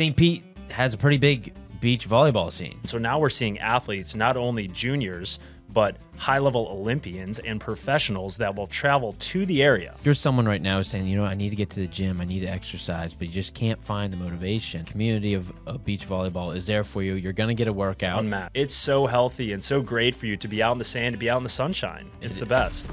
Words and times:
St. 0.00 0.16
Pete 0.16 0.42
has 0.70 0.94
a 0.94 0.96
pretty 0.96 1.18
big 1.18 1.52
beach 1.78 2.08
volleyball 2.08 2.50
scene. 2.50 2.80
So 2.84 2.96
now 2.96 3.18
we're 3.18 3.28
seeing 3.28 3.58
athletes, 3.58 4.14
not 4.14 4.38
only 4.38 4.66
juniors, 4.66 5.38
but 5.74 5.98
high 6.16 6.38
level 6.38 6.68
Olympians 6.70 7.38
and 7.38 7.60
professionals 7.60 8.38
that 8.38 8.54
will 8.54 8.66
travel 8.66 9.12
to 9.18 9.44
the 9.44 9.62
area. 9.62 9.94
If 9.98 10.06
you're 10.06 10.14
someone 10.14 10.46
right 10.46 10.62
now 10.62 10.80
saying, 10.80 11.06
you 11.06 11.18
know, 11.18 11.26
I 11.26 11.34
need 11.34 11.50
to 11.50 11.56
get 11.56 11.68
to 11.72 11.80
the 11.80 11.86
gym, 11.86 12.18
I 12.22 12.24
need 12.24 12.40
to 12.40 12.46
exercise, 12.46 13.12
but 13.12 13.26
you 13.28 13.34
just 13.34 13.52
can't 13.52 13.84
find 13.84 14.10
the 14.10 14.16
motivation, 14.16 14.86
community 14.86 15.34
of, 15.34 15.52
of 15.66 15.84
beach 15.84 16.08
volleyball 16.08 16.56
is 16.56 16.66
there 16.66 16.82
for 16.82 17.02
you. 17.02 17.16
You're 17.16 17.34
going 17.34 17.48
to 17.48 17.54
get 17.54 17.68
a 17.68 17.72
workout. 17.74 18.20
Unmatched. 18.20 18.52
It's 18.54 18.74
so 18.74 19.04
healthy 19.04 19.52
and 19.52 19.62
so 19.62 19.82
great 19.82 20.14
for 20.14 20.24
you 20.24 20.38
to 20.38 20.48
be 20.48 20.62
out 20.62 20.72
in 20.72 20.78
the 20.78 20.84
sand, 20.86 21.12
to 21.12 21.18
be 21.18 21.28
out 21.28 21.36
in 21.36 21.42
the 21.42 21.50
sunshine. 21.50 22.10
It's 22.22 22.38
the 22.38 22.46
best. 22.46 22.86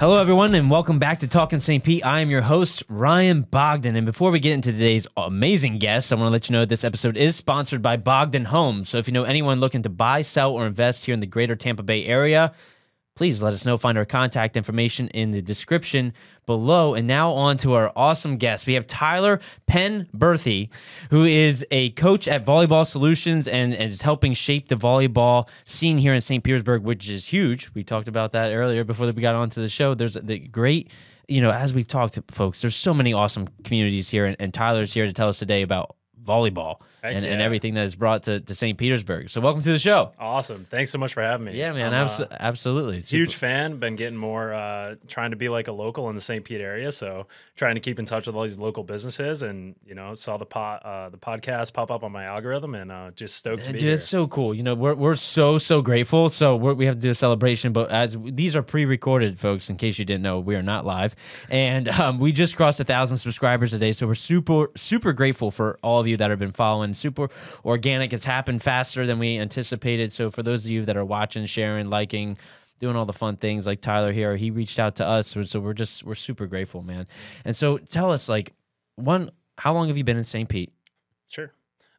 Hello, 0.00 0.20
everyone, 0.20 0.56
and 0.56 0.68
welcome 0.68 0.98
back 0.98 1.20
to 1.20 1.28
Talkin' 1.28 1.60
St. 1.60 1.82
Pete. 1.82 2.04
I 2.04 2.18
am 2.18 2.28
your 2.28 2.42
host, 2.42 2.82
Ryan 2.88 3.42
Bogden. 3.42 3.94
And 3.94 4.04
before 4.04 4.32
we 4.32 4.40
get 4.40 4.52
into 4.52 4.72
today's 4.72 5.06
amazing 5.16 5.78
guest, 5.78 6.12
I 6.12 6.16
want 6.16 6.26
to 6.26 6.32
let 6.32 6.48
you 6.48 6.52
know 6.52 6.64
this 6.64 6.82
episode 6.82 7.16
is 7.16 7.36
sponsored 7.36 7.80
by 7.80 7.96
Bogden 7.96 8.46
Homes. 8.46 8.88
So 8.88 8.98
if 8.98 9.06
you 9.06 9.14
know 9.14 9.22
anyone 9.22 9.60
looking 9.60 9.84
to 9.84 9.88
buy, 9.88 10.22
sell, 10.22 10.52
or 10.52 10.66
invest 10.66 11.06
here 11.06 11.14
in 11.14 11.20
the 11.20 11.28
greater 11.28 11.54
Tampa 11.54 11.84
Bay 11.84 12.04
area, 12.06 12.52
please 13.14 13.40
let 13.40 13.52
us 13.52 13.64
know. 13.64 13.76
Find 13.76 13.96
our 13.96 14.04
contact 14.04 14.56
information 14.56 15.08
in 15.08 15.30
the 15.30 15.40
description 15.40 16.12
below. 16.46 16.94
And 16.94 17.06
now 17.06 17.32
on 17.32 17.56
to 17.58 17.74
our 17.74 17.92
awesome 17.94 18.36
guest. 18.36 18.66
We 18.66 18.74
have 18.74 18.86
Tyler 18.86 19.40
Penberthy, 19.68 20.68
who 21.10 21.24
is 21.24 21.64
a 21.70 21.90
coach 21.90 22.26
at 22.26 22.44
Volleyball 22.44 22.86
Solutions 22.86 23.46
and, 23.46 23.72
and 23.74 23.90
is 23.90 24.02
helping 24.02 24.34
shape 24.34 24.68
the 24.68 24.74
volleyball 24.74 25.48
scene 25.64 25.98
here 25.98 26.12
in 26.12 26.20
St. 26.20 26.42
Petersburg, 26.42 26.82
which 26.82 27.08
is 27.08 27.26
huge. 27.26 27.70
We 27.74 27.84
talked 27.84 28.08
about 28.08 28.32
that 28.32 28.52
earlier 28.52 28.84
before 28.84 29.06
we 29.06 29.22
got 29.22 29.34
onto 29.34 29.60
the 29.62 29.68
show. 29.68 29.94
There's 29.94 30.14
the 30.14 30.38
great 30.38 30.90
you 31.26 31.40
know, 31.40 31.50
as 31.50 31.72
we've 31.72 31.88
talked 31.88 32.18
folks, 32.30 32.60
there's 32.60 32.76
so 32.76 32.92
many 32.92 33.14
awesome 33.14 33.48
communities 33.64 34.10
here, 34.10 34.26
and, 34.26 34.36
and 34.38 34.52
Tyler's 34.52 34.92
here 34.92 35.06
to 35.06 35.12
tell 35.14 35.28
us 35.28 35.38
today 35.38 35.62
about 35.62 35.96
volleyball 36.22 36.80
and, 37.04 37.24
yeah. 37.24 37.32
and 37.32 37.42
everything 37.42 37.74
that 37.74 37.84
is 37.84 37.94
brought 37.94 38.24
to, 38.24 38.40
to 38.40 38.54
St. 38.54 38.78
Petersburg. 38.78 39.30
So 39.30 39.40
welcome 39.40 39.62
to 39.62 39.72
the 39.72 39.78
show. 39.78 40.12
Awesome. 40.18 40.64
Thanks 40.64 40.90
so 40.90 40.98
much 40.98 41.12
for 41.12 41.22
having 41.22 41.46
me. 41.46 41.56
Yeah, 41.56 41.72
man. 41.72 41.92
Abso- 41.92 42.30
absolutely. 42.40 43.00
Super. 43.00 43.16
Huge 43.18 43.34
fan. 43.34 43.78
Been 43.78 43.96
getting 43.96 44.18
more, 44.18 44.54
uh, 44.54 44.94
trying 45.06 45.30
to 45.32 45.36
be 45.36 45.48
like 45.48 45.68
a 45.68 45.72
local 45.72 46.08
in 46.08 46.14
the 46.14 46.20
St. 46.20 46.44
Pete 46.44 46.60
area. 46.60 46.90
So 46.92 47.26
trying 47.56 47.74
to 47.74 47.80
keep 47.80 47.98
in 47.98 48.06
touch 48.06 48.26
with 48.26 48.34
all 48.34 48.42
these 48.42 48.58
local 48.58 48.84
businesses 48.84 49.42
and, 49.42 49.74
you 49.86 49.94
know, 49.94 50.14
saw 50.14 50.36
the 50.36 50.46
pot, 50.46 50.84
uh, 50.84 51.10
the 51.10 51.18
podcast 51.18 51.72
pop 51.72 51.90
up 51.90 52.02
on 52.02 52.12
my 52.12 52.24
algorithm 52.24 52.74
and 52.74 52.90
uh, 52.90 53.10
just 53.14 53.36
stoked 53.36 53.64
to 53.64 53.72
be 53.72 53.78
Dude, 53.78 53.82
here. 53.82 53.94
it's 53.94 54.08
so 54.08 54.26
cool. 54.26 54.54
You 54.54 54.62
know, 54.62 54.74
we're, 54.74 54.94
we're 54.94 55.14
so, 55.14 55.58
so 55.58 55.82
grateful. 55.82 56.30
So 56.30 56.56
we're, 56.56 56.74
we 56.74 56.86
have 56.86 56.94
to 56.94 57.00
do 57.00 57.10
a 57.10 57.14
celebration, 57.14 57.72
but 57.72 57.90
as 57.90 58.16
these 58.20 58.56
are 58.56 58.62
pre-recorded 58.62 59.38
folks, 59.38 59.68
in 59.68 59.76
case 59.76 59.98
you 59.98 60.04
didn't 60.04 60.22
know, 60.22 60.40
we 60.40 60.56
are 60.56 60.62
not 60.62 60.86
live. 60.86 61.14
And 61.50 61.88
um, 61.88 62.18
we 62.18 62.32
just 62.32 62.56
crossed 62.56 62.80
a 62.80 62.84
thousand 62.84 63.18
subscribers 63.18 63.70
today. 63.72 63.92
So 63.92 64.06
we're 64.06 64.14
super, 64.14 64.70
super 64.76 65.12
grateful 65.12 65.50
for 65.50 65.78
all 65.82 66.00
of 66.00 66.06
you 66.06 66.16
that 66.16 66.30
have 66.30 66.38
been 66.38 66.52
following 66.52 66.93
super 66.96 67.28
organic. 67.64 68.12
It's 68.12 68.24
happened 68.24 68.62
faster 68.62 69.06
than 69.06 69.18
we 69.18 69.38
anticipated. 69.38 70.12
So 70.12 70.30
for 70.30 70.42
those 70.42 70.64
of 70.64 70.70
you 70.70 70.84
that 70.84 70.96
are 70.96 71.04
watching, 71.04 71.46
sharing, 71.46 71.90
liking, 71.90 72.38
doing 72.78 72.96
all 72.96 73.06
the 73.06 73.12
fun 73.12 73.36
things 73.36 73.66
like 73.66 73.80
Tyler 73.80 74.12
here, 74.12 74.36
he 74.36 74.50
reached 74.50 74.78
out 74.78 74.96
to 74.96 75.06
us. 75.06 75.36
So 75.44 75.60
we're 75.60 75.72
just 75.72 76.04
we're 76.04 76.14
super 76.14 76.46
grateful, 76.46 76.82
man. 76.82 77.06
And 77.44 77.54
so 77.56 77.78
tell 77.78 78.10
us, 78.10 78.28
like, 78.28 78.52
one, 78.96 79.30
how 79.58 79.72
long 79.72 79.88
have 79.88 79.96
you 79.96 80.04
been 80.04 80.16
in 80.16 80.24
St. 80.24 80.48
Pete? 80.48 80.72
Sure. 81.28 81.52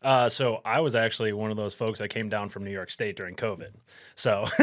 Uh, 0.06 0.30
so 0.30 0.62
I 0.64 0.82
was 0.82 0.96
actually 0.96 1.34
one 1.34 1.50
of 1.50 1.58
those 1.58 1.74
folks 1.74 1.98
that 1.98 2.10
came 2.10 2.30
down 2.30 2.50
from 2.50 2.64
New 2.64 2.72
York 2.72 2.92
State 2.92 3.16
during 3.16 3.36
COVID. 3.36 3.70
So 4.14 4.46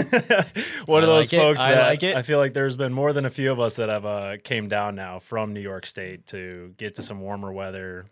one 0.86 1.02
I 1.02 1.04
of 1.04 1.08
those 1.08 1.32
like 1.32 1.32
it. 1.32 1.40
folks 1.40 1.60
I 1.60 1.74
that 1.74 1.86
like 1.88 2.02
it. 2.04 2.16
I 2.16 2.22
feel 2.22 2.38
like 2.38 2.54
there's 2.54 2.76
been 2.76 2.92
more 2.92 3.12
than 3.12 3.26
a 3.26 3.30
few 3.30 3.50
of 3.50 3.58
us 3.58 3.74
that 3.76 3.88
have 3.88 4.06
uh, 4.06 4.36
came 4.44 4.68
down 4.68 4.94
now 4.94 5.18
from 5.18 5.52
New 5.52 5.60
York 5.60 5.84
State 5.84 6.26
to 6.28 6.72
get 6.76 6.94
to 6.94 7.02
some 7.02 7.20
warmer 7.20 7.52
weather, 7.52 8.04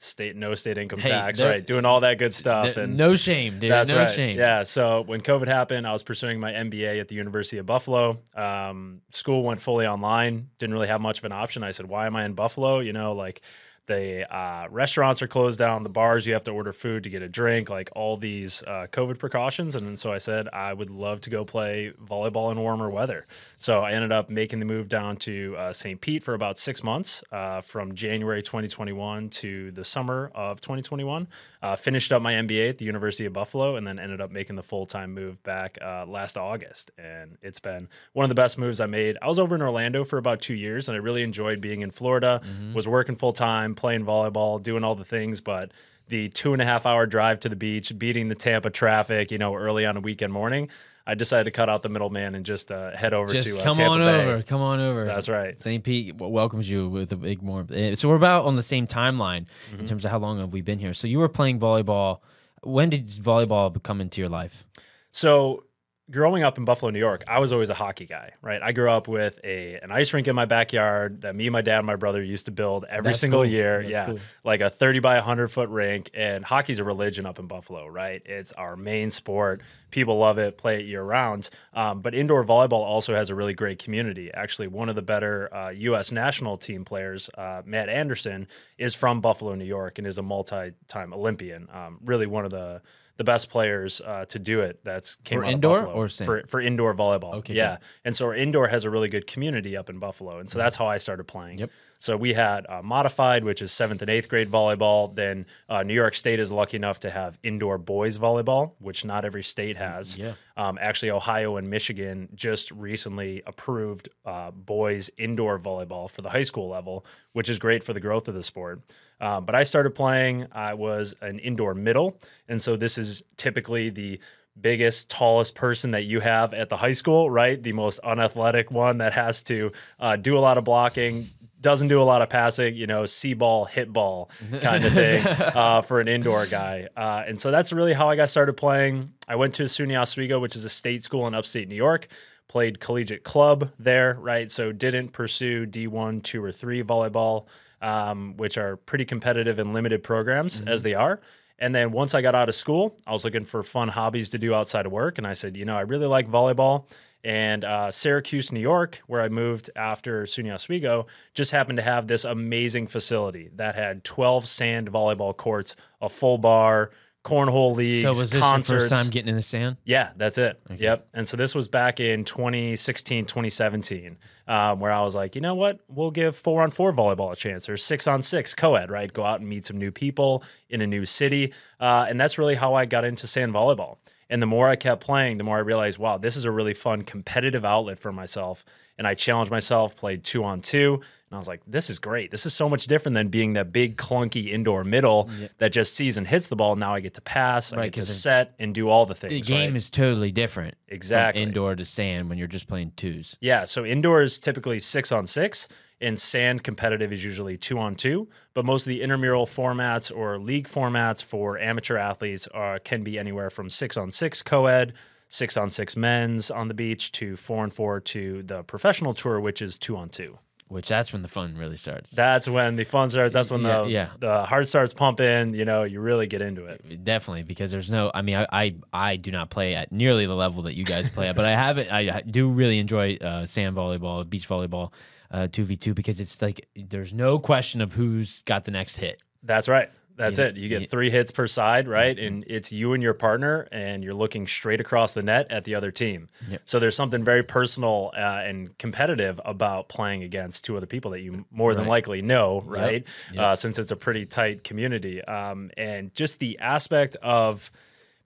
state 0.00 0.34
no 0.34 0.54
state 0.54 0.78
income 0.78 0.98
Hey, 0.98 1.10
tax, 1.10 1.40
right? 1.40 1.64
Doing 1.64 1.84
all 1.84 2.00
that 2.00 2.18
good 2.18 2.32
stuff. 2.32 2.76
And 2.76 2.96
no 2.96 3.16
shame, 3.16 3.58
dude. 3.58 3.70
That's 3.70 3.90
no 3.90 3.98
right. 3.98 4.08
shame. 4.08 4.38
Yeah. 4.38 4.62
So 4.62 5.02
when 5.02 5.20
COVID 5.20 5.46
happened, 5.46 5.86
I 5.86 5.92
was 5.92 6.02
pursuing 6.02 6.40
my 6.40 6.52
MBA 6.52 7.00
at 7.00 7.08
the 7.08 7.14
University 7.14 7.58
of 7.58 7.66
Buffalo. 7.66 8.18
Um, 8.34 9.02
school 9.12 9.42
went 9.42 9.60
fully 9.60 9.86
online. 9.86 10.48
Didn't 10.58 10.72
really 10.72 10.88
have 10.88 11.00
much 11.00 11.18
of 11.18 11.24
an 11.26 11.32
option. 11.32 11.62
I 11.62 11.72
said, 11.72 11.86
"Why 11.86 12.06
am 12.06 12.16
I 12.16 12.24
in 12.24 12.32
Buffalo?" 12.32 12.80
You 12.80 12.92
know, 12.92 13.12
like 13.12 13.42
the 13.90 14.32
uh, 14.32 14.68
restaurants 14.70 15.20
are 15.20 15.26
closed 15.26 15.58
down, 15.58 15.82
the 15.82 15.88
bars 15.88 16.24
you 16.24 16.32
have 16.32 16.44
to 16.44 16.52
order 16.52 16.72
food 16.72 17.02
to 17.02 17.10
get 17.10 17.22
a 17.22 17.28
drink, 17.28 17.68
like 17.68 17.90
all 17.96 18.16
these 18.16 18.62
uh, 18.62 18.86
COVID 18.92 19.18
precautions. 19.18 19.74
And 19.74 19.98
so 19.98 20.12
I 20.12 20.18
said 20.18 20.48
I 20.52 20.72
would 20.72 20.90
love 20.90 21.20
to 21.22 21.30
go 21.30 21.44
play 21.44 21.92
volleyball 22.00 22.52
in 22.52 22.60
warmer 22.60 22.88
weather. 22.88 23.26
So 23.58 23.80
I 23.80 23.90
ended 23.90 24.12
up 24.12 24.30
making 24.30 24.60
the 24.60 24.64
move 24.64 24.88
down 24.88 25.16
to 25.18 25.56
uh, 25.58 25.72
St. 25.72 26.00
Pete 26.00 26.22
for 26.22 26.34
about 26.34 26.60
six 26.60 26.84
months, 26.84 27.24
uh, 27.32 27.62
from 27.62 27.96
January 27.96 28.44
2021 28.44 29.28
to 29.30 29.72
the 29.72 29.84
summer 29.84 30.30
of 30.36 30.60
2021. 30.60 31.26
Uh, 31.60 31.74
finished 31.74 32.12
up 32.12 32.22
my 32.22 32.34
MBA 32.34 32.70
at 32.70 32.78
the 32.78 32.84
University 32.84 33.26
of 33.26 33.32
Buffalo, 33.32 33.74
and 33.74 33.86
then 33.86 33.98
ended 33.98 34.20
up 34.20 34.30
making 34.30 34.54
the 34.54 34.62
full 34.62 34.86
time 34.86 35.12
move 35.12 35.42
back 35.42 35.78
uh, 35.82 36.06
last 36.06 36.38
August. 36.38 36.92
And 36.96 37.36
it's 37.42 37.58
been 37.58 37.88
one 38.12 38.22
of 38.22 38.28
the 38.28 38.34
best 38.36 38.56
moves 38.56 38.80
I 38.80 38.86
made. 38.86 39.18
I 39.20 39.26
was 39.26 39.40
over 39.40 39.56
in 39.56 39.62
Orlando 39.62 40.04
for 40.04 40.16
about 40.16 40.40
two 40.40 40.54
years, 40.54 40.88
and 40.88 40.94
I 40.94 41.00
really 41.00 41.22
enjoyed 41.22 41.60
being 41.60 41.80
in 41.80 41.90
Florida. 41.90 42.40
Was 42.72 42.86
working 42.86 43.16
full 43.16 43.32
time, 43.32 43.74
playing 43.80 44.04
volleyball, 44.04 44.62
doing 44.62 44.84
all 44.84 44.94
the 44.94 45.04
things, 45.04 45.40
but 45.40 45.72
the 46.08 46.28
two 46.28 46.52
and 46.52 46.60
a 46.62 46.64
half 46.64 46.86
hour 46.86 47.06
drive 47.06 47.40
to 47.40 47.48
the 47.48 47.56
beach, 47.56 47.96
beating 47.98 48.28
the 48.28 48.34
Tampa 48.34 48.70
traffic, 48.70 49.30
you 49.30 49.38
know, 49.38 49.54
early 49.54 49.86
on 49.86 49.96
a 49.96 50.00
weekend 50.00 50.32
morning. 50.32 50.68
I 51.06 51.14
decided 51.14 51.44
to 51.44 51.50
cut 51.50 51.68
out 51.68 51.82
the 51.82 51.88
middleman 51.88 52.34
and 52.36 52.44
just 52.46 52.70
uh, 52.70 52.94
head 52.96 53.14
over 53.14 53.32
Just 53.32 53.48
to 53.54 53.60
uh, 53.60 53.64
come 53.64 53.74
Tampa 53.76 53.92
on 53.92 53.98
Bay. 54.00 54.24
over. 54.26 54.42
Come 54.42 54.60
on 54.60 54.78
over. 54.80 55.04
That's 55.06 55.28
right. 55.28 55.60
St. 55.60 55.82
Pete 55.82 56.14
welcomes 56.16 56.70
you 56.70 56.88
with 56.88 57.10
a 57.10 57.16
big 57.16 57.42
more. 57.42 57.66
eh, 57.72 57.94
So 57.96 58.08
we're 58.08 58.16
about 58.16 58.44
on 58.44 58.54
the 58.56 58.62
same 58.62 58.86
timeline 58.86 59.46
Mm-hmm. 59.70 59.80
in 59.80 59.86
terms 59.86 60.04
of 60.04 60.10
how 60.12 60.18
long 60.18 60.38
have 60.38 60.52
we 60.52 60.60
been 60.60 60.78
here. 60.78 60.94
So 60.94 61.08
you 61.08 61.18
were 61.18 61.28
playing 61.28 61.58
volleyball. 61.58 62.20
When 62.62 62.90
did 62.90 63.08
volleyball 63.08 63.82
come 63.82 64.00
into 64.00 64.20
your 64.20 64.28
life? 64.30 64.64
So 65.10 65.64
growing 66.10 66.42
up 66.42 66.58
in 66.58 66.64
Buffalo, 66.64 66.90
New 66.90 66.98
York, 66.98 67.24
I 67.28 67.38
was 67.38 67.52
always 67.52 67.70
a 67.70 67.74
hockey 67.74 68.06
guy, 68.06 68.32
right? 68.42 68.60
I 68.62 68.72
grew 68.72 68.90
up 68.90 69.08
with 69.08 69.38
a 69.44 69.78
an 69.82 69.90
ice 69.90 70.12
rink 70.12 70.28
in 70.28 70.34
my 70.34 70.44
backyard 70.44 71.22
that 71.22 71.34
me, 71.34 71.46
and 71.46 71.52
my 71.52 71.62
dad, 71.62 71.78
and 71.78 71.86
my 71.86 71.96
brother 71.96 72.22
used 72.22 72.46
to 72.46 72.50
build 72.50 72.84
every 72.88 73.10
That's 73.10 73.20
single 73.20 73.42
cool. 73.42 73.50
year. 73.50 73.78
That's 73.82 73.90
yeah. 73.90 74.06
cool. 74.06 74.18
Like 74.44 74.60
a 74.60 74.70
30 74.70 75.00
by 75.00 75.16
100 75.16 75.48
foot 75.48 75.68
rink. 75.68 76.10
And 76.14 76.44
hockey's 76.44 76.78
a 76.78 76.84
religion 76.84 77.26
up 77.26 77.38
in 77.38 77.46
Buffalo, 77.46 77.86
right? 77.86 78.22
It's 78.24 78.52
our 78.52 78.76
main 78.76 79.10
sport. 79.10 79.62
People 79.90 80.18
love 80.18 80.38
it, 80.38 80.58
play 80.58 80.80
it 80.80 80.86
year 80.86 81.02
round. 81.02 81.50
Um, 81.74 82.00
but 82.00 82.14
indoor 82.14 82.44
volleyball 82.44 82.72
also 82.72 83.14
has 83.14 83.30
a 83.30 83.34
really 83.34 83.54
great 83.54 83.78
community. 83.78 84.32
Actually, 84.32 84.68
one 84.68 84.88
of 84.88 84.94
the 84.94 85.02
better 85.02 85.52
uh, 85.54 85.70
U.S. 85.70 86.12
national 86.12 86.58
team 86.58 86.84
players, 86.84 87.30
uh, 87.36 87.62
Matt 87.64 87.88
Anderson, 87.88 88.48
is 88.78 88.94
from 88.94 89.20
Buffalo, 89.20 89.54
New 89.54 89.64
York, 89.64 89.98
and 89.98 90.06
is 90.06 90.18
a 90.18 90.22
multi 90.22 90.72
time 90.88 91.12
Olympian. 91.12 91.68
Um, 91.72 91.98
really 92.04 92.26
one 92.26 92.44
of 92.44 92.50
the 92.50 92.82
the 93.20 93.24
best 93.24 93.50
players 93.50 94.00
uh, 94.00 94.24
to 94.24 94.38
do 94.38 94.60
it. 94.60 94.82
That's 94.82 95.16
came 95.16 95.40
For 95.40 95.44
out 95.44 95.48
of 95.48 95.54
indoor 95.56 95.82
or 95.84 96.08
for 96.08 96.42
for 96.46 96.58
indoor 96.58 96.94
volleyball. 96.94 97.34
Okay, 97.34 97.52
yeah, 97.52 97.72
good. 97.72 97.78
and 98.06 98.16
so 98.16 98.24
our 98.24 98.34
indoor 98.34 98.68
has 98.68 98.86
a 98.86 98.90
really 98.90 99.10
good 99.10 99.26
community 99.26 99.76
up 99.76 99.90
in 99.90 99.98
Buffalo, 99.98 100.38
and 100.38 100.50
so 100.50 100.58
that's 100.58 100.74
how 100.74 100.86
I 100.86 100.96
started 100.96 101.24
playing. 101.24 101.58
Yep. 101.58 101.70
So 101.98 102.16
we 102.16 102.32
had 102.32 102.64
uh, 102.66 102.80
modified, 102.82 103.44
which 103.44 103.60
is 103.60 103.72
seventh 103.72 104.00
and 104.00 104.10
eighth 104.10 104.30
grade 104.30 104.50
volleyball. 104.50 105.14
Then 105.14 105.44
uh, 105.68 105.82
New 105.82 105.92
York 105.92 106.14
State 106.14 106.40
is 106.40 106.50
lucky 106.50 106.78
enough 106.78 107.00
to 107.00 107.10
have 107.10 107.38
indoor 107.42 107.76
boys 107.76 108.16
volleyball, 108.16 108.72
which 108.78 109.04
not 109.04 109.26
every 109.26 109.42
state 109.42 109.76
has. 109.76 110.16
Yeah. 110.16 110.32
Um, 110.56 110.78
actually, 110.80 111.10
Ohio 111.10 111.58
and 111.58 111.68
Michigan 111.68 112.30
just 112.34 112.70
recently 112.70 113.42
approved 113.46 114.08
uh, 114.24 114.50
boys 114.50 115.10
indoor 115.18 115.58
volleyball 115.58 116.10
for 116.10 116.22
the 116.22 116.30
high 116.30 116.44
school 116.44 116.70
level, 116.70 117.04
which 117.34 117.50
is 117.50 117.58
great 117.58 117.82
for 117.82 117.92
the 117.92 118.00
growth 118.00 118.28
of 118.28 118.34
the 118.34 118.42
sport. 118.42 118.80
Um, 119.20 119.44
but 119.44 119.54
I 119.54 119.62
started 119.64 119.94
playing. 119.94 120.46
I 120.52 120.74
was 120.74 121.14
an 121.20 121.38
indoor 121.38 121.74
middle, 121.74 122.18
and 122.48 122.62
so 122.62 122.76
this 122.76 122.98
is 122.98 123.22
typically 123.36 123.90
the 123.90 124.20
biggest, 124.60 125.08
tallest 125.08 125.54
person 125.54 125.92
that 125.92 126.02
you 126.02 126.20
have 126.20 126.52
at 126.54 126.68
the 126.68 126.76
high 126.76 126.92
school, 126.92 127.30
right? 127.30 127.62
The 127.62 127.72
most 127.72 127.98
unathletic 128.00 128.70
one 128.70 128.98
that 128.98 129.12
has 129.12 129.42
to 129.44 129.72
uh, 129.98 130.16
do 130.16 130.36
a 130.36 130.40
lot 130.40 130.58
of 130.58 130.64
blocking, 130.64 131.28
doesn't 131.60 131.88
do 131.88 132.00
a 132.00 132.04
lot 132.04 132.22
of 132.22 132.28
passing, 132.30 132.74
you 132.74 132.86
know, 132.86 133.06
see 133.06 133.34
ball, 133.34 133.66
hit 133.66 133.92
ball 133.92 134.30
kind 134.60 134.84
of 134.84 134.92
thing 134.92 135.26
uh, 135.26 135.82
for 135.82 136.00
an 136.00 136.08
indoor 136.08 136.46
guy. 136.46 136.88
Uh, 136.96 137.22
and 137.26 137.40
so 137.40 137.50
that's 137.50 137.72
really 137.72 137.92
how 137.92 138.08
I 138.08 138.16
got 138.16 138.30
started 138.30 138.54
playing. 138.54 139.12
I 139.28 139.36
went 139.36 139.54
to 139.54 139.64
SUNY 139.64 140.00
Oswego, 140.00 140.38
which 140.38 140.56
is 140.56 140.64
a 140.64 140.70
state 140.70 141.04
school 141.04 141.26
in 141.26 141.34
upstate 141.34 141.68
New 141.68 141.74
York. 141.74 142.08
Played 142.48 142.80
collegiate 142.80 143.22
club 143.22 143.70
there, 143.78 144.16
right? 144.20 144.50
So 144.50 144.72
didn't 144.72 145.10
pursue 145.10 145.66
D1, 145.66 146.24
two, 146.24 146.42
or 146.42 146.50
three 146.50 146.82
volleyball, 146.82 147.46
um, 147.80 148.36
which 148.36 148.58
are 148.58 148.76
pretty 148.76 149.04
competitive 149.04 149.58
and 149.58 149.72
limited 149.72 150.02
programs 150.02 150.60
as 150.62 150.82
they 150.82 150.94
are. 150.94 151.20
And 151.58 151.74
then 151.74 151.92
once 151.92 152.14
I 152.14 152.22
got 152.22 152.34
out 152.34 152.48
of 152.48 152.54
school, 152.54 152.96
I 153.06 153.12
was 153.12 153.24
looking 153.24 153.44
for 153.44 153.62
fun 153.62 153.88
hobbies 153.88 154.30
to 154.30 154.38
do 154.38 154.54
outside 154.54 154.86
of 154.86 154.92
work. 154.92 155.18
And 155.18 155.26
I 155.26 155.34
said, 155.34 155.56
you 155.56 155.66
know, 155.66 155.76
I 155.76 155.82
really 155.82 156.06
like 156.06 156.28
volleyball. 156.28 156.86
And 157.22 157.64
uh, 157.64 157.92
Syracuse, 157.92 158.50
New 158.50 158.60
York, 158.60 159.02
where 159.06 159.20
I 159.20 159.28
moved 159.28 159.68
after 159.76 160.24
SUNY 160.24 160.54
Oswego, 160.54 161.06
just 161.34 161.50
happened 161.50 161.76
to 161.76 161.82
have 161.82 162.06
this 162.06 162.24
amazing 162.24 162.86
facility 162.86 163.50
that 163.56 163.74
had 163.74 164.04
12 164.04 164.48
sand 164.48 164.90
volleyball 164.90 165.36
courts, 165.36 165.76
a 166.00 166.08
full 166.08 166.38
bar, 166.38 166.92
cornhole 167.24 167.76
leagues, 167.76 168.02
So 168.02 168.08
was 168.10 168.30
this 168.30 168.40
concerts. 168.40 168.88
first 168.88 168.94
time 169.02 169.10
getting 169.10 169.28
in 169.28 169.36
the 169.36 169.42
sand? 169.42 169.76
Yeah, 169.84 170.10
that's 170.16 170.38
it. 170.38 170.60
Yep. 170.74 171.08
And 171.14 171.28
so 171.28 171.36
this 171.36 171.54
was 171.54 171.68
back 171.68 172.00
in 172.00 172.24
2016, 172.24 173.26
2017, 173.26 174.16
um, 174.48 174.80
where 174.80 174.90
I 174.90 175.02
was 175.02 175.14
like, 175.14 175.34
you 175.34 175.40
know 175.40 175.54
what? 175.54 175.80
We'll 175.88 176.10
give 176.10 176.34
four 176.34 176.62
on 176.62 176.70
four 176.70 176.92
volleyball 176.92 177.32
a 177.32 177.36
chance 177.36 177.68
or 177.68 177.76
six 177.76 178.06
on 178.06 178.22
six 178.22 178.54
co 178.54 178.74
ed, 178.74 178.90
right? 178.90 179.12
Go 179.12 179.24
out 179.24 179.40
and 179.40 179.48
meet 179.48 179.66
some 179.66 179.76
new 179.76 179.92
people 179.92 180.42
in 180.70 180.80
a 180.80 180.86
new 180.86 181.04
city. 181.04 181.52
Uh, 181.78 182.06
and 182.08 182.20
that's 182.20 182.38
really 182.38 182.54
how 182.54 182.74
I 182.74 182.86
got 182.86 183.04
into 183.04 183.26
sand 183.26 183.52
volleyball. 183.52 183.98
And 184.30 184.40
the 184.40 184.46
more 184.46 184.68
I 184.68 184.76
kept 184.76 185.02
playing, 185.02 185.36
the 185.36 185.44
more 185.44 185.56
I 185.56 185.60
realized, 185.60 185.98
wow, 185.98 186.16
this 186.16 186.36
is 186.36 186.44
a 186.44 186.50
really 186.50 186.72
fun 186.72 187.02
competitive 187.02 187.64
outlet 187.64 187.98
for 187.98 188.12
myself. 188.12 188.64
And 188.96 189.06
I 189.06 189.14
challenged 189.14 189.50
myself, 189.50 189.96
played 189.96 190.24
two 190.24 190.44
on 190.44 190.60
two, 190.60 190.94
and 190.94 191.36
I 191.36 191.38
was 191.38 191.48
like, 191.48 191.62
this 191.66 191.90
is 191.90 191.98
great. 191.98 192.30
This 192.30 192.44
is 192.44 192.52
so 192.52 192.68
much 192.68 192.86
different 192.86 193.14
than 193.14 193.28
being 193.28 193.54
that 193.54 193.72
big 193.72 193.96
clunky 193.96 194.48
indoor 194.48 194.84
middle 194.84 195.30
that 195.58 195.72
just 195.72 195.96
sees 195.96 196.16
and 196.16 196.26
hits 196.26 196.48
the 196.48 196.56
ball. 196.56 196.76
Now 196.76 196.94
I 196.94 197.00
get 197.00 197.14
to 197.14 197.20
pass, 197.20 197.72
I 197.72 197.84
get 197.88 197.94
to 197.94 198.06
set 198.06 198.54
and 198.58 198.74
do 198.74 198.88
all 198.88 199.06
the 199.06 199.14
things. 199.14 199.30
The 199.30 199.40
game 199.40 199.70
right? 199.72 199.76
is 199.76 199.90
totally 199.90 200.32
different. 200.32 200.74
from 200.86 200.94
Exactly. 200.94 201.42
indoor 201.42 201.76
to 201.76 201.84
sand 201.84 202.28
when 202.28 202.36
you're 202.36 202.46
just 202.46 202.68
playing 202.68 202.92
twos. 202.96 203.36
Yeah, 203.40 203.64
so 203.64 203.84
indoor 203.84 204.22
is 204.22 204.38
typically 204.38 204.80
six 204.80 205.12
on 205.12 205.26
six, 205.26 205.66
and 206.00 206.18
sand 206.20 206.64
competitive 206.64 207.12
is 207.12 207.22
usually 207.24 207.56
two 207.56 207.78
on 207.78 207.94
two. 207.94 208.28
But 208.54 208.64
most 208.64 208.86
of 208.86 208.90
the 208.90 209.02
intramural 209.02 209.46
formats 209.46 210.14
or 210.14 210.38
league 210.38 210.68
formats 210.68 211.22
for 211.22 211.58
amateur 211.58 211.96
athletes 211.96 212.48
are, 212.48 212.78
can 212.78 213.02
be 213.04 213.18
anywhere 213.18 213.50
from 213.50 213.70
six 213.70 213.96
on 213.96 214.10
six 214.12 214.42
co 214.42 214.66
ed, 214.66 214.94
six 215.28 215.56
on 215.56 215.70
six 215.70 215.96
men's 215.96 216.50
on 216.50 216.68
the 216.68 216.74
beach, 216.74 217.12
to 217.12 217.36
four 217.36 217.64
and 217.64 217.72
four 217.72 218.00
to 218.00 218.42
the 218.42 218.62
professional 218.64 219.14
tour, 219.14 219.40
which 219.40 219.60
is 219.60 219.76
two 219.76 219.96
on 219.96 220.08
two. 220.08 220.38
Which 220.68 220.86
that's 220.86 221.12
when 221.12 221.22
the 221.22 221.28
fun 221.28 221.56
really 221.58 221.76
starts. 221.76 222.12
That's 222.12 222.48
when 222.48 222.76
the 222.76 222.84
fun 222.84 223.10
starts. 223.10 223.34
That's 223.34 223.50
when 223.50 223.62
Yeah, 223.62 223.82
the 223.82 223.90
yeah. 223.90 224.08
the 224.20 224.44
heart 224.44 224.68
starts 224.68 224.94
pumping. 224.94 225.52
You 225.52 225.64
know, 225.64 225.82
you 225.82 225.98
really 225.98 226.28
get 226.28 226.42
into 226.42 226.66
it. 226.66 227.02
Definitely, 227.02 227.42
because 227.42 227.72
there's 227.72 227.90
no. 227.90 228.12
I 228.14 228.22
mean, 228.22 228.36
I, 228.36 228.46
I 228.52 228.74
I 228.92 229.16
do 229.16 229.32
not 229.32 229.50
play 229.50 229.74
at 229.74 229.90
nearly 229.90 230.26
the 230.26 230.36
level 230.36 230.62
that 230.62 230.76
you 230.76 230.84
guys 230.84 231.10
play 231.10 231.28
at, 231.28 231.34
but 231.34 231.44
I 231.44 231.56
have 231.56 231.78
it. 231.78 231.90
I 231.90 232.20
do 232.20 232.48
really 232.48 232.78
enjoy 232.78 233.16
uh, 233.16 233.46
sand 233.46 233.74
volleyball, 233.74 234.30
beach 234.30 234.48
volleyball, 234.48 234.92
uh, 235.30 235.46
two 235.50 235.64
v 235.64 235.76
two 235.76 235.94
because 235.94 236.20
it's 236.20 236.40
like 236.42 236.68
there's 236.76 237.12
no 237.14 237.38
question 237.38 237.80
of 237.80 237.92
who's 237.94 238.42
got 238.42 238.64
the 238.64 238.70
next 238.70 238.96
hit. 238.96 239.22
That's 239.42 239.68
right. 239.68 239.90
That's 240.16 240.38
You- 240.38 240.44
it. 240.44 240.56
You 240.58 240.68
get 240.68 240.90
three 240.90 241.08
hits 241.08 241.30
per 241.30 241.46
side, 241.46 241.88
right? 241.88 242.18
And 242.18 242.44
it's 242.46 242.70
you 242.72 242.92
and 242.92 243.02
your 243.02 243.14
partner, 243.14 243.66
and 243.72 244.04
you're 244.04 244.12
looking 244.12 244.46
straight 244.46 244.78
across 244.80 245.14
the 245.14 245.22
net 245.22 245.50
at 245.50 245.64
the 245.64 245.74
other 245.76 245.90
team. 245.90 246.28
Yep. 246.50 246.62
So 246.66 246.78
there's 246.78 246.94
something 246.96 247.24
very 247.24 247.42
personal 247.42 248.10
uh, 248.14 248.18
and 248.44 248.76
competitive 248.76 249.40
about 249.46 249.88
playing 249.88 250.22
against 250.22 250.62
two 250.64 250.76
other 250.76 250.84
people 250.86 251.12
that 251.12 251.20
you 251.20 251.46
more 251.50 251.72
than 251.74 251.84
Right. 251.84 251.90
likely 251.90 252.20
know, 252.22 252.60
right? 252.66 253.06
Yep. 253.32 253.42
Uh, 253.42 253.56
since 253.56 253.78
it's 253.78 253.92
a 253.92 253.96
pretty 253.96 254.26
tight 254.26 254.62
community. 254.62 255.22
Um, 255.24 255.70
and 255.78 256.14
just 256.14 256.38
the 256.38 256.58
aspect 256.58 257.16
of 257.22 257.70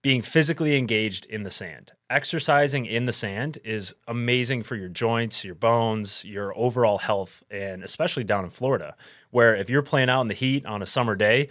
being 0.01 0.21
physically 0.21 0.75
engaged 0.77 1.25
in 1.27 1.43
the 1.43 1.51
sand. 1.51 1.93
Exercising 2.09 2.85
in 2.85 3.05
the 3.05 3.13
sand 3.13 3.57
is 3.63 3.95
amazing 4.07 4.61
for 4.61 4.75
your 4.75 4.89
joints, 4.89 5.43
your 5.43 5.55
bones, 5.55 6.23
your 6.23 6.55
overall 6.55 6.99
health, 6.99 7.43
and 7.49 7.83
especially 7.83 8.23
down 8.23 8.43
in 8.43 8.51
Florida, 8.51 8.95
where 9.31 9.55
if 9.55 9.71
you're 9.71 9.81
playing 9.81 10.09
out 10.09 10.21
in 10.21 10.27
the 10.27 10.35
heat 10.35 10.65
on 10.67 10.83
a 10.83 10.85
summer 10.85 11.15
day, 11.15 11.49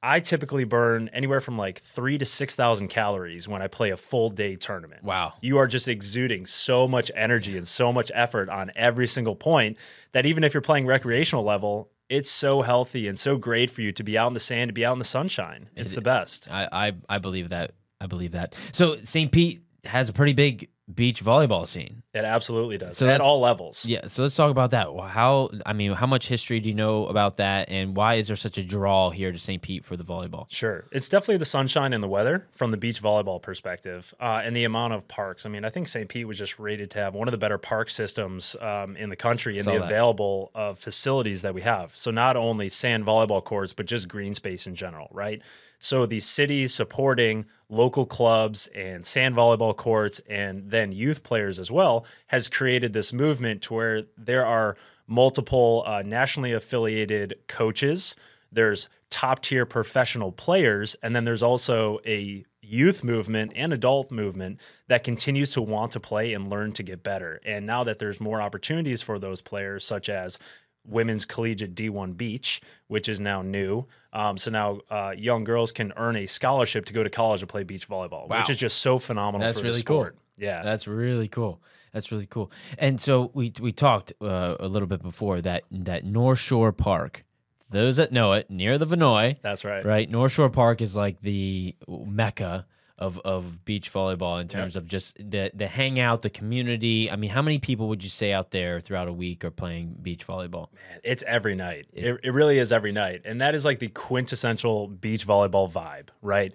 I 0.00 0.20
typically 0.20 0.64
burn 0.64 1.08
anywhere 1.12 1.40
from 1.40 1.56
like 1.56 1.80
three 1.80 2.18
to 2.18 2.26
6,000 2.26 2.88
calories 2.88 3.48
when 3.48 3.62
I 3.62 3.66
play 3.68 3.90
a 3.90 3.96
full 3.96 4.30
day 4.30 4.56
tournament. 4.56 5.04
Wow. 5.04 5.34
You 5.40 5.58
are 5.58 5.66
just 5.66 5.88
exuding 5.88 6.46
so 6.46 6.86
much 6.88 7.10
energy 7.14 7.56
and 7.56 7.66
so 7.66 7.92
much 7.92 8.10
effort 8.14 8.48
on 8.48 8.70
every 8.76 9.06
single 9.06 9.36
point 9.36 9.78
that 10.12 10.26
even 10.26 10.44
if 10.44 10.54
you're 10.54 10.60
playing 10.60 10.86
recreational 10.86 11.44
level, 11.44 11.90
it's 12.08 12.30
so 12.30 12.62
healthy 12.62 13.08
and 13.08 13.18
so 13.18 13.36
great 13.36 13.70
for 13.70 13.80
you 13.80 13.92
to 13.92 14.02
be 14.02 14.18
out 14.18 14.26
in 14.28 14.34
the 14.34 14.40
sand, 14.40 14.68
to 14.68 14.72
be 14.72 14.84
out 14.84 14.92
in 14.92 14.98
the 14.98 15.04
sunshine. 15.04 15.70
It's 15.74 15.94
the 15.94 16.02
best. 16.02 16.48
I, 16.50 16.68
I 16.70 16.92
I 17.08 17.18
believe 17.18 17.48
that. 17.48 17.72
I 18.00 18.06
believe 18.06 18.32
that. 18.32 18.56
So 18.72 18.96
St. 19.04 19.30
Pete 19.30 19.62
has 19.84 20.08
a 20.08 20.12
pretty 20.12 20.32
big 20.32 20.68
beach 20.92 21.24
volleyball 21.24 21.66
scene. 21.66 22.02
It 22.12 22.24
absolutely 22.24 22.76
does 22.76 22.98
So 22.98 23.08
at 23.08 23.20
all 23.20 23.40
levels. 23.40 23.86
Yeah, 23.86 24.08
so 24.08 24.22
let's 24.22 24.36
talk 24.36 24.50
about 24.50 24.70
that. 24.72 24.88
How 25.08 25.50
I 25.64 25.72
mean, 25.72 25.92
how 25.92 26.06
much 26.06 26.26
history 26.28 26.60
do 26.60 26.68
you 26.68 26.74
know 26.74 27.06
about 27.06 27.38
that, 27.38 27.70
and 27.70 27.96
why 27.96 28.14
is 28.14 28.26
there 28.26 28.36
such 28.36 28.58
a 28.58 28.62
draw 28.62 29.10
here 29.10 29.32
to 29.32 29.38
St. 29.38 29.62
Pete 29.62 29.84
for 29.84 29.96
the 29.96 30.04
volleyball? 30.04 30.46
Sure. 30.50 30.84
It's 30.92 31.08
definitely 31.08 31.38
the 31.38 31.44
sunshine 31.46 31.92
and 31.92 32.02
the 32.02 32.08
weather 32.08 32.46
from 32.52 32.70
the 32.72 32.76
beach 32.76 33.02
volleyball 33.02 33.40
perspective 33.40 34.12
uh, 34.20 34.42
and 34.44 34.54
the 34.56 34.64
amount 34.64 34.92
of 34.92 35.08
parks. 35.08 35.46
I 35.46 35.48
mean, 35.48 35.64
I 35.64 35.70
think 35.70 35.88
St. 35.88 36.08
Pete 36.08 36.26
was 36.26 36.36
just 36.38 36.58
rated 36.58 36.90
to 36.92 36.98
have 36.98 37.14
one 37.14 37.28
of 37.28 37.32
the 37.32 37.38
better 37.38 37.58
park 37.58 37.88
systems 37.88 38.54
um, 38.60 38.96
in 38.96 39.08
the 39.08 39.16
country 39.16 39.56
and 39.56 39.64
Saw 39.64 39.72
the 39.72 39.78
that. 39.78 39.84
available 39.86 40.50
uh, 40.54 40.74
facilities 40.74 41.42
that 41.42 41.54
we 41.54 41.62
have. 41.62 41.96
So, 41.96 42.10
not 42.10 42.36
only 42.36 42.68
sand 42.68 43.06
volleyball 43.06 43.42
courts, 43.42 43.72
but 43.72 43.86
just 43.86 44.08
green 44.08 44.34
space 44.34 44.66
in 44.66 44.74
general, 44.74 45.08
right? 45.12 45.40
So, 45.82 46.06
the 46.06 46.20
city 46.20 46.68
supporting 46.68 47.44
local 47.68 48.06
clubs 48.06 48.68
and 48.68 49.04
sand 49.04 49.34
volleyball 49.34 49.76
courts 49.76 50.20
and 50.30 50.70
then 50.70 50.92
youth 50.92 51.24
players 51.24 51.58
as 51.58 51.72
well 51.72 52.06
has 52.28 52.46
created 52.46 52.92
this 52.92 53.12
movement 53.12 53.62
to 53.62 53.74
where 53.74 54.02
there 54.16 54.46
are 54.46 54.76
multiple 55.08 55.82
uh, 55.84 56.02
nationally 56.02 56.52
affiliated 56.52 57.34
coaches. 57.48 58.14
There's 58.52 58.88
top 59.10 59.42
tier 59.42 59.66
professional 59.66 60.30
players 60.30 60.94
and 61.02 61.16
then 61.16 61.24
there's 61.24 61.42
also 61.42 61.98
a 62.06 62.44
youth 62.60 63.02
movement 63.02 63.50
and 63.56 63.72
adult 63.72 64.12
movement 64.12 64.60
that 64.86 65.02
continues 65.02 65.50
to 65.50 65.62
want 65.62 65.90
to 65.92 66.00
play 66.00 66.32
and 66.32 66.48
learn 66.48 66.70
to 66.72 66.84
get 66.84 67.02
better. 67.02 67.40
And 67.44 67.66
now 67.66 67.82
that 67.82 67.98
there's 67.98 68.20
more 68.20 68.40
opportunities 68.40 69.02
for 69.02 69.18
those 69.18 69.40
players 69.40 69.84
such 69.84 70.08
as 70.08 70.38
women's 70.84 71.24
collegiate 71.24 71.74
d1 71.74 72.16
beach 72.16 72.60
which 72.88 73.08
is 73.08 73.20
now 73.20 73.40
new 73.40 73.86
um, 74.12 74.36
so 74.38 74.50
now 74.50 74.80
uh, 74.90 75.14
young 75.16 75.44
girls 75.44 75.72
can 75.72 75.92
earn 75.96 76.16
a 76.16 76.26
scholarship 76.26 76.84
to 76.86 76.92
go 76.92 77.02
to 77.02 77.10
college 77.10 77.40
to 77.40 77.46
play 77.46 77.62
beach 77.62 77.88
volleyball 77.88 78.28
Wow. 78.28 78.38
which 78.38 78.50
is 78.50 78.56
just 78.56 78.78
so 78.78 78.98
phenomenal 78.98 79.46
That's 79.46 79.58
for 79.58 79.64
the 79.64 79.70
really 79.70 79.82
cool. 79.82 80.10
yeah 80.38 80.62
That's 80.62 80.86
really 80.86 81.28
cool. 81.28 81.60
That's 81.92 82.10
really 82.10 82.26
cool. 82.26 82.50
And 82.78 83.00
so 83.00 83.30
we 83.34 83.52
we 83.60 83.70
talked 83.72 84.14
uh, 84.22 84.56
a 84.58 84.66
little 84.66 84.88
bit 84.88 85.02
before 85.02 85.40
that 85.42 85.64
that 85.70 86.04
North 86.04 86.38
Shore 86.38 86.72
Park. 86.72 87.24
Those 87.68 87.96
that 87.96 88.12
know 88.12 88.32
it, 88.32 88.50
near 88.50 88.76
the 88.78 88.86
Vinoy, 88.86 89.36
that's 89.42 89.64
right 89.64 89.84
right? 89.84 90.08
North 90.10 90.32
Shore 90.32 90.50
Park 90.50 90.80
is 90.82 90.94
like 90.96 91.20
the 91.22 91.74
mecca 91.88 92.66
of 92.98 93.18
of 93.20 93.64
beach 93.64 93.92
volleyball 93.92 94.40
in 94.40 94.48
terms 94.48 94.76
of 94.76 94.86
just 94.86 95.16
the 95.16 95.50
the 95.54 95.66
hangout, 95.66 96.22
the 96.22 96.30
community. 96.30 97.10
I 97.10 97.16
mean, 97.16 97.30
how 97.30 97.42
many 97.42 97.58
people 97.58 97.88
would 97.88 98.02
you 98.02 98.10
say 98.10 98.32
out 98.32 98.50
there 98.50 98.80
throughout 98.80 99.08
a 99.08 99.12
week 99.12 99.44
are 99.44 99.50
playing 99.50 99.96
beach 100.02 100.26
volleyball? 100.26 100.72
Man, 100.72 101.00
It's 101.02 101.22
every 101.26 101.54
night. 101.54 101.86
It, 101.92 102.20
it 102.22 102.32
really 102.32 102.58
is 102.58 102.72
every 102.72 102.92
night. 102.92 103.22
And 103.24 103.40
that 103.40 103.54
is 103.54 103.64
like 103.64 103.78
the 103.78 103.88
quintessential 103.88 104.88
beach 104.88 105.26
volleyball 105.26 105.70
vibe, 105.70 106.08
right? 106.20 106.52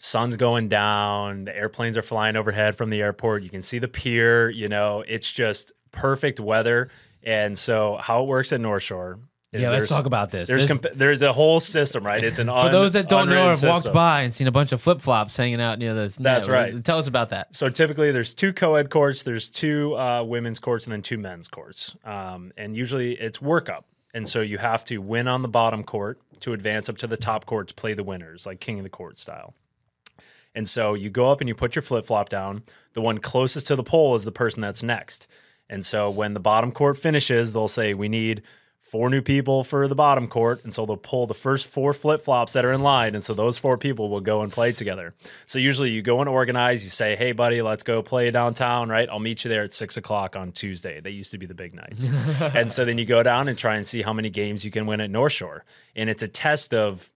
Sun's 0.00 0.36
going 0.36 0.68
down, 0.68 1.44
the 1.44 1.56
airplanes 1.56 1.98
are 1.98 2.02
flying 2.02 2.36
overhead 2.36 2.76
from 2.76 2.90
the 2.90 3.02
airport. 3.02 3.42
You 3.42 3.50
can 3.50 3.62
see 3.62 3.80
the 3.80 3.88
pier, 3.88 4.48
you 4.48 4.68
know, 4.68 5.02
it's 5.08 5.32
just 5.32 5.72
perfect 5.90 6.38
weather. 6.38 6.88
And 7.24 7.58
so, 7.58 7.96
how 8.00 8.22
it 8.22 8.28
works 8.28 8.52
at 8.52 8.60
North 8.60 8.84
Shore 8.84 9.18
Yeah, 9.52 9.70
let's 9.70 9.88
talk 9.88 10.04
about 10.04 10.30
this. 10.30 10.48
There's 10.48 10.68
This- 10.68 10.80
comp- 10.80 10.94
there's 10.94 11.22
a 11.22 11.32
whole 11.32 11.58
system, 11.58 12.04
right? 12.04 12.22
It's 12.22 12.38
an 12.38 12.46
For 12.48 12.68
those 12.68 12.92
that 12.92 13.08
don't 13.08 13.30
know 13.30 13.46
or 13.46 13.50
have 13.50 13.62
walked 13.62 13.92
by 13.92 14.22
and 14.22 14.34
seen 14.34 14.46
a 14.46 14.52
bunch 14.52 14.72
of 14.72 14.80
flip 14.82 15.00
flops 15.00 15.36
hanging 15.36 15.60
out 15.60 15.78
near 15.78 15.94
the. 15.94 16.14
That's 16.20 16.46
net, 16.46 16.48
right. 16.48 16.84
Tell 16.84 16.98
us 16.98 17.06
about 17.06 17.30
that. 17.30 17.56
So 17.56 17.70
typically, 17.70 18.12
there's 18.12 18.34
two 18.34 18.52
co-ed 18.52 18.90
courts, 18.90 19.22
there's 19.22 19.48
two 19.48 19.96
uh, 19.96 20.22
women's 20.22 20.58
courts, 20.58 20.84
and 20.84 20.92
then 20.92 21.00
two 21.02 21.16
men's 21.16 21.48
courts. 21.48 21.96
Um, 22.04 22.52
and 22.58 22.76
usually, 22.76 23.12
it's 23.12 23.38
workup. 23.38 23.84
And 24.14 24.28
so 24.28 24.40
you 24.40 24.58
have 24.58 24.84
to 24.84 24.98
win 24.98 25.28
on 25.28 25.42
the 25.42 25.48
bottom 25.48 25.84
court 25.84 26.18
to 26.40 26.52
advance 26.52 26.88
up 26.88 26.98
to 26.98 27.06
the 27.06 27.16
top 27.16 27.46
court 27.46 27.68
to 27.68 27.74
play 27.74 27.94
the 27.94 28.04
winners, 28.04 28.46
like 28.46 28.60
king 28.60 28.78
of 28.78 28.82
the 28.82 28.90
court 28.90 29.18
style. 29.18 29.54
And 30.54 30.68
so 30.68 30.94
you 30.94 31.10
go 31.10 31.30
up 31.30 31.40
and 31.40 31.48
you 31.48 31.54
put 31.54 31.76
your 31.76 31.82
flip 31.82 32.06
flop 32.06 32.28
down. 32.28 32.62
The 32.94 33.00
one 33.00 33.18
closest 33.18 33.66
to 33.68 33.76
the 33.76 33.82
pole 33.82 34.14
is 34.14 34.24
the 34.24 34.32
person 34.32 34.60
that's 34.60 34.82
next. 34.82 35.28
And 35.70 35.84
so 35.84 36.10
when 36.10 36.34
the 36.34 36.40
bottom 36.40 36.72
court 36.72 36.98
finishes, 36.98 37.52
they'll 37.52 37.68
say, 37.68 37.94
We 37.94 38.08
need 38.08 38.42
four 38.88 39.10
new 39.10 39.20
people 39.20 39.64
for 39.64 39.86
the 39.86 39.94
bottom 39.94 40.26
court. 40.28 40.64
And 40.64 40.72
so 40.72 40.86
they'll 40.86 40.96
pull 40.96 41.26
the 41.26 41.34
first 41.34 41.66
four 41.66 41.92
flip 41.92 42.22
flops 42.22 42.54
that 42.54 42.64
are 42.64 42.72
in 42.72 42.82
line. 42.82 43.14
And 43.14 43.22
so 43.22 43.34
those 43.34 43.58
four 43.58 43.76
people 43.76 44.08
will 44.08 44.20
go 44.20 44.42
and 44.42 44.50
play 44.50 44.72
together. 44.72 45.14
So 45.46 45.58
usually 45.58 45.90
you 45.90 46.02
go 46.02 46.20
and 46.20 46.28
organize, 46.28 46.84
you 46.84 46.90
say, 46.90 47.14
Hey, 47.14 47.32
buddy, 47.32 47.60
let's 47.60 47.82
go 47.82 48.02
play 48.02 48.30
downtown, 48.30 48.88
right? 48.88 49.08
I'll 49.08 49.18
meet 49.18 49.44
you 49.44 49.50
there 49.50 49.62
at 49.62 49.74
six 49.74 49.96
o'clock 49.96 50.36
on 50.36 50.52
Tuesday. 50.52 51.00
They 51.00 51.10
used 51.10 51.30
to 51.32 51.38
be 51.38 51.46
the 51.46 51.54
big 51.54 51.74
nights. 51.74 52.06
and 52.40 52.72
so 52.72 52.84
then 52.84 52.98
you 52.98 53.04
go 53.04 53.22
down 53.22 53.48
and 53.48 53.58
try 53.58 53.76
and 53.76 53.86
see 53.86 54.02
how 54.02 54.12
many 54.12 54.30
games 54.30 54.64
you 54.64 54.70
can 54.70 54.86
win 54.86 55.00
at 55.00 55.10
North 55.10 55.32
Shore. 55.32 55.64
And 55.94 56.08
it's 56.08 56.22
a 56.22 56.28
test 56.28 56.72
of 56.72 57.12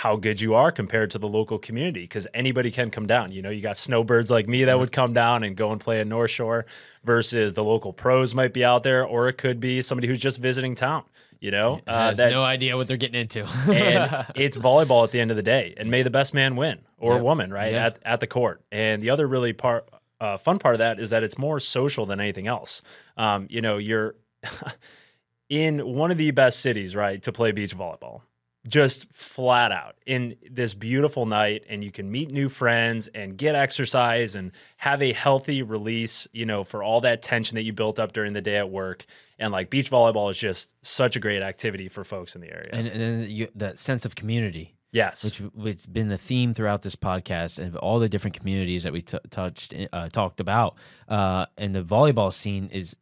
how 0.00 0.14
good 0.14 0.42
you 0.42 0.52
are 0.54 0.70
compared 0.70 1.10
to 1.10 1.18
the 1.18 1.26
local 1.26 1.58
community 1.58 2.02
because 2.02 2.26
anybody 2.34 2.70
can 2.70 2.90
come 2.90 3.06
down. 3.06 3.32
You 3.32 3.40
know, 3.40 3.48
you 3.48 3.62
got 3.62 3.78
snowbirds 3.78 4.30
like 4.30 4.46
me 4.46 4.64
that 4.64 4.78
would 4.78 4.92
come 4.92 5.14
down 5.14 5.42
and 5.42 5.56
go 5.56 5.72
and 5.72 5.80
play 5.80 6.00
at 6.00 6.06
North 6.06 6.30
Shore 6.30 6.66
versus 7.02 7.54
the 7.54 7.64
local 7.64 7.94
pros 7.94 8.34
might 8.34 8.52
be 8.52 8.62
out 8.62 8.82
there, 8.82 9.06
or 9.06 9.28
it 9.28 9.38
could 9.38 9.58
be 9.58 9.80
somebody 9.80 10.06
who's 10.06 10.20
just 10.20 10.38
visiting 10.38 10.74
town. 10.74 11.04
You 11.40 11.50
know, 11.50 11.80
uh, 11.86 12.08
Has 12.10 12.18
that, 12.18 12.30
no 12.30 12.44
idea 12.44 12.76
what 12.76 12.88
they're 12.88 12.98
getting 12.98 13.18
into. 13.18 13.44
and 13.72 14.26
it's 14.34 14.58
volleyball 14.58 15.02
at 15.02 15.12
the 15.12 15.20
end 15.20 15.30
of 15.30 15.36
the 15.38 15.42
day, 15.42 15.72
and 15.78 15.90
may 15.90 16.02
the 16.02 16.10
best 16.10 16.34
man 16.34 16.56
win 16.56 16.80
or 16.98 17.14
Yep. 17.14 17.22
woman, 17.22 17.50
right 17.50 17.72
Yeah. 17.72 17.86
at 17.86 17.98
at 18.04 18.20
the 18.20 18.26
court. 18.26 18.60
And 18.70 19.02
the 19.02 19.08
other 19.08 19.26
really 19.26 19.54
part, 19.54 19.88
uh, 20.20 20.36
fun 20.36 20.58
part 20.58 20.74
of 20.74 20.78
that 20.80 21.00
is 21.00 21.08
that 21.08 21.22
it's 21.22 21.38
more 21.38 21.58
social 21.58 22.04
than 22.04 22.20
anything 22.20 22.46
else. 22.46 22.82
Um, 23.16 23.46
you 23.48 23.62
know, 23.62 23.78
you're 23.78 24.14
in 25.48 25.86
one 25.86 26.10
of 26.10 26.18
the 26.18 26.30
best 26.32 26.60
cities, 26.60 26.94
right, 26.96 27.22
to 27.22 27.32
play 27.32 27.52
beach 27.52 27.74
volleyball. 27.76 28.22
Just 28.66 29.12
flat 29.12 29.72
out 29.72 29.96
in 30.06 30.36
this 30.50 30.74
beautiful 30.74 31.26
night 31.26 31.64
and 31.68 31.84
you 31.84 31.90
can 31.90 32.10
meet 32.10 32.30
new 32.30 32.48
friends 32.48 33.08
and 33.08 33.36
get 33.36 33.54
exercise 33.54 34.34
and 34.34 34.52
have 34.76 35.02
a 35.02 35.12
healthy 35.12 35.62
release 35.62 36.28
you 36.32 36.46
know 36.46 36.64
for 36.64 36.82
all 36.82 37.00
that 37.00 37.22
tension 37.22 37.56
that 37.56 37.62
you 37.62 37.72
built 37.72 37.98
up 37.98 38.12
during 38.12 38.32
the 38.32 38.42
day 38.42 38.56
at 38.56 38.70
work. 38.70 39.04
And 39.38 39.52
like 39.52 39.70
beach 39.70 39.90
volleyball 39.90 40.30
is 40.30 40.38
just 40.38 40.74
such 40.84 41.16
a 41.16 41.20
great 41.20 41.42
activity 41.42 41.88
for 41.88 42.04
folks 42.04 42.34
in 42.34 42.40
the 42.40 42.50
area. 42.50 42.70
And, 42.72 42.86
and 42.86 43.00
then 43.00 43.30
you, 43.30 43.48
that 43.54 43.78
sense 43.78 44.04
of 44.04 44.14
community. 44.14 44.74
Yes. 44.92 45.24
Which 45.24 45.52
which 45.52 45.74
has 45.74 45.86
been 45.86 46.08
the 46.08 46.16
theme 46.16 46.54
throughout 46.54 46.82
this 46.82 46.96
podcast 46.96 47.58
and 47.58 47.76
all 47.76 47.98
the 47.98 48.08
different 48.08 48.38
communities 48.38 48.84
that 48.84 48.92
we 48.92 49.02
t- 49.02 49.18
touched 49.30 49.74
uh, 49.92 50.08
talked 50.08 50.40
about 50.40 50.76
uh, 51.08 51.46
and 51.58 51.74
the 51.74 51.82
volleyball 51.82 52.32
scene 52.32 52.70
is 52.72 52.96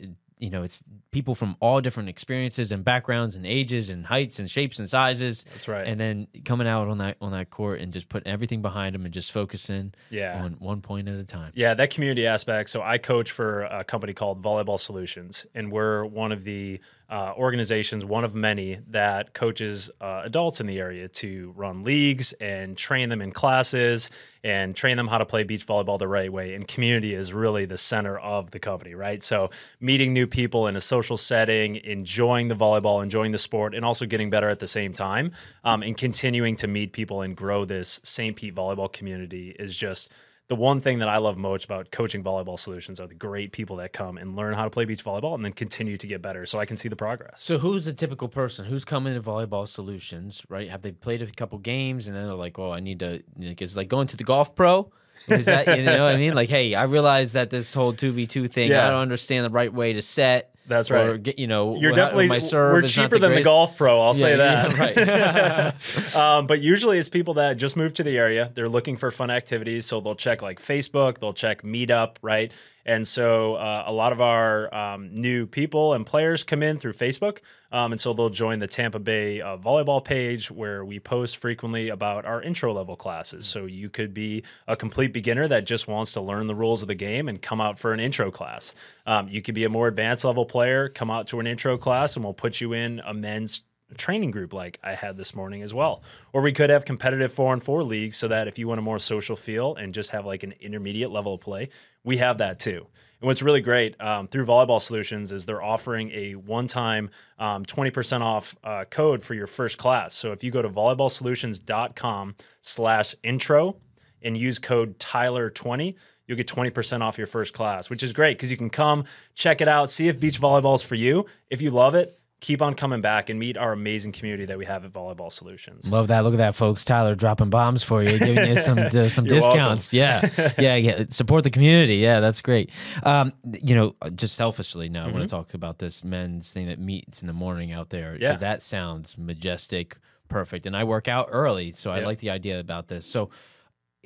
you 0.45 0.51
know 0.51 0.63
it's 0.63 0.85
people 1.11 1.35
from 1.35 1.57
all 1.61 1.81
different 1.81 2.09
experiences 2.09 2.71
and 2.73 2.85
backgrounds 2.85 3.35
and 3.37 3.47
ages 3.47 3.89
and 3.89 4.05
heights 4.05 4.39
and 4.39 4.51
shapes 4.51 4.79
and 4.79 4.89
sizes 4.91 5.45
That's 5.53 5.69
right. 5.69 5.87
and 5.87 5.99
then 5.99 6.27
coming 6.45 6.67
out 6.69 6.89
on 6.89 6.99
that 6.99 7.17
on 7.21 7.33
that 7.33 7.51
court 7.51 7.81
and 7.81 7.93
just 7.93 8.09
putting 8.09 8.31
everything 8.31 8.61
behind 8.63 8.95
them 8.95 9.05
and 9.05 9.15
just 9.15 9.33
focusing 9.33 9.95
Yeah. 10.11 10.43
on 10.45 10.53
one 10.59 10.81
point 10.83 11.09
at 11.09 11.15
a 11.15 11.25
time 11.25 11.53
Yeah, 11.55 11.75
that 11.75 11.91
community 11.91 12.27
aspect. 12.27 12.71
So 12.71 12.83
I 12.83 12.99
coach 12.99 13.31
for 13.31 13.63
a 13.63 13.85
company 13.85 14.13
called 14.13 14.43
Volleyball 14.43 14.79
Solutions, 14.79 15.47
and 15.55 15.73
we're 15.73 16.05
one 16.05 16.31
of 16.33 16.45
the 16.45 16.81
uh, 17.15 17.33
organizations, 17.37 18.05
one 18.05 18.25
of 18.25 18.35
many 18.35 18.81
that 18.91 19.35
coaches 19.35 19.89
uh, 20.01 20.23
adults 20.25 20.61
in 20.61 20.67
the 20.67 20.81
area 20.81 21.07
to 21.07 21.53
run 21.55 21.85
leagues 21.85 22.33
and 22.41 22.77
train 22.77 23.09
them 23.09 23.23
in 23.23 23.31
classes 23.31 24.11
and 24.43 24.75
train 24.75 24.97
them 24.97 25.07
how 25.07 25.19
to 25.19 25.25
play 25.25 25.45
beach 25.45 25.65
volleyball 25.65 25.97
the 25.97 26.09
right 26.09 26.33
way. 26.33 26.55
And 26.55 26.67
community 26.67 27.15
is 27.15 27.33
really 27.33 27.67
the 27.67 27.79
center 27.79 28.19
of 28.19 28.51
the 28.51 28.59
company, 28.59 28.97
right? 28.97 29.23
So 29.23 29.51
meeting 29.79 30.13
new 30.13 30.27
people 30.27 30.67
in 30.67 30.75
a 30.75 30.81
social 30.81 31.17
setting, 31.17 31.77
enjoying 31.77 32.49
the 32.49 32.57
volleyball, 32.57 33.01
enjoying 33.01 33.31
the 33.31 33.39
sport, 33.39 33.77
and 33.77 33.85
also 33.85 34.07
getting 34.07 34.29
better 34.29 34.49
at 34.49 34.59
the 34.59 34.67
same 34.67 34.93
time, 34.93 35.31
um, 35.63 35.85
and 35.85 35.97
continuing 35.97 36.57
to 36.57 36.67
meet 36.67 36.93
people 36.93 37.23
and 37.23 37.37
grow 37.37 37.65
this 37.65 38.01
St. 38.03 38.35
Pete 38.35 38.57
volleyball 38.57 38.93
community 38.93 39.55
is 39.57 39.77
just 39.77 40.11
the 40.55 40.61
one 40.61 40.81
thing 40.81 41.01
that 41.01 41.09
I 41.09 41.19
love 41.19 41.37
most 41.37 41.65
about 41.65 41.91
coaching 41.91 42.23
volleyball 42.23 42.59
solutions 42.59 43.01
are 43.01 43.09
the 43.09 43.15
great 43.15 43.51
people 43.51 43.77
that 43.77 43.93
come 43.93 44.17
and 44.19 44.37
learn 44.37 44.55
how 44.55 44.65
to 44.65 44.71
play 44.71 44.85
beach 44.85 45.05
volleyball 45.05 45.35
and 45.35 45.45
then 45.45 45.53
continue 45.53 45.97
to 45.97 46.07
get 46.07 46.23
better 46.23 46.47
so 46.47 46.59
I 46.61 46.65
can 46.65 46.77
see 46.77 46.89
the 46.89 46.97
progress. 46.97 47.43
So 47.43 47.59
who's 47.59 47.87
the 47.87 47.93
typical 47.93 48.29
person 48.29 48.67
who's 48.67 48.85
coming 48.85 49.15
to 49.15 49.21
Volleyball 49.21 49.67
Solutions, 49.67 50.45
right? 50.49 50.69
Have 50.71 50.83
they 50.83 50.93
played 50.93 51.23
a 51.23 51.27
couple 51.27 51.59
games 51.59 52.07
and 52.07 52.17
then 52.17 52.27
they're 52.27 52.35
like, 52.35 52.57
"Oh, 52.59 52.71
I 52.71 52.81
need 52.81 53.01
to," 53.01 53.23
like, 53.39 53.61
it's 53.61 53.77
like 53.77 53.89
going 53.89 54.07
to 54.09 54.17
the 54.17 54.25
golf 54.25 54.55
pro. 54.55 54.93
Is 55.27 55.47
that 55.47 55.77
you 55.77 55.83
know 55.85 56.05
what 56.05 56.15
I 56.15 56.19
mean? 56.19 56.35
Like, 56.35 56.51
hey, 56.51 56.75
I 56.75 56.85
realize 56.85 57.33
that 57.33 57.51
this 57.51 57.75
whole 57.75 57.93
two 57.93 58.13
v 58.13 58.27
two 58.27 58.47
thing, 58.47 58.71
Yeah. 58.71 58.87
I 58.87 58.91
don't 58.91 59.03
understand 59.03 59.45
the 59.45 59.51
right 59.51 59.73
way 59.73 59.93
to 59.95 60.03
set. 60.03 60.54
That's 60.67 60.91
or 60.91 61.13
right. 61.13 61.23
get, 61.23 61.39
you 61.39 61.47
know, 61.47 61.77
You're 61.77 61.93
definitely 61.93 62.29
my 62.29 62.39
serve 62.39 62.73
we're 62.73 62.89
cheaper 62.89 63.19
than 63.19 63.35
the 63.35 63.43
golf 63.43 63.77
pro. 63.77 64.01
I'll 64.01 64.15
say 64.15 64.37
that. 64.37 64.97
yeah, 64.97 65.73
right. 65.73 66.17
um, 66.17 66.47
but 66.47 66.63
usually 66.63 66.99
it's 66.99 67.09
people 67.09 67.35
that 67.35 67.57
just 67.57 67.77
moved 67.77 67.97
to 67.97 68.03
the 68.03 68.17
area. 68.17 68.51
They're 68.55 68.69
looking 68.69 68.97
for 68.97 69.11
fun 69.11 69.31
activities, 69.31 69.87
so 69.87 70.01
they'll 70.01 70.15
check 70.15 70.41
like 70.43 70.61
Facebook, 70.61 71.19
they'll 71.19 71.35
check 71.35 71.63
Meetup, 71.63 72.17
right? 72.23 72.51
And 72.87 73.09
so 73.09 73.55
uh, 73.55 73.85
a 73.87 73.93
lot 73.93 74.13
of 74.13 74.21
our 74.21 74.75
um, 74.75 75.15
new 75.15 75.47
people 75.47 75.95
and 75.95 76.05
players 76.05 76.45
come 76.45 76.63
in 76.63 76.77
through 76.77 76.93
Facebook, 76.93 77.39
um, 77.73 77.93
and 77.93 78.01
so 78.01 78.13
they'll 78.13 78.31
join 78.31 78.59
the 78.59 78.67
Tampa 78.67 78.99
Bay 78.99 79.41
uh, 79.41 79.57
volleyball 79.57 80.05
page 80.05 80.51
where 80.51 80.85
we 80.85 81.01
post 81.01 81.39
frequently 81.39 81.89
about 81.89 82.25
our 82.25 82.43
intro 82.43 82.73
level 82.73 82.97
classes. 82.97 83.47
So 83.47 83.67
you 83.67 83.89
could 83.89 84.13
be 84.13 84.45
a 84.69 84.77
complete 84.77 85.13
beginner 85.13 85.49
that 85.49 85.67
just 85.67 85.89
wants 85.89 86.13
to 86.13 86.21
learn 86.21 86.47
the 86.47 86.55
rules 86.55 86.83
of 86.83 86.89
the 86.89 86.95
game 86.95 87.29
and 87.29 87.41
come 87.41 87.61
out 87.61 87.79
for 87.79 87.93
an 87.93 88.01
intro 88.01 88.31
class. 88.31 88.75
Um, 89.07 89.29
you 89.29 89.43
could 89.43 89.55
be 89.55 89.65
a 89.65 89.71
more 89.71 89.89
advanced 89.89 90.25
level 90.25 90.45
player, 90.45 90.89
come 90.89 91.11
out 91.11 91.27
to 91.29 91.41
an 91.41 91.47
intro 91.47 91.79
class, 91.79 92.17
and 92.17 92.25
we'll 92.25 92.35
put 92.35 92.61
you 92.61 92.73
in 92.73 93.01
a 93.05 93.15
men's 93.15 93.63
training 93.95 94.31
group 94.31 94.53
like 94.53 94.79
I 94.83 94.95
had 94.95 95.17
this 95.17 95.35
morning 95.35 95.63
as 95.63 95.73
well. 95.73 96.03
Or 96.33 96.43
we 96.43 96.53
could 96.53 96.71
have 96.71 96.85
competitive 96.85 97.33
four 97.33 97.53
and 97.53 97.63
four 97.63 97.83
leagues 97.83 98.17
so 98.17 98.29
that 98.29 98.49
if 98.49 98.59
you 98.59 98.69
want 98.69 98.79
a 98.79 98.83
more 98.83 98.99
social 98.99 99.37
feel 99.37 99.75
and 99.75 99.95
just 99.95 100.11
have 100.11 100.27
like 100.27 100.43
an 100.43 100.55
intermediate 100.61 101.11
level 101.11 101.35
of 101.35 101.41
play, 101.41 101.69
we 102.03 102.19
have 102.19 102.39
that 102.39 102.59
too. 102.59 102.87
And 103.21 103.29
what's 103.29 103.41
really 103.41 103.63
great 103.63 103.99
um, 104.03 104.29
through 104.29 104.45
Volleyball 104.45 104.83
Solutions 104.83 105.33
is 105.33 105.47
they're 105.47 105.63
offering 105.63 106.11
a 106.11 106.35
one 106.35 106.67
time 106.67 107.09
um, 107.39 107.65
20% 107.65 108.21
off 108.21 108.55
uh, 108.63 108.85
code 108.91 109.23
for 109.23 109.35
your 109.35 109.47
first 109.47 109.79
class. 109.79 110.15
So 110.15 110.33
if 110.33 110.45
you 110.45 110.51
go 110.51 110.61
to 110.61 110.69
volleyballsolutions.com 110.69 112.35
slash 112.61 113.15
intro 113.23 113.77
and 114.21 114.37
use 114.37 114.59
code 114.59 114.99
Tyler20, 114.99 115.95
you'll 116.27 116.37
get 116.37 116.49
20% 116.49 117.01
off 117.01 117.19
your 117.19 117.27
first 117.27 117.55
class, 117.55 117.89
which 117.89 118.03
is 118.03 118.13
great 118.13 118.37
because 118.37 118.51
you 118.51 118.57
can 118.57 118.71
come, 118.71 119.05
check 119.35 119.61
it 119.61 119.69
out, 119.69 119.91
see 119.91 120.09
if 120.09 120.19
beach 120.21 120.41
volleyball 120.41 120.75
is 120.75 120.83
for 120.83 120.95
you. 120.95 121.27
If 121.51 121.63
you 121.63 121.71
love 121.71 121.95
it, 121.95 122.19
keep 122.45 122.61
on 122.61 122.75
coming 122.75 123.01
back 123.01 123.31
and 123.31 123.41
meet 123.41 123.57
our 123.57 123.73
amazing 123.73 124.13
community 124.13 124.45
that 124.45 124.59
we 124.59 124.67
have 124.67 124.85
at 124.85 124.93
Volleyball 124.93 125.33
Solutions. 125.33 125.91
Love 125.91 126.09
that. 126.09 126.25
Look 126.25 126.35
at 126.35 126.39
that, 126.39 126.55
folks. 126.55 126.85
Tyler 126.85 127.15
dropping 127.15 127.49
bombs 127.49 127.83
for 127.83 128.03
you, 128.03 128.19
giving 128.19 128.51
you 128.51 128.57
some 128.61 128.79
uh, 128.79 129.09
some 129.09 129.25
You're 129.25 129.37
discounts. 129.41 129.95
Yeah, 129.95 130.29
yeah, 130.59 130.77
yeah. 130.77 131.05
Support 131.09 131.45
the 131.45 131.51
community. 131.51 131.97
Yeah, 131.97 132.21
that's 132.21 132.43
great. 132.43 132.71
Um, 133.03 133.33
you 133.63 133.75
know, 133.75 133.97
just 134.15 134.37
selfishly 134.37 134.91
now, 134.91 135.07
I 135.07 135.11
want 135.11 135.23
to 135.23 135.29
talk 135.29 135.55
about 135.55 135.79
this 135.79 136.05
men's 136.05 136.53
thing 136.53 136.67
that 136.67 136.79
meets 136.79 137.23
in 137.23 137.29
the 137.29 137.33
morning 137.33 137.73
out 137.73 137.89
there 137.89 138.13
because 138.13 138.43
Yeah. 138.43 138.49
that 138.49 138.63
sounds 138.63 139.17
majestic, 139.17 139.97
perfect. 140.29 140.67
And 140.67 140.77
I 140.77 140.85
work 140.85 141.09
out 141.09 141.29
early, 141.31 141.73
so 141.73 141.91
I 141.91 142.01
like 142.01 142.19
the 142.19 142.29
idea 142.31 142.61
about 142.61 142.89
this. 142.89 143.07
So. 143.07 143.31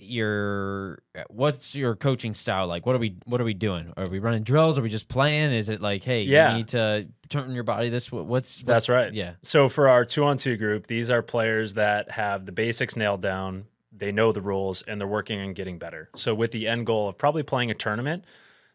Your 0.01 1.03
uh, 1.17 1.25
what's 1.29 1.75
your 1.75 1.97
coaching 1.97 2.35
style 2.35 2.67
like? 2.67 2.87
What 2.87 2.95
are 2.95 2.99
we 2.99 3.17
what 3.27 3.41
are 3.41 3.45
we 3.45 3.55
doing? 3.55 3.93
Are 3.97 4.09
we 4.09 4.19
running 4.19 4.43
drills? 4.43 4.79
Are 4.79 4.83
we 4.83 4.89
just 4.89 5.09
playing? 5.09 5.53
Is 5.53 5.69
it 5.69 5.81
like, 5.81 6.03
hey, 6.05 6.23
Yeah. 6.23 6.53
you 6.53 6.59
need 6.59 6.69
to 6.69 7.09
turn 7.29 7.53
your 7.53 7.65
body 7.65 7.89
this? 7.91 8.11
What's, 8.11 8.27
what's 8.27 8.63
That's 8.63 8.89
right. 8.89 9.13
Yeah, 9.13 9.33
So 9.43 9.69
for 9.69 9.89
our 9.89 10.05
two 10.05 10.25
on 10.25 10.39
two 10.39 10.57
group, 10.57 10.87
these 10.87 11.11
are 11.11 11.23
players 11.23 11.75
that 11.75 12.11
have 12.13 12.47
the 12.47 12.53
basics 12.53 12.97
nailed 12.97 13.21
down. 13.23 13.67
They 13.93 14.13
know 14.13 14.33
the 14.33 14.41
rules 14.41 14.83
and 14.83 15.01
they're 15.01 15.09
working 15.09 15.41
on 15.41 15.53
getting 15.53 15.79
better. 15.79 16.09
So 16.15 16.35
with 16.35 16.53
the 16.53 16.67
end 16.69 16.87
goal 16.87 17.09
of 17.09 17.19
probably 17.19 17.43
playing 17.43 17.71
a 17.71 17.75
tournament. 17.75 18.25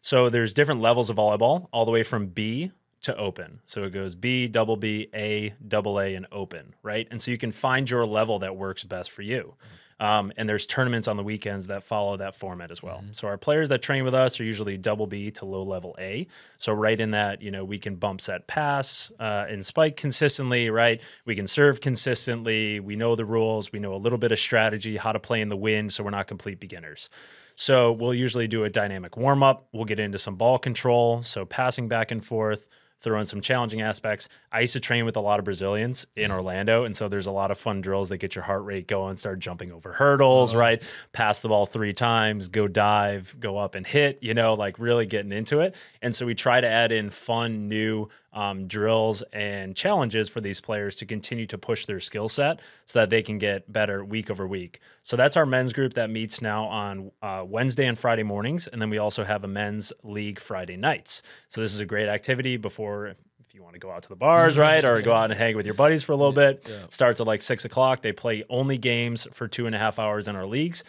So 0.02 0.28
there's 0.28 0.52
different 0.52 0.82
levels 0.82 1.08
of 1.08 1.16
volleyball, 1.16 1.68
all 1.72 1.84
the 1.86 1.90
way 1.90 2.02
from 2.02 2.26
B 2.26 2.72
to 3.02 3.16
open. 3.16 3.60
So 3.66 3.84
it 3.84 3.90
goes 3.90 4.14
B, 4.14 4.48
double 4.48 4.76
B, 4.76 5.08
A, 5.14 5.54
double 5.66 5.98
A, 5.98 6.14
and 6.14 6.26
open, 6.30 6.74
right? 6.82 7.08
And 7.10 7.20
so 7.22 7.30
you 7.30 7.38
can 7.38 7.52
find 7.52 7.88
your 7.88 8.04
level 8.06 8.38
that 8.40 8.54
works 8.56 8.84
best 8.84 9.10
for 9.10 9.22
you. 9.22 9.54
Um, 10.00 10.32
and 10.36 10.48
there's 10.48 10.66
tournaments 10.66 11.08
on 11.08 11.16
the 11.16 11.22
weekends 11.22 11.68
that 11.68 11.84
follow 11.84 12.16
that 12.16 12.34
format 12.34 12.70
as 12.70 12.82
well. 12.82 13.04
So 13.12 13.28
our 13.28 13.38
players 13.38 13.68
that 13.68 13.82
train 13.82 14.04
with 14.04 14.14
us 14.14 14.40
are 14.40 14.44
usually 14.44 14.76
double 14.76 15.06
B 15.06 15.30
to 15.32 15.44
low 15.44 15.62
level 15.62 15.94
A. 15.98 16.26
So 16.58 16.72
right 16.72 16.98
in 16.98 17.12
that, 17.12 17.42
you 17.42 17.50
know, 17.50 17.64
we 17.64 17.78
can 17.78 17.96
bump 17.96 18.20
set 18.20 18.46
pass 18.46 19.12
uh, 19.20 19.46
and 19.48 19.64
spike 19.64 19.96
consistently, 19.96 20.70
right? 20.70 21.00
We 21.24 21.34
can 21.34 21.46
serve 21.46 21.80
consistently. 21.80 22.80
We 22.80 22.96
know 22.96 23.14
the 23.14 23.24
rules. 23.24 23.72
We 23.72 23.78
know 23.78 23.94
a 23.94 23.96
little 23.96 24.18
bit 24.18 24.32
of 24.32 24.38
strategy, 24.38 24.96
how 24.96 25.12
to 25.12 25.20
play 25.20 25.40
in 25.40 25.48
the 25.48 25.56
wind, 25.56 25.92
so 25.92 26.02
we're 26.04 26.10
not 26.10 26.26
complete 26.26 26.60
beginners. 26.60 27.08
So 27.56 27.92
we'll 27.92 28.14
usually 28.14 28.48
do 28.48 28.64
a 28.64 28.70
dynamic 28.70 29.16
warm 29.16 29.42
up. 29.42 29.68
We'll 29.72 29.84
get 29.84 30.00
into 30.00 30.18
some 30.18 30.34
ball 30.34 30.58
control, 30.58 31.22
so 31.22 31.44
passing 31.44 31.88
back 31.88 32.10
and 32.10 32.24
forth, 32.24 32.66
throw 33.00 33.20
in 33.20 33.26
some 33.26 33.40
challenging 33.40 33.82
aspects. 33.82 34.28
I 34.50 34.60
used 34.60 34.72
to 34.72 34.80
train 34.80 35.04
with 35.04 35.16
a 35.16 35.20
lot 35.20 35.38
of 35.38 35.44
Brazilians 35.44 36.06
in 36.16 36.30
Orlando, 36.30 36.84
and 36.84 36.96
so 36.96 37.08
there's 37.08 37.26
a 37.26 37.32
lot 37.32 37.50
of 37.50 37.58
fun 37.58 37.80
drills 37.80 38.08
that 38.08 38.18
get 38.18 38.34
your 38.34 38.44
heart 38.44 38.64
rate 38.64 38.88
going. 38.88 39.16
Start 39.16 39.40
jumping 39.40 39.72
over 39.72 39.92
hurdles, 39.92 40.54
oh, 40.54 40.58
right? 40.58 40.82
Pass 41.12 41.40
the 41.40 41.48
ball 41.48 41.66
three 41.66 41.92
times, 41.92 42.48
go 42.48 42.66
dive, 42.66 43.36
go 43.38 43.58
up 43.58 43.74
and 43.74 43.86
hit. 43.86 44.18
You 44.22 44.34
know, 44.34 44.54
like 44.54 44.78
really 44.78 45.06
getting 45.06 45.32
into 45.32 45.60
it. 45.60 45.74
And 46.00 46.14
so 46.16 46.26
we 46.26 46.34
try 46.34 46.60
to 46.60 46.68
add 46.68 46.92
in 46.92 47.10
fun 47.10 47.68
new 47.68 48.08
um, 48.34 48.66
drills 48.66 49.22
and 49.32 49.74
challenges 49.74 50.28
for 50.28 50.40
these 50.40 50.60
players 50.60 50.96
to 50.96 51.06
continue 51.06 51.46
to 51.46 51.56
push 51.56 51.86
their 51.86 52.00
skill 52.00 52.28
set 52.28 52.60
so 52.84 52.98
that 52.98 53.08
they 53.08 53.22
can 53.22 53.38
get 53.38 53.72
better 53.72 54.04
week 54.04 54.30
over 54.30 54.46
week. 54.46 54.80
So 55.04 55.16
that's 55.16 55.36
our 55.36 55.46
men's 55.46 55.72
group 55.72 55.94
that 55.94 56.10
meets 56.10 56.42
now 56.42 56.64
on 56.64 57.12
uh, 57.22 57.44
Wednesday 57.46 57.86
and 57.86 57.98
Friday 57.98 58.24
mornings. 58.24 58.66
And 58.66 58.82
then 58.82 58.90
we 58.90 58.98
also 58.98 59.24
have 59.24 59.44
a 59.44 59.48
men's 59.48 59.92
league 60.02 60.40
Friday 60.40 60.76
nights. 60.76 61.22
So 61.48 61.60
this 61.60 61.72
is 61.72 61.80
a 61.80 61.86
great 61.86 62.08
activity 62.08 62.56
before. 62.56 63.06
If 63.06 63.54
you 63.54 63.62
want 63.62 63.74
to 63.74 63.78
go 63.80 63.92
out 63.92 64.02
to 64.02 64.08
the 64.08 64.16
bars, 64.16 64.58
right, 64.58 64.84
or 64.84 65.00
go 65.00 65.12
out 65.14 65.30
and 65.30 65.38
hang 65.38 65.56
with 65.56 65.64
your 65.64 65.76
buddies 65.76 66.02
for 66.02 66.10
a 66.10 66.16
little 66.16 66.32
bit, 66.32 66.68
starts 66.90 67.20
at 67.20 67.26
like 67.26 67.40
six 67.40 67.64
o'clock. 67.64 68.02
They 68.02 68.12
play 68.12 68.42
only 68.50 68.78
games 68.78 69.28
for 69.32 69.46
two 69.46 69.66
and 69.66 69.76
a 69.76 69.78
half 69.78 70.00
hours 70.00 70.26
in 70.26 70.34
our 70.34 70.44
leagues, 70.46 70.82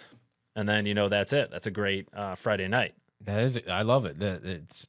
and 0.55 0.67
then 0.67 0.87
you 0.87 0.95
know 0.95 1.07
that's 1.07 1.31
it. 1.31 1.51
That's 1.51 1.67
a 1.67 1.71
great 1.71 2.07
uh, 2.11 2.33
Friday 2.33 2.67
night. 2.67 2.95
That 3.21 3.41
is, 3.41 3.61
I 3.69 3.83
love 3.83 4.05
it. 4.05 4.17
That 4.19 4.43
it's 4.43 4.87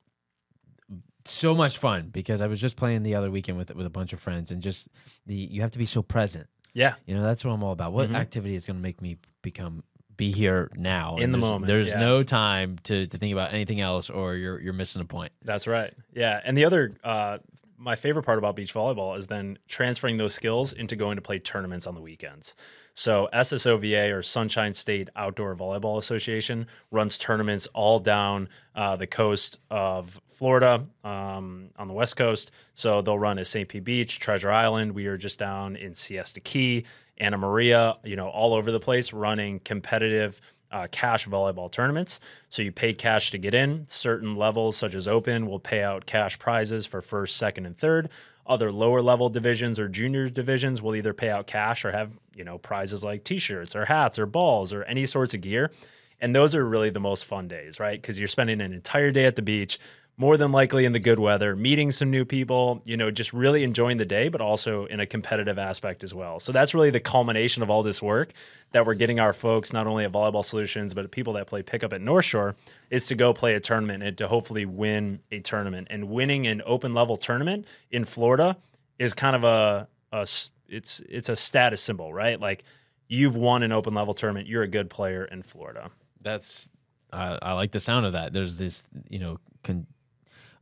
so 1.37 1.55
much 1.55 1.79
fun 1.79 2.09
because 2.13 2.41
I 2.41 2.47
was 2.47 2.61
just 2.61 2.77
playing 2.77 3.03
the 3.03 3.15
other 3.15 3.31
weekend 3.31 3.59
with 3.59 3.75
with 3.75 3.87
a 3.87 3.91
bunch 3.91 4.13
of 4.13 4.21
friends, 4.21 4.51
and 4.51 4.63
just 4.63 4.89
the 5.27 5.35
you 5.35 5.61
have 5.63 5.71
to 5.73 5.79
be 5.79 5.87
so 5.87 6.03
present. 6.03 6.49
Yeah, 6.75 6.95
You 7.07 7.15
know, 7.15 7.23
that's 7.23 7.43
what 7.43 7.53
I'm 7.53 7.63
all 7.63 7.73
about. 7.73 7.95
What 7.95 8.11
activity 8.11 8.55
is 8.55 8.67
going 8.67 8.77
to 8.77 8.83
make 8.83 9.01
me 9.01 9.17
become 9.41 9.83
be 10.15 10.31
here 10.31 10.71
now 10.77 11.13
Mm-hmm. 11.13 11.23
In 11.23 11.33
the 11.33 11.39
there's- 11.39 11.53
moment, 11.53 11.67
There's 11.67 11.89
yeah. 11.89 12.01
no 12.01 12.23
time 12.23 12.77
to 12.85 13.07
to 13.07 13.19
think 13.19 13.33
about 13.33 13.53
anything 13.55 13.81
else, 13.81 14.11
or 14.11 14.35
you're 14.35 14.61
you're 14.61 14.73
missing 14.75 15.01
a 15.01 15.07
point. 15.07 15.33
That's 15.43 15.67
right. 15.67 15.93
Yeah, 16.15 16.39
and 16.45 16.57
the 16.57 16.65
other 16.67 16.93
uh, 17.03 17.39
my 17.87 17.95
favorite 17.95 18.25
part 18.25 18.37
about 18.37 18.57
beach 18.57 18.75
volleyball 18.75 19.17
is 19.17 19.29
then 19.29 19.57
transferring 19.69 20.17
those 20.17 20.35
skills 20.35 20.73
into 20.73 20.97
going 20.97 21.15
to 21.15 21.23
play 21.23 21.39
tournaments 21.39 21.87
on 21.87 21.95
the 21.95 22.01
weekends. 22.01 22.53
So 22.95 23.29
SSOVA 23.33 24.13
or 24.13 24.25
Sunshine 24.25 24.75
State 24.75 25.09
Outdoor 25.15 25.55
Volleyball 25.55 25.97
Association 25.97 26.67
runs 26.91 27.17
tournaments 27.17 27.69
all 27.75 28.01
down 28.01 28.49
uh, 28.75 28.97
the 28.97 29.07
coast 29.07 29.61
of 29.71 30.21
Florida 30.27 30.85
um, 31.05 31.71
on 31.79 31.87
the 31.87 31.95
west 31.95 32.17
coast. 32.17 32.51
So 32.75 33.03
they'll 33.03 33.21
run 33.21 33.39
at 33.39 33.47
St. 33.47 33.69
Pete 33.69 33.85
Beach, 33.85 34.19
Treasure 34.19 34.51
Island. 34.51 34.91
We 34.91 35.07
are 35.07 35.17
just 35.17 35.39
down 35.39 35.77
in 35.77 35.95
Siesta 35.95 36.41
Key, 36.41 36.87
Anna 37.19 37.39
Maria, 37.39 37.99
you 38.03 38.17
know, 38.17 38.29
all 38.29 38.53
over 38.53 38.73
the 38.73 38.81
place 38.81 39.13
running 39.13 39.61
competitive 39.61 40.41
uh, 40.73 40.87
cash 40.91 41.27
volleyball 41.27 41.71
tournaments. 41.71 42.21
So 42.51 42.63
you 42.63 42.73
pay 42.73 42.93
cash 42.93 43.31
to 43.31 43.39
get 43.39 43.55
in. 43.55 43.85
Certain 43.89 44.37
levels, 44.37 44.77
such 44.77 44.95
as 44.95 45.07
open, 45.07 45.47
will 45.47 45.61
pay 45.61 45.83
out 45.83 46.07
cash 46.07 46.39
prizes 46.39 46.87
for 46.87 47.01
first, 47.03 47.37
second, 47.37 47.67
and 47.67 47.77
third. 47.77 48.09
Other 48.47 48.71
lower 48.71 49.03
level 49.03 49.29
divisions 49.29 49.79
or 49.79 49.89
junior 49.89 50.29
divisions 50.29 50.81
will 50.81 50.95
either 50.95 51.13
pay 51.13 51.31
out 51.31 51.47
cash 51.47 51.85
or 51.85 51.93
have 51.93 52.13
you 52.37 52.45
know 52.45 52.59
prizes 52.59 53.03
like 53.03 53.25
T-shirts 53.25 53.75
or 53.75 53.87
hats 53.87 54.19
or 54.19 54.27
balls 54.27 54.73
or 54.73 54.85
any 54.85 55.07
sorts 55.07 55.35
of 55.35 55.41
gear. 55.41 55.73
And 56.21 56.35
those 56.35 56.55
are 56.55 56.65
really 56.65 56.91
the 56.91 57.01
most 57.01 57.27
fun 57.27 57.47
days, 57.49 57.79
right? 57.79 58.01
Because 58.01 58.19
you're 58.19 58.29
spending 58.29 58.61
an 58.61 58.73
entire 58.73 59.11
day 59.11 59.27
at 59.27 59.37
the 59.37 59.43
beach 59.43 59.79
more 60.19 60.39
than 60.39 60.51
likely 60.51 60.87
in 60.87 60.93
the 60.93 60.99
good 60.99 61.19
weather, 61.19 61.55
meeting 61.55 61.93
some 61.93 62.11
new 62.11 62.25
people, 62.25 62.81
you 62.87 62.97
know, 62.97 63.11
just 63.11 63.35
really 63.35 63.63
enjoying 63.65 63.99
the 63.99 64.07
day, 64.07 64.29
but 64.29 64.41
also 64.41 64.87
in 64.87 64.99
a 64.99 65.07
competitive 65.07 65.59
aspect 65.59 66.03
as 66.03 66.15
well. 66.15 66.41
So 66.41 66.53
that's 66.53 66.73
really 66.75 66.89
the 66.89 67.01
culmination 67.01 67.63
of 67.63 67.69
all 67.69 67.83
this 67.83 68.01
work 68.01 68.33
that 68.73 68.87
we're 68.87 68.95
getting 68.95 69.21
our 69.21 69.35
folks, 69.35 69.75
not 69.75 69.87
only 69.87 70.05
at 70.05 70.13
Volleyball 70.13 70.45
Solutions, 70.45 70.95
but 70.95 71.11
people 71.11 71.35
that 71.35 71.47
play 71.47 71.63
pickup 71.63 71.93
at 71.93 72.01
North 72.01 72.25
Shore, 72.25 72.57
is 72.89 73.07
to 73.09 73.15
go 73.15 73.35
play 73.35 73.55
a 73.55 73.61
tournament 73.61 74.03
and 74.03 74.17
to 74.17 74.29
hopefully 74.29 74.65
win 74.65 75.21
a 75.31 75.41
tournament. 75.41 75.89
And 75.91 76.05
winning 76.05 76.47
an 76.47 76.63
open 76.65 76.95
level 76.95 77.19
tournament 77.19 77.67
in 77.91 78.07
Florida 78.07 78.57
is 78.99 79.13
kind 79.13 79.37
of 79.37 79.45
a, 79.45 79.89
a 80.13 80.27
it's 80.69 81.01
it's 81.09 81.29
a 81.29 81.37
status 81.37 81.83
symbol, 81.83 82.15
right? 82.15 82.41
Like 82.41 82.65
you've 83.07 83.37
won 83.37 83.63
an 83.63 83.71
open 83.71 83.93
level 83.93 84.15
tournament, 84.15 84.49
you're 84.49 84.63
a 84.63 84.69
good 84.69 84.89
player 84.89 85.27
in 85.27 85.43
Florida. 85.43 85.91
That's 86.23 86.71
I, 87.13 87.39
I 87.41 87.53
like 87.53 87.73
the 87.73 87.81
sound 87.81 88.07
of 88.07 88.15
that. 88.15 88.33
There's 88.33 88.59
this, 88.59 88.87
you 89.11 89.19
know, 89.19 89.39
con- 89.63 89.87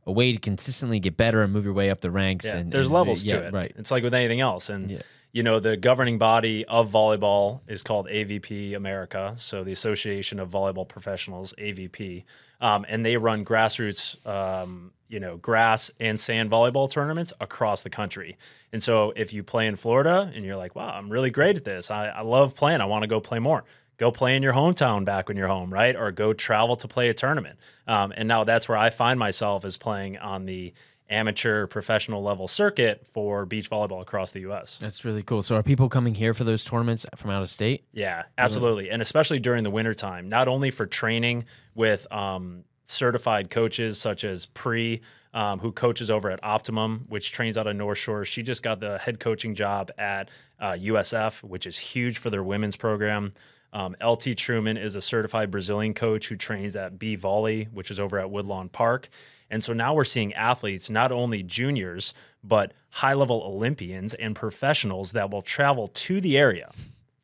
a 0.07 0.11
way 0.11 0.31
to 0.31 0.39
consistently 0.39 0.99
get 0.99 1.17
better 1.17 1.41
and 1.41 1.51
move 1.51 1.65
your 1.65 1.73
way 1.73 1.89
up 1.89 2.01
the 2.01 2.11
ranks. 2.11 2.45
Yeah, 2.45 2.57
and 2.57 2.71
there's 2.71 2.87
and, 2.87 2.95
levels 2.95 3.23
yeah, 3.23 3.39
to 3.39 3.47
it. 3.47 3.53
Right. 3.53 3.73
It's 3.75 3.91
like 3.91 4.03
with 4.03 4.13
anything 4.13 4.39
else. 4.39 4.69
And 4.69 4.91
Yeah. 4.91 5.01
you 5.31 5.43
know, 5.43 5.59
the 5.59 5.75
governing 5.75 6.17
body 6.17 6.63
of 6.65 6.91
volleyball 6.91 7.61
is 7.67 7.81
called 7.83 8.07
AVP 8.07 8.75
America, 8.75 9.33
so 9.37 9.63
the 9.63 9.71
Association 9.71 10.39
of 10.39 10.49
Volleyball 10.49 10.87
Professionals, 10.87 11.53
AVP, 11.57 12.23
um, 12.61 12.85
and 12.87 13.05
they 13.05 13.17
run 13.17 13.43
grassroots, 13.43 14.25
um, 14.27 14.91
you 15.09 15.19
know, 15.19 15.37
grass 15.37 15.91
and 15.99 16.19
sand 16.19 16.49
volleyball 16.49 16.89
tournaments 16.89 17.33
across 17.39 17.83
the 17.83 17.89
country. 17.89 18.37
And 18.71 18.81
so, 18.81 19.11
if 19.15 19.33
you 19.33 19.43
play 19.43 19.67
in 19.67 19.75
Florida 19.75 20.31
and 20.33 20.45
you're 20.45 20.55
like, 20.55 20.75
"Wow, 20.75 20.89
I'm 20.89 21.09
really 21.09 21.29
great 21.31 21.57
at 21.57 21.63
this. 21.63 21.91
I, 21.91 22.07
I 22.07 22.21
love 22.21 22.55
playing. 22.55 22.81
I 22.81 22.85
want 22.85 23.03
to 23.03 23.07
go 23.07 23.19
play 23.19 23.39
more." 23.39 23.63
Go 23.97 24.11
play 24.11 24.35
in 24.35 24.43
your 24.43 24.53
hometown 24.53 25.05
back 25.05 25.27
when 25.27 25.37
you're 25.37 25.47
home, 25.47 25.73
right? 25.73 25.95
Or 25.95 26.11
go 26.11 26.33
travel 26.33 26.75
to 26.77 26.87
play 26.87 27.09
a 27.09 27.13
tournament. 27.13 27.59
Um, 27.87 28.13
and 28.15 28.27
now 28.27 28.43
that's 28.43 28.67
where 28.67 28.77
I 28.77 28.89
find 28.89 29.19
myself 29.19 29.65
is 29.65 29.77
playing 29.77 30.17
on 30.17 30.45
the 30.45 30.73
amateur 31.09 31.67
professional 31.67 32.23
level 32.23 32.47
circuit 32.47 33.05
for 33.13 33.45
beach 33.45 33.69
volleyball 33.69 34.01
across 34.01 34.31
the 34.31 34.41
U.S. 34.41 34.79
That's 34.79 35.05
really 35.05 35.23
cool. 35.23 35.43
So 35.43 35.55
are 35.55 35.63
people 35.63 35.87
coming 35.87 36.15
here 36.15 36.33
for 36.33 36.43
those 36.43 36.65
tournaments 36.65 37.05
from 37.15 37.29
out 37.29 37.43
of 37.43 37.49
state? 37.49 37.85
Yeah, 37.93 38.23
absolutely. 38.37 38.89
And 38.89 39.01
especially 39.01 39.39
during 39.39 39.63
the 39.63 39.69
wintertime, 39.69 40.29
not 40.29 40.47
only 40.47 40.71
for 40.71 40.85
training 40.85 41.45
with 41.75 42.11
um, 42.11 42.63
certified 42.85 43.49
coaches 43.49 43.99
such 43.99 44.23
as 44.23 44.45
Pre, 44.47 45.01
um, 45.33 45.59
who 45.59 45.71
coaches 45.71 46.09
over 46.09 46.31
at 46.31 46.39
Optimum, 46.43 47.05
which 47.09 47.31
trains 47.31 47.57
out 47.57 47.67
of 47.67 47.75
North 47.75 47.97
Shore. 47.97 48.25
She 48.25 48.41
just 48.41 48.63
got 48.63 48.79
the 48.79 48.97
head 48.97 49.19
coaching 49.19 49.53
job 49.53 49.91
at 49.97 50.29
uh, 50.59 50.71
USF, 50.71 51.43
which 51.43 51.67
is 51.67 51.77
huge 51.77 52.17
for 52.17 52.29
their 52.29 52.43
women's 52.43 52.75
program. 52.75 53.33
Um, 53.75 53.93
LT 54.01 54.37
Truman 54.37 54.77
is 54.77 54.95
a 54.95 55.01
certified 55.01 55.51
Brazilian 55.51 55.93
coach 55.93 56.29
who 56.29 56.37
trains 56.37 56.77
at 56.77 56.97
B 56.97 57.17
Volley, 57.17 57.65
which 57.73 57.91
is 57.91 57.99
over 57.99 58.17
at 58.17 58.31
Woodlawn 58.31 58.69
Park. 58.69 59.09
And 59.49 59.61
so 59.61 59.73
now 59.73 59.93
we're 59.93 60.05
seeing 60.05 60.33
athletes, 60.33 60.89
not 60.89 61.11
only 61.11 61.43
juniors, 61.43 62.13
but 62.41 62.71
high 62.91 63.13
level 63.13 63.43
Olympians 63.43 64.13
and 64.13 64.33
professionals 64.33 65.11
that 65.11 65.29
will 65.29 65.41
travel 65.41 65.89
to 65.89 66.21
the 66.21 66.37
area 66.37 66.71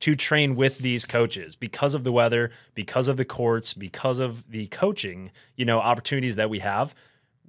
to 0.01 0.13
train 0.13 0.57
with 0.57 0.79
these 0.79 1.05
coaches 1.05 1.55
because 1.55 1.95
of 1.95 2.03
the 2.03 2.11
weather, 2.11 2.51
because 2.75 3.07
of 3.07 3.15
the 3.15 3.23
courts, 3.23 3.73
because 3.73 4.19
of 4.19 4.51
the 4.51 4.67
coaching, 4.67 5.31
you 5.55 5.63
know, 5.63 5.79
opportunities 5.79 6.35
that 6.35 6.49
we 6.49 6.59
have. 6.59 6.93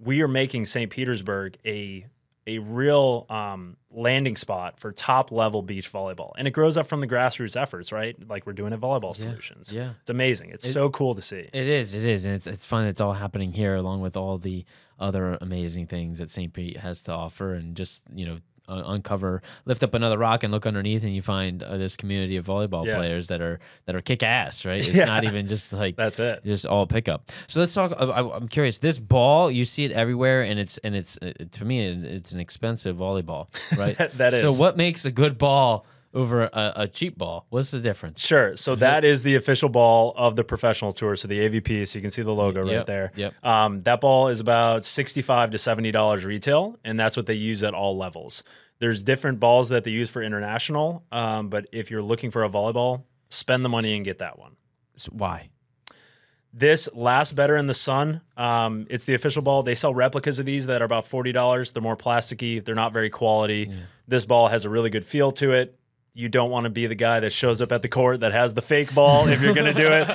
We 0.00 0.22
are 0.22 0.28
making 0.28 0.66
St. 0.66 0.92
Petersburg 0.92 1.56
a 1.66 2.06
a 2.46 2.58
real 2.58 3.26
um, 3.30 3.76
landing 3.90 4.36
spot 4.36 4.80
for 4.80 4.92
top 4.92 5.30
level 5.30 5.62
beach 5.62 5.92
volleyball, 5.92 6.32
and 6.36 6.48
it 6.48 6.50
grows 6.52 6.76
up 6.76 6.86
from 6.86 7.00
the 7.00 7.06
grassroots 7.06 7.60
efforts, 7.60 7.92
right? 7.92 8.16
Like 8.28 8.46
we're 8.46 8.52
doing 8.52 8.72
at 8.72 8.80
Volleyball 8.80 9.14
Solutions. 9.14 9.72
yeah. 9.72 9.92
it's 10.00 10.10
amazing. 10.10 10.50
It's 10.50 10.70
so 10.70 10.90
cool 10.90 11.14
to 11.14 11.22
see. 11.22 11.48
It 11.52 11.68
is. 11.68 11.94
It 11.94 12.04
is, 12.04 12.24
and 12.24 12.34
it's 12.34 12.46
it's 12.46 12.66
fun. 12.66 12.86
It's 12.86 13.00
all 13.00 13.12
happening 13.12 13.52
here, 13.52 13.74
along 13.74 14.00
with 14.00 14.16
all 14.16 14.38
the 14.38 14.64
other 14.98 15.38
amazing 15.40 15.86
things 15.86 16.18
that 16.18 16.30
St. 16.30 16.52
Pete 16.52 16.78
has 16.78 17.02
to 17.02 17.12
offer, 17.12 17.54
and 17.54 17.76
just 17.76 18.02
you 18.12 18.26
know. 18.26 18.38
Uh, 18.72 18.82
uncover, 18.86 19.42
lift 19.66 19.82
up 19.82 19.92
another 19.92 20.16
rock, 20.16 20.42
and 20.42 20.50
look 20.52 20.66
underneath, 20.66 21.02
and 21.02 21.14
you 21.14 21.20
find 21.20 21.62
uh, 21.62 21.76
this 21.76 21.94
community 21.96 22.36
of 22.36 22.46
volleyball 22.46 22.86
Yeah. 22.86 22.96
players 22.96 23.26
that 23.26 23.40
are 23.42 23.60
that 23.84 23.94
are 23.94 24.00
kick 24.00 24.22
ass, 24.22 24.64
right? 24.64 24.76
It's 24.76 24.88
Yeah. 24.96 25.04
not 25.04 25.24
even 25.24 25.46
just 25.46 25.72
like 25.72 25.96
That's 25.96 26.18
it. 26.18 26.42
just 26.44 26.64
all 26.64 26.86
pickup. 26.86 27.30
So 27.48 27.60
let's 27.60 27.74
talk. 27.74 27.92
I, 27.98 28.04
I- 28.04 28.36
I'm 28.36 28.48
curious. 28.48 28.78
This 28.78 28.98
ball, 28.98 29.50
you 29.50 29.64
see 29.66 29.84
it 29.84 29.92
everywhere, 29.92 30.42
and 30.42 30.58
it's 30.58 30.78
and 30.78 30.96
it's 30.96 31.18
uh, 31.20 31.32
to 31.50 31.64
me, 31.64 31.84
it's 31.86 32.32
an 32.32 32.40
expensive 32.40 32.96
volleyball, 32.96 33.48
right? 33.76 33.96
that 34.16 34.32
is. 34.34 34.40
So 34.40 34.52
what 34.52 34.76
makes 34.76 35.04
a 35.04 35.10
good 35.10 35.36
ball 35.36 35.84
over 36.14 36.44
a, 36.44 36.72
a 36.76 36.88
cheap 36.88 37.16
ball? 37.18 37.46
What's 37.50 37.70
the 37.70 37.80
difference? 37.80 38.24
Sure. 38.24 38.56
So 38.56 38.74
that 38.76 39.04
is 39.04 39.22
the 39.22 39.34
official 39.36 39.68
ball 39.68 40.12
of 40.16 40.36
the 40.36 40.44
professional 40.44 40.92
tour. 40.92 41.16
So 41.16 41.28
the 41.28 41.48
AVP. 41.48 41.88
So 41.88 41.98
you 41.98 42.02
can 42.02 42.10
see 42.10 42.22
the 42.22 42.32
logo 42.32 42.62
right 42.64 42.86
there. 42.86 43.12
yep. 43.16 43.34
Um, 43.44 43.80
that 43.80 44.00
ball 44.00 44.28
is 44.28 44.40
about 44.40 44.84
sixty-five 44.84 45.50
to 45.50 45.58
seventy 45.58 45.90
dollars 45.90 46.24
retail, 46.24 46.78
and 46.84 46.98
that's 46.98 47.16
what 47.16 47.26
they 47.26 47.34
use 47.34 47.62
at 47.62 47.74
all 47.74 47.96
levels. 47.96 48.44
There's 48.78 49.00
different 49.00 49.38
balls 49.38 49.68
that 49.68 49.84
they 49.84 49.92
use 49.92 50.10
for 50.10 50.22
international, 50.22 51.04
um, 51.12 51.48
but 51.48 51.66
if 51.72 51.90
you're 51.90 52.02
looking 52.02 52.30
for 52.32 52.42
a 52.42 52.48
volleyball, 52.48 53.04
spend 53.28 53.64
the 53.64 53.68
money 53.68 53.94
and 53.94 54.04
get 54.04 54.18
that 54.18 54.38
one. 54.38 54.56
So 54.96 55.12
why? 55.12 55.50
This 56.54 56.88
lasts 56.92 57.32
better 57.32 57.56
in 57.56 57.66
the 57.66 57.74
sun. 57.74 58.20
Um, 58.36 58.86
it's 58.90 59.06
the 59.06 59.14
official 59.14 59.40
ball. 59.40 59.62
They 59.62 59.74
sell 59.74 59.94
replicas 59.94 60.38
of 60.38 60.44
these 60.44 60.66
that 60.66 60.82
are 60.82 60.84
about 60.84 61.06
forty 61.06 61.32
dollars. 61.32 61.72
They're 61.72 61.82
more 61.82 61.96
plasticky. 61.96 62.62
They're 62.62 62.74
not 62.74 62.92
very 62.92 63.08
quality. 63.08 63.70
This 64.06 64.26
ball 64.26 64.48
has 64.48 64.64
a 64.66 64.68
really 64.68 64.90
good 64.90 65.06
feel 65.06 65.32
to 65.32 65.52
it. 65.52 65.78
You 66.14 66.28
don't 66.28 66.50
want 66.50 66.64
to 66.64 66.70
be 66.70 66.86
the 66.86 66.94
guy 66.94 67.20
that 67.20 67.32
shows 67.32 67.62
up 67.62 67.72
at 67.72 67.80
the 67.80 67.88
court 67.88 68.20
that 68.20 68.32
has 68.32 68.52
the 68.52 68.60
fake 68.60 68.94
ball 68.94 69.28
if 69.28 69.40
you're 69.40 69.54
going 69.54 69.74
to 69.74 69.80
do 69.80 69.88
it. 69.90 70.08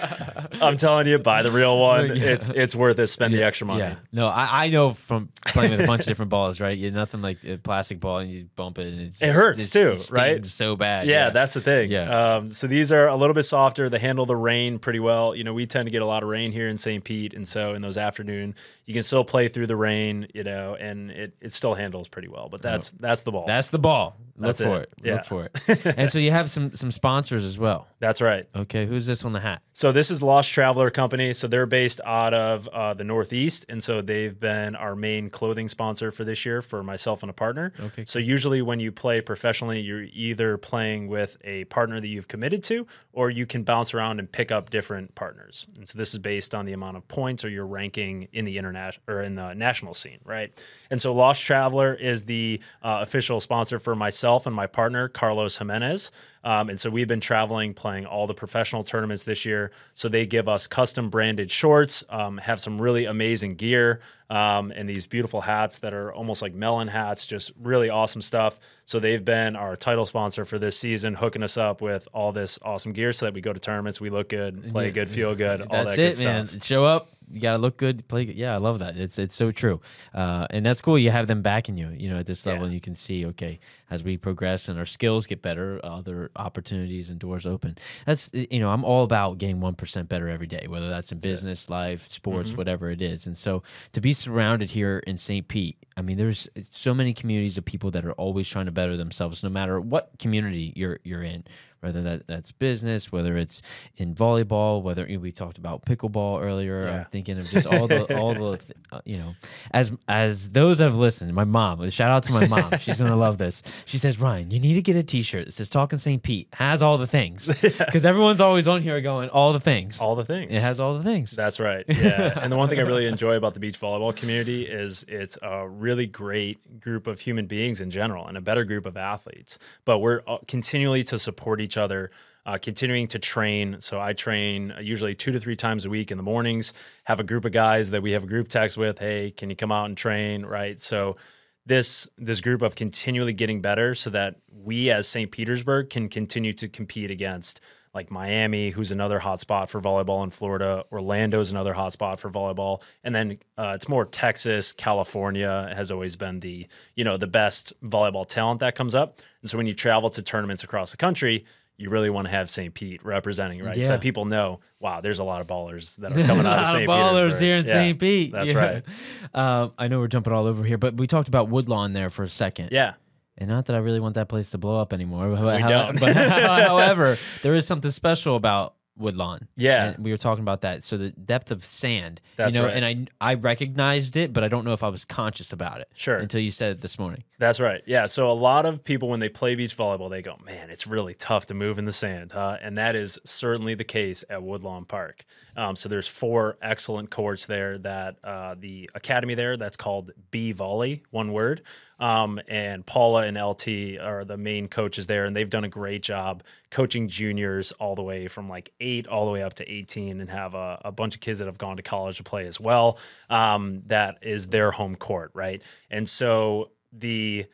I'm 0.61 0.77
telling 0.77 1.07
you, 1.07 1.17
buy 1.17 1.41
the 1.41 1.51
real 1.51 1.79
one. 1.79 2.07
Yeah. 2.15 2.23
It's 2.33 2.49
it's 2.49 2.75
worth 2.75 2.99
it. 2.99 3.07
Spend 3.07 3.33
the 3.33 3.41
extra 3.43 3.65
money. 3.65 3.79
Yeah. 3.79 3.95
No, 4.11 4.27
I, 4.27 4.65
I 4.65 4.69
know 4.69 4.91
from 4.91 5.29
playing 5.47 5.71
with 5.71 5.81
a 5.81 5.87
bunch 5.87 6.01
of 6.01 6.05
different 6.05 6.29
balls, 6.29 6.59
right? 6.61 6.77
You're 6.77 6.91
nothing 6.91 7.23
like 7.23 7.43
a 7.43 7.57
plastic 7.57 7.99
ball 7.99 8.19
and 8.19 8.29
you 8.29 8.47
bump 8.55 8.77
it 8.77 8.93
and 8.93 9.01
it's 9.01 9.21
It 9.21 9.29
hurts 9.31 9.71
too, 9.71 9.95
right? 10.11 10.45
So 10.45 10.75
bad. 10.75 11.07
Yeah, 11.07 11.31
that's 11.31 11.53
the 11.55 11.61
thing. 11.61 11.89
Yeah. 11.89 12.35
Um, 12.35 12.51
so 12.51 12.67
these 12.67 12.91
are 12.91 13.07
a 13.07 13.15
little 13.15 13.33
bit 13.33 13.43
softer. 13.43 13.89
They 13.89 13.99
handle 13.99 14.27
the 14.27 14.35
rain 14.35 14.77
pretty 14.77 14.99
well. 14.99 15.35
You 15.35 15.43
know, 15.43 15.53
we 15.53 15.65
tend 15.65 15.87
to 15.87 15.91
get 15.91 16.03
a 16.03 16.05
lot 16.05 16.21
of 16.21 16.29
rain 16.29 16.51
here 16.51 16.67
in 16.67 16.77
St. 16.77 17.03
Pete, 17.03 17.33
and 17.33 17.47
so 17.49 17.73
in 17.73 17.81
those 17.81 17.97
afternoon, 17.97 18.53
you 18.85 18.93
can 18.93 19.01
still 19.03 19.23
play 19.23 19.47
through 19.47 19.65
the 19.67 19.75
rain. 19.75 20.27
You 20.35 20.43
know, 20.43 20.75
and 20.75 21.09
it, 21.09 21.33
it 21.41 21.53
still 21.53 21.73
handles 21.73 22.07
pretty 22.07 22.27
well. 22.27 22.49
But 22.49 22.61
that's 22.61 22.91
that's 22.91 23.21
the 23.21 23.31
ball. 23.31 23.45
that's 23.47 23.71
the 23.71 23.79
ball. 23.79 24.15
Look 24.37 24.57
for 24.57 24.81
it. 24.81 24.93
it. 24.97 25.05
Yeah. 25.05 25.13
Look 25.15 25.25
for 25.25 25.45
it. 25.45 25.85
and 25.97 26.09
so 26.09 26.19
you 26.19 26.31
have 26.31 26.51
some 26.51 26.71
some 26.71 26.91
sponsors 26.91 27.43
as 27.43 27.57
well. 27.57 27.87
that's 27.99 28.21
right. 28.21 28.45
Okay, 28.55 28.85
who's 28.85 29.07
this 29.07 29.25
on 29.25 29.33
the 29.33 29.39
hat? 29.39 29.61
So 29.73 29.91
this 29.91 30.11
is 30.11 30.21
Lost 30.21 30.51
Traveler 30.51 30.89
Company. 30.91 31.33
So 31.33 31.47
they're 31.47 31.65
based 31.65 32.01
out 32.05 32.33
of 32.33 32.67
uh, 32.67 32.93
the 32.93 33.03
Northeast, 33.03 33.65
and 33.69 33.83
so 33.83 34.01
they've 34.01 34.39
been 34.39 34.75
our 34.75 34.95
main 34.95 35.29
clothing 35.29 35.69
sponsor 35.69 36.11
for 36.11 36.23
this 36.23 36.45
year 36.45 36.61
for 36.61 36.83
myself 36.83 37.23
and 37.23 37.29
a 37.29 37.33
partner. 37.33 37.73
Okay, 37.79 38.05
So 38.07 38.19
usually 38.19 38.61
when 38.61 38.79
you 38.79 38.91
play 38.91 39.21
professionally, 39.21 39.79
you're 39.79 40.05
either 40.13 40.57
playing 40.57 41.07
with 41.07 41.37
a 41.43 41.63
partner 41.65 41.99
that 41.99 42.07
you've 42.07 42.27
committed 42.27 42.63
to, 42.65 42.85
or 43.13 43.29
you 43.29 43.45
can 43.45 43.63
bounce 43.63 43.93
around 43.93 44.19
and 44.19 44.31
pick 44.31 44.51
up 44.51 44.69
different 44.69 45.15
partners. 45.15 45.65
And 45.77 45.87
so 45.89 45.97
this 45.97 46.13
is 46.13 46.19
based 46.19 46.53
on 46.53 46.65
the 46.65 46.73
amount 46.73 46.97
of 46.97 47.07
points 47.07 47.43
or 47.43 47.49
your 47.49 47.65
ranking 47.65 48.27
in 48.33 48.45
the 48.45 48.57
international 48.57 49.03
or 49.07 49.21
in 49.21 49.35
the 49.35 49.53
national 49.53 49.93
scene, 49.93 50.19
right? 50.25 50.53
And 50.91 51.01
so 51.01 51.13
Lost 51.13 51.43
Traveler 51.45 51.93
is 51.93 52.25
the 52.25 52.61
uh, 52.83 52.99
official 53.01 53.39
sponsor 53.39 53.79
for 53.79 53.95
myself 53.95 54.26
and 54.35 54.55
my 54.55 54.67
partner 54.67 55.07
Carlos 55.07 55.57
Jimenez. 55.57 56.11
Um, 56.43 56.69
and 56.69 56.79
so 56.79 56.89
we've 56.89 57.07
been 57.07 57.19
traveling, 57.19 57.73
playing 57.73 58.05
all 58.05 58.27
the 58.27 58.33
professional 58.33 58.83
tournaments 58.83 59.23
this 59.23 59.45
year. 59.45 59.71
So 59.95 60.09
they 60.09 60.25
give 60.25 60.47
us 60.47 60.67
custom 60.67 61.09
branded 61.09 61.51
shorts, 61.51 62.03
um, 62.09 62.37
have 62.37 62.59
some 62.61 62.81
really 62.81 63.05
amazing 63.05 63.55
gear, 63.55 63.99
um, 64.29 64.71
and 64.71 64.87
these 64.87 65.05
beautiful 65.05 65.41
hats 65.41 65.79
that 65.79 65.93
are 65.93 66.13
almost 66.13 66.41
like 66.41 66.53
Melin 66.53 66.87
hats, 66.87 67.25
just 67.25 67.51
really 67.61 67.89
awesome 67.89 68.21
stuff. 68.21 68.59
So 68.85 68.99
they've 68.99 69.23
been 69.23 69.55
our 69.55 69.75
title 69.75 70.05
sponsor 70.05 70.45
for 70.45 70.59
this 70.59 70.77
season, 70.77 71.15
hooking 71.15 71.43
us 71.43 71.57
up 71.57 71.81
with 71.81 72.07
all 72.13 72.31
this 72.31 72.59
awesome 72.61 72.93
gear 72.93 73.13
so 73.13 73.25
that 73.25 73.33
we 73.33 73.41
go 73.41 73.51
to 73.51 73.59
tournaments, 73.59 73.99
we 73.99 74.09
look 74.09 74.29
good, 74.29 74.71
play 74.71 74.91
good, 74.91 75.09
feel 75.09 75.35
good, 75.35 75.61
all 75.61 75.85
That's 75.85 75.97
that 75.97 76.01
it, 76.01 76.17
good 76.17 76.23
man. 76.25 76.47
stuff. 76.47 76.63
Show 76.63 76.85
up. 76.85 77.16
You 77.31 77.41
gotta 77.41 77.57
look 77.57 77.77
good, 77.77 78.07
play 78.07 78.25
good. 78.25 78.35
Yeah, 78.37 78.53
I 78.53 78.57
love 78.57 78.79
that. 78.79 78.95
It's 78.95 79.19
it's 79.19 79.35
so 79.35 79.51
true, 79.51 79.81
uh, 80.13 80.47
and 80.49 80.65
that's 80.65 80.79
cool. 80.81 80.97
You 80.97 81.11
have 81.11 81.27
them 81.27 81.41
backing 81.41 81.75
you, 81.75 81.89
you 81.89 82.09
know, 82.09 82.17
at 82.19 82.25
this 82.25 82.45
level, 82.45 82.61
Yeah. 82.61 82.65
and 82.67 82.73
you 82.73 82.79
can 82.79 82.95
see, 82.95 83.25
okay, 83.25 83.59
as 83.89 84.03
we 84.03 84.15
progress 84.17 84.69
and 84.69 84.79
our 84.79 84.85
skills 84.85 85.27
get 85.27 85.41
better, 85.41 85.79
other 85.83 86.31
opportunities 86.37 87.09
and 87.09 87.19
doors 87.19 87.45
open. 87.45 87.77
That's 88.05 88.29
you 88.33 88.59
know, 88.59 88.69
I'm 88.69 88.85
all 88.85 89.03
about 89.03 89.37
getting 89.39 89.59
one 89.59 89.75
percent 89.75 90.07
better 90.07 90.29
every 90.29 90.47
day, 90.47 90.67
whether 90.69 90.89
that's 90.89 91.11
in 91.11 91.19
business, 91.19 91.69
life, 91.69 92.05
sports, 92.09 92.49
Mm-hmm. 92.49 92.57
whatever 92.57 92.89
it 92.91 93.01
is. 93.01 93.25
And 93.27 93.37
so 93.37 93.61
to 93.91 93.99
be 94.01 94.13
surrounded 94.13 94.69
here 94.71 94.99
in 95.05 95.17
St. 95.17 95.47
Pete, 95.47 95.77
I 95.97 96.01
mean, 96.01 96.17
there's 96.17 96.47
so 96.71 96.93
many 96.93 97.13
communities 97.13 97.57
of 97.57 97.65
people 97.65 97.91
that 97.91 98.05
are 98.05 98.13
always 98.13 98.47
trying 98.47 98.67
to 98.67 98.71
better 98.71 98.95
themselves, 98.95 99.43
no 99.43 99.49
matter 99.49 99.81
what 99.81 100.11
community 100.19 100.71
you're 100.75 100.99
you're 101.03 101.23
in 101.23 101.43
whether 101.81 102.01
that 102.01 102.27
that's 102.27 102.51
business, 102.51 103.11
whether 103.11 103.37
it's 103.37 103.61
in 103.97 104.15
volleyball, 104.15 104.81
whether 104.81 105.05
we 105.19 105.31
talked 105.31 105.57
about 105.57 105.85
pickleball 105.85 106.41
earlier. 106.41 106.85
Yeah. 106.85 106.99
I'm 106.99 107.05
thinking 107.05 107.37
of 107.37 107.49
just 107.49 107.67
all 107.67 107.87
the 107.87 108.17
all 108.17 108.33
the 108.33 108.59
uh, 108.91 109.01
you 109.05 109.17
know, 109.17 109.35
as 109.71 109.91
as 110.07 110.49
those 110.49 110.79
have 110.79 110.95
listened. 110.95 111.33
My 111.33 111.43
mom, 111.43 111.89
shout 111.89 112.11
out 112.11 112.23
to 112.23 112.31
my 112.31 112.47
mom. 112.47 112.77
She's 112.79 112.99
gonna 112.99 113.15
love 113.15 113.37
this. 113.37 113.61
She 113.85 113.97
says, 113.97 114.19
Ryan, 114.19 114.51
you 114.51 114.59
need 114.59 114.75
to 114.75 114.81
get 114.81 114.95
a 114.95 115.03
T-shirt 115.03 115.45
that 115.45 115.51
says 115.51 115.69
"Talkin' 115.69 115.99
St. 115.99 116.21
Pete." 116.21 116.47
Has 116.53 116.81
all 116.81 116.97
the 116.97 117.07
things 117.07 117.47
because 117.61 118.05
everyone's 118.05 118.41
always 118.41 118.67
on 118.67 118.81
here 118.81 118.99
going 119.01 119.29
all 119.29 119.53
the 119.53 119.59
things. 119.59 119.99
All 119.99 120.15
the 120.15 120.25
things. 120.25 120.55
it 120.55 120.61
has 120.61 120.79
all 120.79 120.97
the 120.97 121.03
things. 121.03 121.31
That's 121.31 121.59
right. 121.59 121.85
Yeah. 121.97 122.39
and 122.39 122.51
the 122.51 122.57
one 122.57 122.69
thing 122.69 122.79
I 122.79 122.83
really 122.83 123.07
enjoy 123.07 123.35
about 123.35 123.53
the 123.55 123.59
beach 123.59 123.79
volleyball 123.79 124.15
community 124.15 124.67
is 124.67 125.03
it's 125.07 125.35
a 125.41 125.67
really 125.67 126.05
great 126.05 126.79
group 126.79 127.07
of 127.07 127.19
human 127.19 127.47
beings 127.47 127.81
in 127.81 127.89
general 127.89 128.27
and 128.27 128.37
a 128.37 128.41
better 128.41 128.63
group 128.63 128.85
of 128.85 128.95
athletes. 128.95 129.57
But 129.83 129.99
we're 129.99 130.21
uh, 130.27 130.37
continually 130.47 131.03
to 131.05 131.17
support 131.17 131.59
each 131.59 131.66
other, 131.75 132.11
uh, 132.45 132.57
continuing 132.57 133.07
to 133.09 133.19
train. 133.19 133.77
So 133.79 133.99
I 133.99 134.13
train 134.13 134.73
usually 134.79 135.15
two 135.15 135.33
to 135.33 135.39
three 135.39 135.57
times 135.57 135.83
a 135.83 135.89
week 135.89 136.11
in 136.11 136.17
the 136.17 136.23
mornings, 136.23 136.73
have 137.03 137.19
a 137.19 137.23
group 137.23 137.43
of 137.43 137.51
guys 137.51 137.91
that 137.91 138.01
we 138.01 138.11
have 138.11 138.23
a 138.23 138.27
group 138.27 138.47
text 138.47 138.77
with. 138.77 138.99
Hey, 138.99 139.31
can 139.31 139.49
you 139.49 139.55
come 139.55 139.71
out 139.71 139.87
and 139.87 139.97
train? 139.97 140.45
Right. 140.45 140.79
So 140.79 141.17
this 141.65 142.07
this 142.17 142.39
group 142.39 142.61
of 142.61 142.75
continually 142.75 143.33
getting 143.33 143.61
better 143.61 143.93
so 143.93 144.09
that 144.11 144.35
we 144.49 144.89
as 144.89 145.07
St. 145.07 145.29
Petersburg 145.29 145.89
can 145.89 146.07
continue 146.07 146.53
to 146.53 146.69
compete 146.69 147.11
against 147.11 147.59
like 147.93 148.11
Miami, 148.11 148.69
who's 148.69 148.91
another 148.91 149.17
hot 149.17 149.39
spot 149.39 149.69
for 149.69 149.81
volleyball 149.81 150.23
in 150.23 150.29
Florida. 150.29 150.85
Orlando's 150.91 151.51
another 151.51 151.73
hot 151.73 151.93
spot 151.93 152.19
for 152.19 152.29
volleyball, 152.29 152.81
and 153.03 153.13
then 153.13 153.39
uh, 153.57 153.73
it's 153.75 153.89
more 153.89 154.05
Texas, 154.05 154.71
California 154.71 155.73
has 155.75 155.89
always 155.89 156.15
been 156.15 156.39
the 156.39 156.67
you 156.95 157.03
know 157.03 157.17
the 157.17 157.27
best 157.27 157.73
volleyball 157.83 158.25
talent 158.25 158.59
that 158.59 158.75
comes 158.75 158.95
up. 158.95 159.19
And 159.41 159.49
so 159.49 159.57
when 159.57 159.67
you 159.67 159.73
travel 159.73 160.09
to 160.11 160.21
tournaments 160.21 160.63
across 160.63 160.91
the 160.91 160.97
country, 160.97 161.43
you 161.77 161.89
really 161.91 162.09
want 162.09 162.25
to 162.25 162.31
have 162.31 162.49
St. 162.49 162.73
Pete 162.73 163.03
representing, 163.05 163.63
right? 163.63 163.77
Yeah. 163.77 163.83
So 163.83 163.89
that 163.91 164.01
people 164.01 164.25
know, 164.25 164.59
wow, 164.79 164.99
there's 165.01 165.19
a 165.19 165.23
lot 165.23 165.41
of 165.41 165.47
ballers 165.47 165.95
that 165.97 166.11
are 166.11 166.15
coming 166.27 166.45
a 166.45 166.49
out 166.49 166.57
lot 166.57 166.61
of 166.63 166.67
St. 166.69 166.89
ballers 166.89 167.39
here 167.39 167.57
in 167.57 167.65
Yeah, 167.65 167.71
St. 167.71 167.99
Pete. 167.99 168.31
That's 168.31 168.51
Yeah. 168.51 168.57
right. 168.57 168.83
Um, 169.33 169.73
I 169.77 169.87
know 169.87 169.99
we're 169.99 170.07
jumping 170.07 170.33
all 170.33 170.47
over 170.47 170.63
here, 170.63 170.77
but 170.79 170.95
we 170.95 171.05
talked 171.05 171.27
about 171.27 171.49
Woodlawn 171.49 171.93
there 171.93 172.09
for 172.09 172.23
a 172.23 172.29
second. 172.29 172.69
Yeah. 172.71 172.93
And 173.37 173.47
not 173.49 173.65
that 173.65 173.75
I 173.75 173.79
really 173.79 173.99
want 173.99 174.15
that 174.15 174.27
place 174.29 174.49
to 174.51 174.57
blow 174.57 174.79
up 174.79 174.93
anymore. 174.93 175.29
But, 175.35 175.57
We 175.57 175.61
how- 175.61 175.69
don't. 175.69 175.99
but 175.99 176.15
however, 176.15 177.17
there 177.43 177.53
is 177.53 177.67
something 177.67 177.91
special 177.91 178.35
about 178.35 178.73
Woodlawn. 178.97 179.47
Yeah. 179.55 179.89
And 179.91 180.03
we 180.03 180.11
were 180.11 180.17
talking 180.17 180.43
about 180.43 180.61
that. 180.61 180.83
So 180.83 180.97
the 180.97 181.11
depth 181.11 181.51
of 181.51 181.63
sand, 181.65 182.21
That's 182.35 182.55
you 182.55 182.61
know, 182.61 182.67
right. 182.67 182.83
and 182.83 183.09
I 183.21 183.31
I 183.31 183.33
recognized 183.35 184.17
it, 184.17 184.33
but 184.33 184.43
I 184.43 184.47
don't 184.47 184.65
know 184.65 184.73
if 184.73 184.83
I 184.83 184.89
was 184.89 185.05
conscious 185.05 185.53
about 185.53 185.81
it. 185.81 185.89
Sure. 185.93 186.17
Until 186.17 186.41
you 186.41 186.51
said 186.51 186.71
it 186.71 186.81
this 186.81 186.97
morning. 186.99 187.23
That's 187.39 187.59
right. 187.59 187.83
Yeah. 187.85 188.07
So 188.07 188.29
a 188.29 188.33
lot 188.33 188.65
of 188.65 188.83
people, 188.83 189.09
when 189.09 189.19
they 189.19 189.29
play 189.29 189.55
beach 189.55 189.77
volleyball, 189.77 190.09
they 190.09 190.21
go, 190.21 190.37
man, 190.45 190.69
it's 190.69 190.87
really 190.87 191.13
tough 191.13 191.45
to 191.47 191.53
move 191.53 191.77
in 191.77 191.85
the 191.85 191.93
sand. 191.93 192.31
Huh? 192.31 192.57
And 192.61 192.77
that 192.77 192.95
is 192.95 193.19
certainly 193.23 193.75
the 193.75 193.83
case 193.83 194.23
at 194.29 194.41
Woodlawn 194.41 194.85
Park. 194.85 195.23
Um, 195.55 195.75
so 195.75 195.89
there's 195.89 196.07
four 196.07 196.57
excellent 196.61 197.09
courts 197.09 197.45
there 197.45 197.77
that 197.79 198.17
uh, 198.23 198.55
the 198.59 198.89
academy 198.95 199.35
there, 199.35 199.57
that's 199.57 199.77
called 199.77 200.11
B 200.31 200.51
Volley, 200.51 201.03
one 201.11 201.31
word. 201.31 201.63
Um, 201.99 202.39
and 202.47 202.85
Paula 202.85 203.23
and 203.23 203.37
LT 203.37 203.99
are 203.99 204.23
the 204.23 204.37
main 204.37 204.67
coaches 204.67 205.07
there, 205.07 205.25
and 205.25 205.35
they've 205.35 205.49
done 205.49 205.63
a 205.63 205.69
great 205.69 206.03
job 206.03 206.43
coaching 206.69 207.07
juniors 207.07 207.71
all 207.73 207.95
the 207.95 208.03
way 208.03 208.27
from 208.27 208.47
like 208.47 208.71
eight 208.79 209.07
all 209.07 209.25
the 209.25 209.31
way 209.31 209.43
up 209.43 209.53
to 209.55 209.71
18 209.71 210.19
and 210.19 210.29
have 210.29 210.53
a, 210.53 210.81
a 210.85 210.91
bunch 210.91 211.15
of 211.15 211.21
kids 211.21 211.39
that 211.39 211.45
have 211.45 211.57
gone 211.57 211.77
to 211.77 211.83
college 211.83 212.17
to 212.17 212.23
play 212.23 212.45
as 212.45 212.59
well. 212.59 212.99
Um, 213.29 213.81
that 213.87 214.19
is 214.21 214.47
their 214.47 214.71
home 214.71 214.95
court, 214.95 215.31
right? 215.33 215.61
And 215.89 216.07
so 216.07 216.71
the 216.91 217.45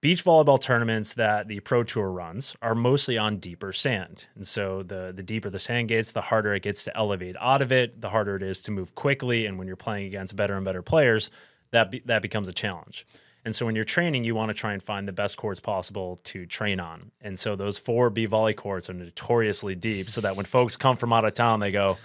beach 0.00 0.24
volleyball 0.24 0.60
tournaments 0.60 1.14
that 1.14 1.48
the 1.48 1.60
pro 1.60 1.82
tour 1.82 2.10
runs 2.10 2.54
are 2.62 2.74
mostly 2.74 3.18
on 3.18 3.38
deeper 3.38 3.72
sand 3.72 4.26
and 4.36 4.46
so 4.46 4.82
the 4.82 5.12
the 5.14 5.22
deeper 5.22 5.50
the 5.50 5.58
sand 5.58 5.88
gets 5.88 6.12
the 6.12 6.20
harder 6.20 6.54
it 6.54 6.62
gets 6.62 6.84
to 6.84 6.96
elevate 6.96 7.34
out 7.40 7.62
of 7.62 7.72
it 7.72 8.00
the 8.00 8.10
harder 8.10 8.36
it 8.36 8.42
is 8.42 8.60
to 8.60 8.70
move 8.70 8.94
quickly 8.94 9.46
and 9.46 9.58
when 9.58 9.66
you're 9.66 9.76
playing 9.76 10.06
against 10.06 10.36
better 10.36 10.54
and 10.54 10.64
better 10.64 10.82
players 10.82 11.30
that 11.72 11.90
be, 11.90 12.00
that 12.04 12.22
becomes 12.22 12.46
a 12.46 12.52
challenge 12.52 13.06
and 13.48 13.56
so 13.56 13.64
when 13.64 13.74
you're 13.74 13.82
training 13.82 14.24
you 14.24 14.34
want 14.34 14.50
to 14.50 14.54
try 14.54 14.74
and 14.74 14.82
find 14.82 15.08
the 15.08 15.12
best 15.12 15.38
courts 15.38 15.58
possible 15.58 16.20
to 16.24 16.44
train 16.44 16.80
on. 16.80 17.10
And 17.22 17.38
so 17.38 17.56
those 17.56 17.78
four 17.78 18.10
b 18.10 18.26
volley 18.26 18.52
courts 18.52 18.90
are 18.90 18.92
notoriously 18.92 19.74
deep 19.74 20.10
so 20.10 20.20
that 20.20 20.36
when 20.36 20.44
folks 20.44 20.76
come 20.76 20.98
from 20.98 21.14
out 21.14 21.24
of 21.24 21.32
town 21.32 21.60
they 21.60 21.70
go 21.70 21.96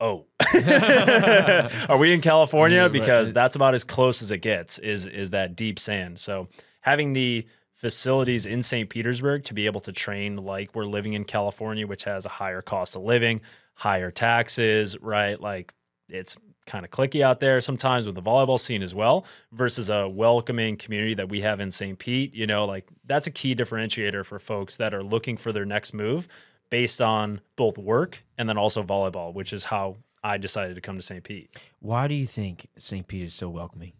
oh. 0.00 0.26
Are 1.88 1.96
we 1.96 2.12
in 2.12 2.20
california? 2.20 2.76
Yeah, 2.76 2.82
right. 2.82 2.92
because 2.92 3.32
that's 3.32 3.56
about 3.56 3.74
as 3.74 3.84
close 3.84 4.20
as 4.20 4.30
it 4.30 4.42
gets 4.42 4.78
is 4.78 5.06
is 5.06 5.30
that 5.30 5.56
deep 5.56 5.78
sand. 5.78 6.20
So 6.20 6.48
having 6.82 7.14
the 7.14 7.46
facilities 7.72 8.44
in 8.44 8.62
st 8.62 8.90
petersburg 8.90 9.44
to 9.44 9.54
be 9.54 9.64
able 9.64 9.80
to 9.80 9.92
train 9.92 10.36
like 10.36 10.74
we're 10.74 10.86
living 10.86 11.12
in 11.12 11.22
california 11.22 11.86
which 11.86 12.04
has 12.04 12.24
a 12.24 12.30
higher 12.30 12.62
cost 12.62 12.96
of 12.96 13.02
living 13.02 13.42
higher 13.74 14.10
taxes 14.10 15.00
right? 15.00 15.40
Like 15.40 15.72
it's 16.08 16.36
kind 16.66 16.84
of 16.84 16.90
clicky 16.90 17.20
out 17.20 17.40
there 17.40 17.60
sometimes 17.60 18.06
with 18.06 18.14
the 18.14 18.22
volleyball 18.22 18.58
scene 18.58 18.82
as 18.82 18.94
well 18.94 19.26
versus 19.52 19.90
a 19.90 20.08
welcoming 20.08 20.76
community 20.76 21.14
that 21.14 21.28
we 21.28 21.40
have 21.40 21.60
in 21.60 21.70
st 21.70 21.98
pete 21.98 22.34
you 22.34 22.46
know 22.46 22.64
like 22.64 22.86
that's 23.04 23.26
a 23.26 23.30
key 23.30 23.54
differentiator 23.54 24.24
for 24.24 24.38
folks 24.38 24.76
that 24.78 24.94
are 24.94 25.02
looking 25.02 25.36
for 25.36 25.52
their 25.52 25.66
next 25.66 25.92
move 25.92 26.26
based 26.70 27.00
on 27.00 27.40
both 27.56 27.76
work 27.76 28.24
and 28.38 28.48
then 28.48 28.56
also 28.56 28.82
volleyball 28.82 29.32
which 29.34 29.52
is 29.52 29.64
how 29.64 29.96
i 30.22 30.38
decided 30.38 30.74
to 30.74 30.80
come 30.80 30.96
to 30.96 31.02
st 31.02 31.22
pete 31.22 31.54
Why 31.80 32.08
do 32.08 32.14
you 32.14 32.26
think 32.26 32.68
St. 32.78 33.06
Pete 33.06 33.24
is 33.24 33.34
so 33.34 33.50
welcoming? 33.50 33.92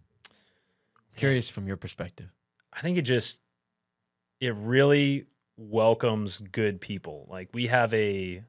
Curious 1.17 1.51
from 1.51 1.67
your 1.67 1.77
perspective. 1.77 2.31
I 2.73 2.81
think 2.81 2.97
it 2.97 3.03
just 3.03 3.41
it 4.41 4.55
really 4.55 5.27
welcomes 5.57 6.39
good 6.39 6.81
people. 6.81 7.27
Like 7.31 7.51
we 7.53 7.67
have 7.67 7.93
a 7.95 8.43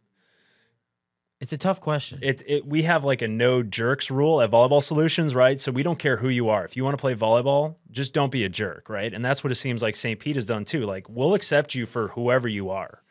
It's 1.42 1.52
a 1.52 1.58
tough 1.58 1.82
question. 1.82 2.20
it, 2.22 2.42
it 2.48 2.66
we 2.66 2.84
have 2.84 3.04
like 3.04 3.22
a 3.22 3.28
no 3.28 3.62
jerks 3.62 4.10
rule 4.10 4.42
at 4.42 4.52
Volleyball 4.52 4.82
Solutions, 4.82 5.36
right? 5.36 5.60
So 5.60 5.72
we 5.72 5.84
don't 5.84 6.00
care 6.00 6.18
who 6.18 6.30
you 6.30 6.50
are. 6.50 6.64
If 6.64 6.78
you 6.78 6.84
want 6.84 6.98
to 6.98 7.02
play 7.02 7.14
volleyball, 7.14 7.76
just 7.92 8.14
don't 8.14 8.32
be 8.32 8.46
a 8.46 8.50
jerk, 8.50 8.90
right? 8.90 9.14
And 9.14 9.24
that's 9.24 9.44
what 9.44 9.52
it 9.52 9.56
seems 9.56 9.82
like 9.82 9.96
St. 9.96 10.20
Pete 10.20 10.38
has 10.38 10.46
done 10.46 10.64
too. 10.64 10.86
Like 10.86 11.10
we'll 11.10 11.34
accept 11.34 11.76
you 11.76 11.86
for 11.86 12.10
whoever 12.10 12.48
you 12.48 12.70
are. 12.70 13.02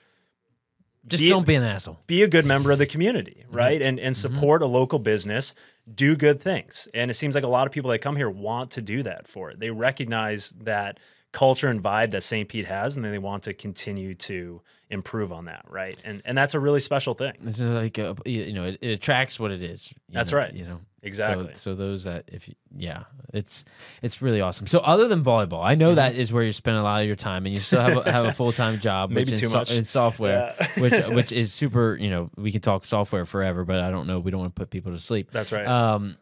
Just 1.06 1.22
be- 1.22 1.28
don't 1.28 1.46
be 1.46 1.54
an 1.54 1.62
asshole. 1.62 2.00
be 2.06 2.22
a 2.22 2.28
good 2.28 2.46
member 2.46 2.70
of 2.70 2.78
the 2.78 2.86
community, 2.86 3.44
mm-hmm. 3.46 3.56
right? 3.56 3.82
And 3.82 4.00
and 4.00 4.16
mm-hmm. 4.16 4.34
support 4.34 4.62
a 4.62 4.66
local 4.66 4.98
business, 4.98 5.54
do 5.92 6.16
good 6.16 6.40
things. 6.40 6.88
And 6.94 7.10
it 7.10 7.14
seems 7.14 7.34
like 7.34 7.44
a 7.44 7.48
lot 7.48 7.66
of 7.66 7.72
people 7.72 7.90
that 7.90 7.98
come 7.98 8.16
here 8.16 8.30
want 8.30 8.70
to 8.72 8.82
do 8.82 9.02
that 9.02 9.26
for 9.26 9.50
it. 9.50 9.60
They 9.60 9.70
recognize 9.70 10.54
that 10.62 10.98
culture 11.34 11.68
and 11.68 11.82
vibe 11.82 12.10
that 12.12 12.22
St. 12.22 12.48
Pete 12.48 12.66
has, 12.66 12.96
and 12.96 13.04
then 13.04 13.12
they 13.12 13.18
want 13.18 13.42
to 13.42 13.52
continue 13.52 14.14
to 14.14 14.62
improve 14.88 15.32
on 15.32 15.44
that, 15.44 15.66
right? 15.68 15.98
And 16.04 16.22
and 16.24 16.38
that's 16.38 16.54
a 16.54 16.60
really 16.60 16.80
special 16.80 17.12
thing. 17.12 17.34
It's 17.42 17.60
like 17.60 17.98
a, 17.98 18.16
you 18.24 18.54
know, 18.54 18.64
it, 18.64 18.78
it 18.80 18.88
attracts 18.92 19.38
what 19.38 19.50
it 19.50 19.62
is. 19.62 19.92
That's 20.08 20.32
know, 20.32 20.38
right. 20.38 20.54
You 20.54 20.64
know 20.64 20.80
Exactly. 21.04 21.48
So, 21.52 21.72
so 21.72 21.74
those 21.74 22.04
that 22.04 22.24
if 22.28 22.48
you, 22.48 22.54
yeah, 22.74 23.04
it's 23.34 23.66
it's 24.00 24.22
really 24.22 24.40
awesome. 24.40 24.66
So 24.66 24.78
other 24.78 25.06
than 25.06 25.22
volleyball, 25.22 25.62
I 25.62 25.74
know 25.74 25.94
that 25.94 26.14
is 26.14 26.32
where 26.32 26.42
you 26.42 26.52
spend 26.52 26.78
a 26.78 26.82
lot 26.82 27.02
of 27.02 27.06
your 27.06 27.14
time, 27.14 27.44
and 27.44 27.54
you 27.54 27.60
still 27.60 27.82
have 27.82 28.06
a, 28.06 28.10
have 28.10 28.24
a 28.24 28.32
full 28.40 28.52
time 28.52 28.80
job, 28.80 29.10
Maybe 29.10 29.32
which 29.32 29.40
too 29.40 29.46
in, 29.46 29.52
much. 29.52 29.70
in 29.70 29.84
software, 29.84 30.54
Yeah. 30.58 30.66
which 30.82 31.06
which 31.08 31.32
is 31.42 31.52
super. 31.52 31.96
You 32.00 32.08
know, 32.08 32.30
we 32.36 32.52
can 32.52 32.62
talk 32.62 32.86
software 32.86 33.26
forever, 33.26 33.64
but 33.66 33.80
I 33.80 33.90
don't 33.90 34.06
know. 34.06 34.18
We 34.18 34.30
don't 34.30 34.40
want 34.40 34.54
to 34.54 34.58
put 34.58 34.70
people 34.70 34.92
to 34.92 34.98
sleep. 34.98 35.30
That's 35.30 35.52
right. 35.52 35.66
Um, 35.66 36.16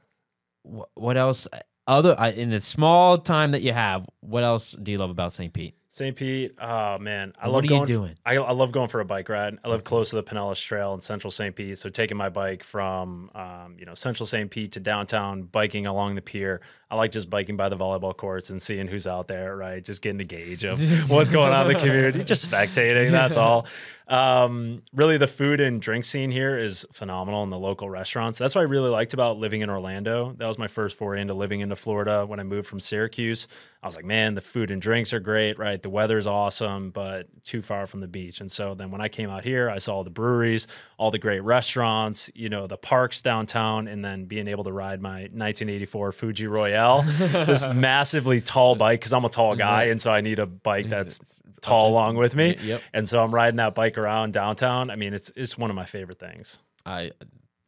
wh- 0.64 0.90
what 0.94 1.16
else? 1.16 1.46
Other 1.86 2.14
in 2.36 2.50
the 2.50 2.60
small 2.60 3.18
time 3.18 3.52
that 3.52 3.62
you 3.62 3.72
have, 3.72 4.06
what 4.20 4.44
else 4.44 4.72
do 4.72 4.92
you 4.92 4.98
love 4.98 5.10
about 5.10 5.32
St. 5.32 5.52
Pete? 5.52 5.74
St. 5.94 6.16
Pete, 6.16 6.54
oh 6.58 6.96
man, 6.96 7.34
I 7.38 7.48
What 7.48 7.64
love 7.64 7.66
going. 7.66 7.84
doing? 7.84 8.14
I, 8.24 8.36
I 8.36 8.52
love 8.52 8.72
going 8.72 8.88
for 8.88 9.00
a 9.00 9.04
bike 9.04 9.28
ride. 9.28 9.58
I 9.62 9.68
live 9.68 9.84
close 9.84 10.08
to 10.08 10.16
the 10.16 10.22
Pinellas 10.22 10.58
Trail 10.64 10.94
in 10.94 11.00
Central 11.02 11.30
St. 11.30 11.54
Pete, 11.54 11.76
so 11.76 11.90
taking 11.90 12.16
my 12.16 12.30
bike 12.30 12.64
from 12.64 13.30
um, 13.34 13.76
you 13.78 13.84
know 13.84 13.92
Central 13.92 14.26
St. 14.26 14.50
Pete 14.50 14.72
to 14.72 14.80
downtown, 14.80 15.42
biking 15.42 15.86
along 15.86 16.14
the 16.14 16.22
pier. 16.22 16.62
I 16.90 16.96
like 16.96 17.12
just 17.12 17.28
biking 17.28 17.58
by 17.58 17.68
the 17.68 17.76
volleyball 17.76 18.16
courts 18.16 18.48
and 18.48 18.62
seeing 18.62 18.86
who's 18.86 19.06
out 19.06 19.28
there, 19.28 19.54
right? 19.54 19.84
Just 19.84 20.00
getting 20.00 20.20
a 20.22 20.24
gauge 20.24 20.64
of 20.64 20.80
what's 21.10 21.28
going 21.28 21.52
on 21.52 21.66
in 21.66 21.74
the 21.74 21.78
community, 21.78 22.24
just 22.24 22.50
spectating. 22.50 23.10
That's 23.10 23.36
all. 23.36 23.66
Um, 24.08 24.82
really, 24.94 25.16
the 25.16 25.26
food 25.26 25.60
and 25.60 25.80
drink 25.80 26.04
scene 26.04 26.30
here 26.30 26.58
is 26.58 26.84
phenomenal 26.92 27.42
in 27.44 27.50
the 27.50 27.58
local 27.58 27.88
restaurants. 27.88 28.38
That's 28.38 28.54
what 28.54 28.60
I 28.62 28.64
really 28.64 28.90
liked 28.90 29.14
about 29.14 29.38
living 29.38 29.62
in 29.62 29.70
Orlando. 29.70 30.34
That 30.36 30.46
was 30.46 30.58
my 30.58 30.68
first 30.68 30.98
foray 30.98 31.20
into 31.22 31.32
living 31.34 31.60
into 31.60 31.76
Florida 31.76 32.26
when 32.26 32.38
I 32.40 32.42
moved 32.42 32.66
from 32.68 32.80
Syracuse. 32.80 33.48
I 33.82 33.86
was 33.86 33.96
like, 33.96 34.04
man, 34.04 34.34
the 34.34 34.42
food 34.42 34.70
and 34.70 34.82
drinks 34.82 35.14
are 35.14 35.20
great, 35.20 35.58
right? 35.58 35.80
The 35.82 35.90
weather's 35.90 36.26
awesome, 36.26 36.90
but 36.90 37.26
too 37.44 37.62
far 37.62 37.86
from 37.86 38.00
the 38.00 38.08
beach. 38.08 38.40
And 38.40 38.50
so 38.50 38.74
then 38.74 38.90
when 38.90 39.00
I 39.00 39.08
came 39.08 39.30
out 39.30 39.44
here, 39.44 39.68
I 39.68 39.78
saw 39.78 40.02
the 40.02 40.10
breweries, 40.10 40.66
all 40.96 41.10
the 41.10 41.18
great 41.18 41.40
restaurants, 41.40 42.30
you 42.34 42.48
know, 42.48 42.66
the 42.66 42.76
parks 42.76 43.22
downtown, 43.22 43.88
and 43.88 44.04
then 44.04 44.24
being 44.26 44.48
able 44.48 44.64
to 44.64 44.72
ride 44.72 45.00
my 45.00 45.22
1984 45.22 46.12
Fuji 46.12 46.46
Royale, 46.46 47.02
this 47.18 47.66
massively 47.66 48.40
tall 48.40 48.74
bike, 48.74 49.00
because 49.00 49.12
I'm 49.12 49.24
a 49.24 49.28
tall 49.28 49.56
guy. 49.56 49.84
And 49.84 50.00
so 50.00 50.10
I 50.10 50.20
need 50.20 50.38
a 50.38 50.46
bike 50.46 50.88
that's 50.88 51.18
tall 51.60 51.90
along 51.90 52.16
with 52.16 52.34
me. 52.34 52.56
Yep. 52.62 52.82
And 52.92 53.08
so 53.08 53.22
I'm 53.22 53.34
riding 53.34 53.56
that 53.56 53.74
bike 53.74 53.98
around 53.98 54.32
downtown. 54.32 54.90
I 54.90 54.96
mean, 54.96 55.14
it's 55.14 55.30
it's 55.36 55.56
one 55.56 55.70
of 55.70 55.76
my 55.76 55.84
favorite 55.84 56.18
things. 56.18 56.60
I, 56.84 57.12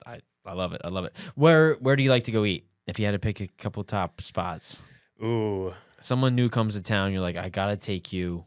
I, 0.07 0.21
I 0.45 0.53
love 0.53 0.73
it. 0.73 0.81
I 0.85 0.89
love 0.89 1.05
it. 1.05 1.17
Where, 1.35 1.75
where 1.75 1.97
do 1.97 2.03
you 2.03 2.11
like 2.11 2.25
to 2.25 2.33
go 2.33 2.45
eat? 2.45 2.67
If 2.87 2.99
you 2.99 3.07
had 3.07 3.13
to 3.13 3.19
pick 3.19 3.41
a 3.41 3.47
couple 3.47 3.83
top 3.85 4.21
spots, 4.21 4.79
Ooh, 5.23 5.73
someone 6.05 6.35
new 6.35 6.51
comes 6.51 6.75
to 6.75 6.83
town, 6.83 7.13
you're 7.13 7.23
like, 7.23 7.37
I 7.37 7.49
gotta 7.49 7.77
take 7.77 8.13
you. 8.13 8.45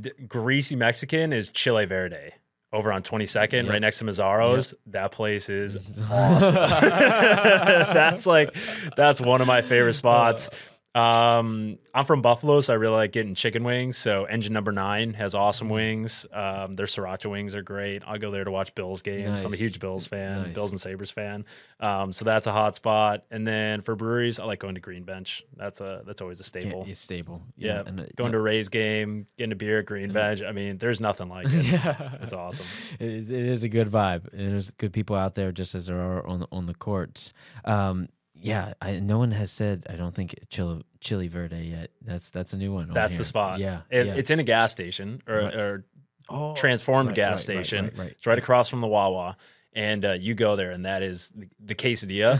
D- 0.00 0.12
greasy 0.28 0.76
Mexican 0.76 1.32
is 1.32 1.50
Chile 1.50 1.86
Verde 1.86 2.32
over 2.72 2.92
on 2.92 3.02
22nd, 3.02 3.64
Yep. 3.64 3.68
right 3.68 3.80
next 3.80 3.98
to 3.98 4.04
Mazzaro's. 4.04 4.74
That 4.86 5.10
place 5.10 5.48
is 5.48 5.76
awesome. 6.10 6.54
that's 6.54 8.26
like 8.26 8.54
that's 8.96 9.20
one 9.20 9.40
of 9.40 9.46
my 9.46 9.62
favorite 9.62 9.88
oh, 9.88 9.92
spots. 9.92 10.50
Um, 10.94 11.78
I'm 11.92 12.04
from 12.04 12.22
Buffalo, 12.22 12.60
so 12.60 12.72
I 12.72 12.76
really 12.76 12.94
like 12.94 13.10
getting 13.12 13.34
chicken 13.34 13.64
wings. 13.64 13.98
So 13.98 14.24
Engine 14.26 14.52
Number 14.52 14.70
Nine 14.72 15.14
has 15.14 15.34
awesome 15.34 15.66
Mm-hmm. 15.66 15.74
wings. 15.74 16.26
Um, 16.32 16.72
their 16.74 16.86
sriracha 16.86 17.30
wings 17.30 17.54
are 17.54 17.62
great. 17.62 18.02
I'll 18.06 18.18
go 18.18 18.30
there 18.30 18.44
to 18.44 18.50
watch 18.50 18.74
Bills 18.74 19.02
games. 19.02 19.42
I'm 19.42 19.52
a 19.52 19.56
huge 19.56 19.80
Bills 19.80 20.06
fan, 20.06 20.42
Nice. 20.44 20.54
Bills 20.54 20.70
and 20.72 20.80
Sabres 20.80 21.10
fan. 21.10 21.46
Um, 21.80 22.12
so 22.12 22.24
that's 22.24 22.46
a 22.46 22.52
hot 22.52 22.76
spot. 22.76 23.24
And 23.30 23.46
then 23.46 23.80
for 23.80 23.96
breweries, 23.96 24.38
I 24.38 24.44
like 24.44 24.60
going 24.60 24.74
to 24.76 24.80
Green 24.80 25.04
Bench. 25.04 25.42
That's 25.56 25.80
a 25.80 26.02
that's 26.06 26.20
always 26.22 26.38
a 26.40 26.44
staple. 26.44 26.84
It's 26.88 27.00
stable. 27.00 27.42
Yeah, 27.56 27.82
and, 27.86 28.00
uh, 28.00 28.04
going 28.14 28.32
to 28.32 28.38
a 28.38 28.40
Rays 28.42 28.68
game, 28.68 29.26
getting 29.36 29.52
a 29.52 29.56
beer 29.56 29.80
at 29.80 29.86
Green 29.86 30.12
Bench. 30.12 30.42
I 30.42 30.52
mean, 30.52 30.78
there's 30.78 31.00
nothing 31.00 31.28
like 31.28 31.46
it. 31.50 31.64
yeah. 31.64 32.16
It's 32.22 32.34
awesome. 32.34 32.66
It 33.00 33.08
is, 33.10 33.30
it 33.32 33.42
is 33.44 33.64
a 33.64 33.68
good 33.68 33.88
vibe. 33.88 34.32
And 34.32 34.52
there's 34.52 34.70
good 34.72 34.92
people 34.92 35.16
out 35.16 35.34
there, 35.34 35.50
just 35.50 35.74
as 35.74 35.86
there 35.86 36.00
are 36.00 36.24
on 36.26 36.40
the, 36.40 36.46
on 36.52 36.66
the 36.66 36.74
courts. 36.74 37.32
Um, 37.64 38.08
yeah, 38.44 38.74
I, 38.80 39.00
no 39.00 39.18
one 39.18 39.32
has 39.32 39.50
said. 39.50 39.86
I 39.88 39.94
don't 39.96 40.14
think 40.14 40.34
Chili, 40.50 40.84
Chili 41.00 41.28
Verde 41.28 41.56
yet. 41.56 41.90
That's 42.02 42.30
that's 42.30 42.52
a 42.52 42.56
new 42.56 42.72
one. 42.72 42.88
on 42.88 42.94
That's 42.94 43.12
here. 43.14 43.18
the 43.18 43.24
spot. 43.24 43.58
Yeah, 43.58 43.80
It, 43.90 44.06
yeah. 44.06 44.14
it's 44.14 44.30
in 44.30 44.38
a 44.40 44.44
gas 44.44 44.72
station 44.72 45.20
or, 45.26 45.36
Right. 45.36 45.54
or 45.54 45.84
Oh, 46.28 46.54
transformed 46.54 47.08
right, 47.08 47.16
gas 47.16 47.30
right, 47.48 47.64
station. 47.66 47.90
It's 47.98 48.26
right 48.26 48.38
across 48.38 48.68
from 48.70 48.80
the 48.80 48.86
Wawa. 48.86 49.36
And 49.76 50.04
uh, 50.04 50.12
you 50.12 50.34
go 50.34 50.54
there, 50.56 50.70
and 50.70 50.84
that 50.86 51.02
is 51.02 51.30
the, 51.34 51.48
the 51.58 51.74
quesadilla. 51.74 52.38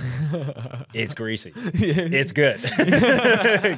it's 0.95 1.14
greasy. 1.14 1.53
It's 1.75 2.33
good. 2.33 2.61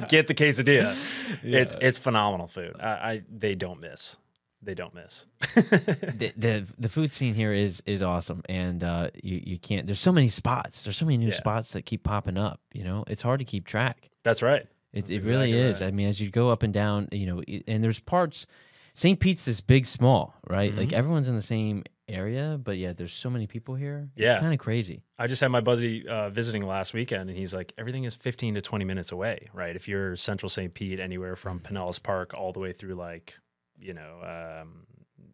Get 0.09 0.27
the 0.27 0.35
quesadilla. 0.35 0.95
It's 1.43 1.75
it's 1.81 1.97
phenomenal 1.97 2.47
food. 2.47 2.75
I, 2.79 2.87
I 2.89 3.21
they 3.29 3.55
don't 3.55 3.79
miss. 3.81 4.15
They 4.61 4.73
don't 4.73 4.93
miss. 4.95 5.25
the, 5.55 6.33
the 6.37 6.65
the 6.79 6.89
food 6.89 7.13
scene 7.13 7.33
here 7.35 7.53
is 7.53 7.81
is 7.85 8.01
awesome, 8.01 8.41
and 8.49 8.83
uh, 8.83 9.09
you 9.21 9.41
you 9.45 9.59
can't. 9.59 9.85
There's 9.85 9.99
so 9.99 10.11
many 10.11 10.29
spots. 10.29 10.83
There's 10.83 10.97
so 10.97 11.05
many 11.05 11.17
new 11.17 11.27
Yeah. 11.27 11.35
spots 11.35 11.73
that 11.73 11.85
keep 11.85 12.03
popping 12.03 12.37
up. 12.37 12.59
You 12.73 12.83
know, 12.83 13.03
it's 13.07 13.21
hard 13.21 13.39
to 13.39 13.45
keep 13.45 13.65
track. 13.67 14.09
That's 14.23 14.41
right. 14.41 14.65
It, 14.93 15.05
That's 15.05 15.09
it 15.11 15.23
really 15.23 15.53
is. 15.53 15.81
right. 15.81 15.87
I 15.87 15.91
mean, 15.91 16.07
as 16.07 16.19
you 16.19 16.29
go 16.29 16.49
up 16.49 16.63
and 16.63 16.73
down, 16.73 17.07
you 17.11 17.27
know, 17.27 17.43
and 17.67 17.83
there's 17.83 17.99
parts. 17.99 18.45
St. 18.93 19.19
Pete's 19.19 19.47
is 19.47 19.61
big, 19.61 19.85
small, 19.85 20.33
right? 20.49 20.75
Like 20.75 20.87
Mm-hmm. 20.89 20.97
everyone's 20.97 21.27
in 21.27 21.35
the 21.35 21.41
same 21.43 21.83
area, 22.09 22.59
but 22.63 22.77
yeah, 22.77 22.93
there's 22.93 23.13
so 23.13 23.29
many 23.29 23.45
people 23.45 23.75
here. 23.75 24.09
It's 24.15 24.23
Yeah. 24.25 24.39
kind 24.39 24.53
of 24.53 24.59
crazy. 24.59 25.03
I 25.19 25.27
just 25.27 25.39
had 25.39 25.49
my 25.49 25.59
buddy 25.61 26.07
uh, 26.07 26.31
visiting 26.31 26.65
last 26.65 26.95
weekend, 26.95 27.29
and 27.29 27.37
he's 27.37 27.53
like, 27.53 27.73
everything 27.77 28.05
is 28.05 28.15
15 28.15 28.55
to 28.55 28.61
20 28.61 28.85
minutes 28.85 29.11
away, 29.11 29.49
right? 29.53 29.75
If 29.75 29.87
you're 29.87 30.15
Central 30.15 30.49
St. 30.49 30.73
Pete, 30.73 30.99
anywhere 30.99 31.35
from 31.35 31.59
Pinellas 31.59 32.01
Park 32.01 32.33
all 32.33 32.51
the 32.53 32.59
way 32.59 32.73
through, 32.73 32.95
like, 32.95 33.37
you 33.79 33.93
know, 33.93 34.61
um, 34.61 34.87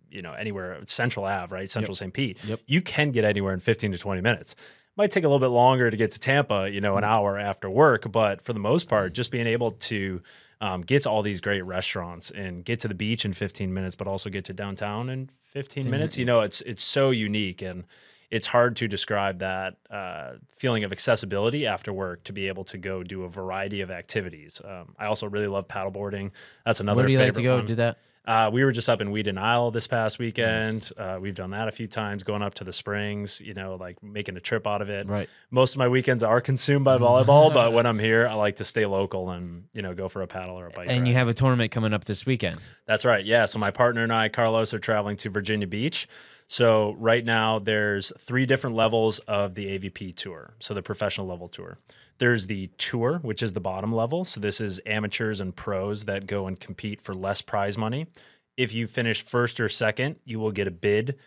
you 0.10 0.21
know, 0.21 0.34
anywhere 0.34 0.79
Central 0.86 1.25
Ave, 1.25 1.53
right? 1.53 1.69
Central 1.69 1.95
St. 1.95 2.13
Pete, 2.13 2.38
Yep. 2.45 2.62
you 2.67 2.82
can 2.82 3.12
get 3.12 3.23
anywhere 3.23 3.53
in 3.53 3.60
15 3.60 3.91
to 3.91 3.97
20 3.97 4.21
minutes. 4.21 4.56
Might 4.95 5.10
take 5.10 5.23
a 5.23 5.27
little 5.27 5.39
bit 5.39 5.47
longer 5.47 5.89
to 5.89 5.97
get 5.97 6.12
to 6.12 6.19
Tampa, 6.19 6.69
you 6.69 6.79
know, 6.79 6.97
an 6.97 7.03
hour 7.03 7.39
after 7.39 7.67
work, 7.67 8.12
but 8.12 8.41
for 8.41 8.53
the 8.53 8.60
most 8.60 8.88
part, 8.88 9.13
just 9.13 9.32
being 9.32 9.47
able 9.47 9.71
to 9.71 10.21
um, 10.62 10.82
get 10.82 11.03
to 11.03 11.10
all 11.10 11.23
these 11.23 11.41
great 11.41 11.63
restaurants 11.63 12.29
and 12.29 12.63
get 12.63 12.79
to 12.82 12.88
the 12.88 12.93
beach 12.93 13.25
in 13.25 13.34
15 13.34 13.73
minutes, 13.73 13.95
but 13.95 14.08
also 14.08 14.29
get 14.29 14.45
to 14.45 14.53
downtown 14.53 15.10
in 15.10 15.29
15 15.45 15.89
minutes, 15.89 16.17
you 16.17 16.25
know, 16.25 16.41
it's 16.41 16.62
it's 16.62 16.84
so 16.84 17.10
unique 17.10 17.62
and 17.62 17.86
it's 18.34 18.47
hard 18.47 18.75
to 18.77 18.88
describe 18.88 19.39
that 19.39 19.75
uh, 19.91 20.34
feeling 20.58 20.84
of 20.84 20.91
accessibility 20.91 21.67
after 21.67 21.93
work 21.93 22.23
to 22.23 22.34
be 22.34 22.47
able 22.47 22.63
to 22.63 22.79
go 22.79 23.03
do 23.03 23.23
a 23.23 23.29
variety 23.29 23.82
of 23.82 23.91
activities. 23.91 24.60
Um, 24.65 24.95
I 24.97 25.06
also 25.06 25.27
really 25.27 25.45
love 25.47 25.67
paddleboarding. 25.67 26.32
That's 26.65 26.79
another. 26.79 26.97
Where 26.97 27.08
do 27.08 27.13
you 27.13 27.19
like 27.19 27.34
to 27.34 27.43
go 27.43 27.58
one. 27.58 27.67
do 27.67 27.75
that? 27.75 27.97
Uh, 28.25 28.49
we 28.53 28.63
were 28.63 28.71
just 28.71 28.88
up 28.88 29.01
in 29.01 29.12
Weedon 29.12 29.38
Isle 29.38 29.71
this 29.71 29.86
past 29.86 30.17
weekend. 30.17 30.91
Uh, 30.97 31.17
we've 31.21 31.36
done 31.36 31.51
that 31.51 31.67
a 31.67 31.71
few 31.71 31.88
times, 31.88 32.23
going 32.23 32.41
up 32.41 32.53
to 32.55 32.63
the 32.63 32.71
springs, 32.71 33.41
you 33.41 33.53
know, 33.53 33.75
like 33.75 34.01
making 34.01 34.38
a 34.38 34.39
trip 34.39 34.65
out 34.65 34.81
of 34.81 34.89
it. 34.89 35.07
Right. 35.07 35.29
Most 35.51 35.73
of 35.73 35.79
my 35.79 35.89
weekends 35.89 36.23
are 36.23 36.39
consumed 36.39 36.86
by 36.86 36.97
volleyball, 36.97 37.53
but 37.53 37.73
when 37.73 37.86
I'm 37.86 37.99
here, 37.99 38.25
I 38.25 38.36
like 38.36 38.57
to 38.57 38.63
stay 38.63 38.86
local 38.86 39.29
and, 39.29 39.65
you 39.73 39.81
know, 39.81 39.93
go 39.93 40.07
for 40.07 40.21
a 40.21 40.27
paddle 40.27 40.57
or 40.57 40.67
a 40.67 40.69
bike. 40.69 40.88
And 40.88 41.01
ride. 41.01 41.07
you 41.07 41.13
have 41.15 41.27
a 41.27 41.33
tournament 41.33 41.71
coming 41.71 41.91
up 41.91 42.05
this 42.05 42.25
weekend. 42.25 42.57
That's 42.86 43.03
right. 43.03 43.25
Yeah. 43.25 43.45
So 43.45 43.59
my 43.59 43.71
partner 43.71 44.03
and 44.03 44.13
I, 44.13 44.29
Carlos, 44.29 44.73
are 44.73 44.79
traveling 44.79 45.17
to 45.17 45.29
Virginia 45.29 45.67
Beach. 45.67 46.07
So 46.47 46.95
right 46.99 47.25
now 47.25 47.59
there's 47.59 48.13
three 48.17 48.45
different 48.45 48.75
levels 48.75 49.19
of 49.19 49.55
the 49.55 49.77
AVP 49.77 50.15
tour. 50.15 50.53
So 50.59 50.73
the 50.73 50.81
professional 50.81 51.27
level 51.27 51.47
tour. 51.47 51.77
There's 52.23 52.47
the 52.47 52.67
tour, 52.77 53.19
which 53.21 53.43
is 53.43 53.51
the 53.51 53.59
bottom 53.59 53.93
level. 53.93 54.23
So 54.23 54.39
this 54.39 54.62
is 54.62 54.79
amateurs 54.86 55.41
and 55.41 55.53
pros 55.53 56.05
that 56.05 56.25
go 56.25 56.47
and 56.47 56.57
compete 56.57 57.01
for 57.01 57.13
less 57.13 57.41
prize 57.41 57.77
money. 57.77 58.07
If 58.55 58.73
you 58.73 58.88
finish 58.88 59.21
first 59.21 59.59
or 59.59 59.67
second, 59.67 60.15
you 60.23 60.39
will 60.39 60.53
get 60.53 60.65
a 60.65 60.71
bid 60.71 61.17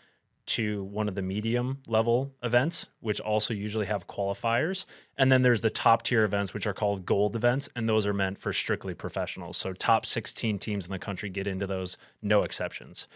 to 0.46 0.84
one 0.84 1.06
of 1.06 1.14
the 1.14 1.20
medium 1.20 1.82
level 1.86 2.32
events, 2.42 2.88
which 3.00 3.20
also 3.20 3.52
usually 3.52 3.84
have 3.84 4.06
qualifiers. 4.06 4.86
And 5.18 5.30
then 5.30 5.42
there's 5.42 5.60
the 5.60 5.68
top 5.68 6.02
tier 6.02 6.24
events, 6.24 6.54
which 6.54 6.66
are 6.66 6.72
called 6.72 7.04
gold 7.04 7.36
events, 7.36 7.68
and 7.76 7.86
those 7.86 8.06
are 8.06 8.14
meant 8.14 8.38
for 8.38 8.54
strictly 8.54 8.94
professionals. 8.94 9.58
So 9.58 9.74
top 9.74 10.06
16 10.06 10.58
teams 10.58 10.86
in 10.86 10.92
the 10.92 10.98
country 10.98 11.28
get 11.28 11.46
into 11.46 11.66
those, 11.66 11.98
no 12.22 12.42
exceptions. 12.42 13.06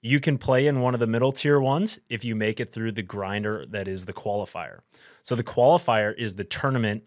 You 0.00 0.18
can 0.18 0.38
play 0.38 0.66
in 0.66 0.80
one 0.80 0.94
of 0.94 1.00
the 1.00 1.06
middle 1.06 1.32
tier 1.32 1.60
ones 1.60 2.00
if 2.08 2.24
you 2.24 2.34
make 2.34 2.58
it 2.58 2.72
through 2.72 2.92
the 2.92 3.02
grinder 3.02 3.66
that 3.66 3.86
is 3.86 4.06
the 4.06 4.14
qualifier. 4.14 4.78
So 5.24 5.34
the 5.34 5.44
qualifier 5.44 6.16
is 6.16 6.36
the 6.36 6.44
tournament 6.44 7.04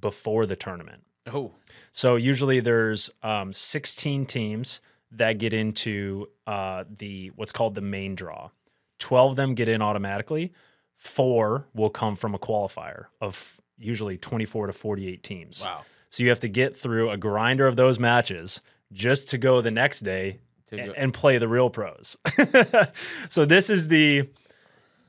before 0.00 0.46
the 0.46 0.56
tournament. 0.56 1.02
Oh. 1.32 1.52
So 1.92 2.16
usually 2.16 2.60
there's 2.60 3.10
um, 3.22 3.52
16 3.52 4.26
teams 4.26 4.80
that 5.12 5.34
get 5.38 5.52
into 5.52 6.28
uh, 6.46 6.84
the 6.88 7.28
what's 7.36 7.52
called 7.52 7.74
the 7.74 7.80
main 7.80 8.14
draw. 8.14 8.50
12 8.98 9.30
of 9.32 9.36
them 9.36 9.54
get 9.54 9.68
in 9.68 9.80
automatically. 9.82 10.52
Four 10.96 11.66
will 11.74 11.90
come 11.90 12.16
from 12.16 12.34
a 12.34 12.38
qualifier 12.38 13.06
of 13.20 13.60
usually 13.78 14.16
24 14.18 14.66
to 14.68 14.72
48 14.72 15.22
teams. 15.22 15.62
Wow. 15.64 15.82
So 16.10 16.22
you 16.22 16.30
have 16.30 16.40
to 16.40 16.48
get 16.48 16.76
through 16.76 17.10
a 17.10 17.16
grinder 17.16 17.66
of 17.66 17.76
those 17.76 17.98
matches 17.98 18.60
just 18.92 19.28
to 19.28 19.38
go 19.38 19.60
the 19.60 19.70
next 19.70 20.00
day 20.00 20.40
To 20.68 20.76
a- 20.80 20.86
go- 20.86 20.92
and 20.96 21.14
play 21.14 21.38
the 21.38 21.46
real 21.48 21.70
pros. 21.70 22.16
so 23.28 23.44
this 23.44 23.70
is 23.70 23.88
the 23.88 24.28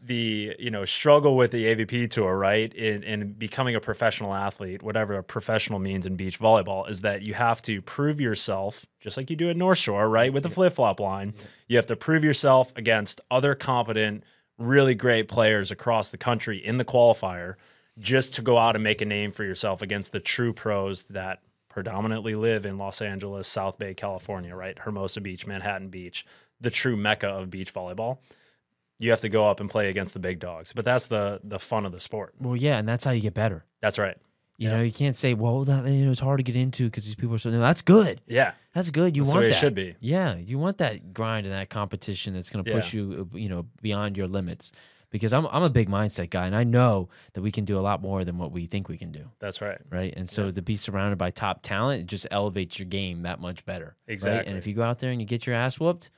the 0.02 0.56
you 0.58 0.72
know 0.72 0.86
struggle 0.86 1.36
with 1.36 1.52
the 1.52 1.66
AVP 1.66 2.10
tour, 2.10 2.38
right? 2.38 2.74
In 2.74 3.04
in 3.04 3.34
becoming 3.34 3.76
a 3.76 3.82
professional 3.82 4.34
athlete, 4.34 4.82
whatever 4.82 5.16
a 5.16 5.24
professional 5.24 5.80
means 5.80 6.06
in 6.06 6.16
beach 6.16 6.40
volleyball, 6.40 6.90
is 6.90 7.02
that 7.02 7.26
you 7.26 7.34
have 7.34 7.62
to 7.64 7.82
prove 7.82 8.22
yourself, 8.22 8.86
just 9.00 9.18
like 9.18 9.30
you 9.30 9.36
do 9.36 9.50
at 9.50 9.58
North 9.58 9.78
Shore, 9.78 10.08
right? 10.10 10.32
With 10.32 10.44
the 10.44 10.50
flip 10.50 10.74
flop 10.74 11.00
line, 11.00 11.34
you 11.68 11.78
have 11.78 11.86
to 11.88 11.96
prove 11.96 12.24
yourself 12.24 12.72
against 12.76 13.22
other 13.30 13.56
competent, 13.56 14.24
really 14.58 14.96
great 14.96 15.28
players 15.28 15.72
across 15.72 16.12
the 16.12 16.18
country 16.18 16.58
in 16.58 16.78
the 16.78 16.86
qualifier, 16.86 17.56
just 17.98 18.34
to 18.36 18.42
go 18.42 18.58
out 18.58 18.76
and 18.76 18.84
make 18.84 19.02
a 19.02 19.06
name 19.06 19.32
for 19.32 19.44
yourself 19.44 19.82
against 19.82 20.12
the 20.12 20.20
true 20.20 20.54
pros 20.54 21.06
that 21.06 21.42
predominantly 21.68 22.36
live 22.36 22.66
in 22.66 22.78
Los 22.78 23.02
Angeles, 23.02 23.48
South 23.48 23.78
Bay, 23.78 23.94
California, 23.94 24.56
right? 24.56 24.80
Hermosa 24.80 25.22
Beach, 25.22 25.46
Manhattan 25.46 25.90
Beach, 25.90 26.26
the 26.60 26.72
true 26.72 26.98
mecca 26.98 27.28
of 27.28 27.50
beach 27.50 27.74
volleyball 27.74 28.18
you 29.00 29.10
have 29.12 29.22
to 29.22 29.30
go 29.30 29.48
up 29.48 29.60
and 29.60 29.70
play 29.70 29.90
against 29.90 30.14
the 30.14 30.20
big 30.20 30.40
dogs. 30.40 30.74
But 30.74 30.86
that's 30.86 31.08
the 31.08 31.40
the 31.44 31.58
fun 31.60 31.86
of 31.86 31.92
the 31.92 32.00
sport. 32.00 32.36
Well, 32.40 32.56
yeah, 32.56 32.78
and 32.78 32.88
that's 32.88 33.04
how 33.06 33.12
you 33.12 33.22
get 33.22 33.34
better. 33.34 33.66
That's 33.82 33.98
right. 33.98 34.18
You 34.58 34.68
Yeah. 34.70 34.76
know, 34.78 34.84
you 34.84 34.92
can't 34.92 35.16
say, 35.16 35.34
"Well, 35.34 35.64
that 35.64 35.88
you 35.88 36.04
know, 36.06 36.12
it's 36.12 36.20
hard 36.20 36.38
to 36.40 36.44
get 36.44 36.56
into 36.58 36.86
because 36.86 37.06
these 37.06 37.16
people 37.16 37.34
are 37.36 37.38
so." 37.38 37.50
No, 37.50 37.60
that's 37.60 37.82
good. 37.82 38.20
Yeah, 38.28 38.52
That's 38.74 38.90
good. 38.92 39.16
You 39.16 39.24
That's 39.24 39.32
the 39.32 39.36
want 39.38 39.44
way 39.44 39.48
it 39.48 39.54
that. 39.54 39.60
should 39.60 39.74
be. 39.74 39.96
Yeah, 40.02 40.36
you 40.36 40.60
want 40.60 40.78
that 40.80 41.14
grind 41.14 41.46
and 41.46 41.56
that 41.56 41.70
competition 41.70 42.34
that's 42.34 42.50
going 42.50 42.64
to 42.66 42.72
push 42.72 42.94
you, 42.94 43.30
uh, 43.34 43.38
you 43.38 43.48
know, 43.50 43.66
beyond 43.82 44.18
your 44.18 44.28
limits. 44.28 44.72
Because 45.12 45.32
I'm 45.34 45.48
I'm 45.48 45.64
a 45.64 45.70
big 45.72 45.90
mindset 45.90 46.30
guy, 46.30 46.46
and 46.46 46.56
I 46.56 46.64
know 46.66 47.08
that 47.34 47.42
we 47.42 47.52
can 47.52 47.64
do 47.66 47.80
a 47.80 47.82
lot 47.82 48.00
more 48.02 48.24
than 48.26 48.38
what 48.38 48.52
we 48.52 48.68
think 48.68 48.90
we 48.90 48.98
can 48.98 49.12
do. 49.12 49.32
that's 49.40 49.60
right. 49.62 49.80
Right, 49.90 50.14
and 50.16 50.30
so 50.30 50.52
to 50.52 50.62
be 50.62 50.76
surrounded 50.78 51.18
by 51.18 51.32
top 51.32 51.62
talent, 51.64 52.02
it 52.02 52.06
just 52.08 52.28
elevates 52.30 52.78
your 52.78 52.86
game 52.86 53.24
that 53.24 53.40
much 53.40 53.66
better. 53.66 53.96
Right? 54.08 54.14
Exactly. 54.14 54.50
And 54.50 54.58
if 54.58 54.68
you 54.68 54.74
go 54.76 54.84
out 54.84 55.00
there 55.00 55.10
and 55.12 55.20
you 55.22 55.26
get 55.26 55.48
your 55.48 55.56
ass 55.56 55.80
whooped, 55.80 56.10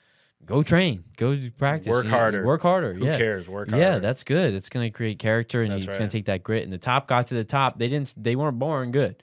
go 0.45 0.62
train, 0.63 1.04
go 1.17 1.38
practice, 1.58 1.89
Work 1.91 2.06
you 2.06 2.10
harder. 2.12 2.45
work 2.45 2.62
harder. 2.62 2.93
Who 2.93 3.06
yeah. 3.06 3.17
cares? 3.17 3.47
Work 3.47 3.69
harder. 3.69 3.84
Yeah, 3.84 3.99
that's 3.99 4.23
good. 4.23 4.54
It's 4.54 4.69
going 4.69 4.86
to 4.86 4.95
create 4.95 5.19
character, 5.19 5.62
and 5.62 5.71
That's 5.71 5.84
it's 5.84 5.91
right. 5.91 5.99
going 5.99 6.10
to 6.10 6.17
take 6.17 6.25
that 6.25 6.43
grit. 6.43 6.63
And 6.63 6.71
the 6.73 6.77
top 6.77 7.08
got 7.08 7.27
to 7.27 7.36
the 7.36 7.43
top. 7.43 7.77
They 7.80 7.88
didn't. 7.88 8.13
They 8.17 8.36
weren't 8.36 8.60
born 8.60 8.91
good. 8.91 9.21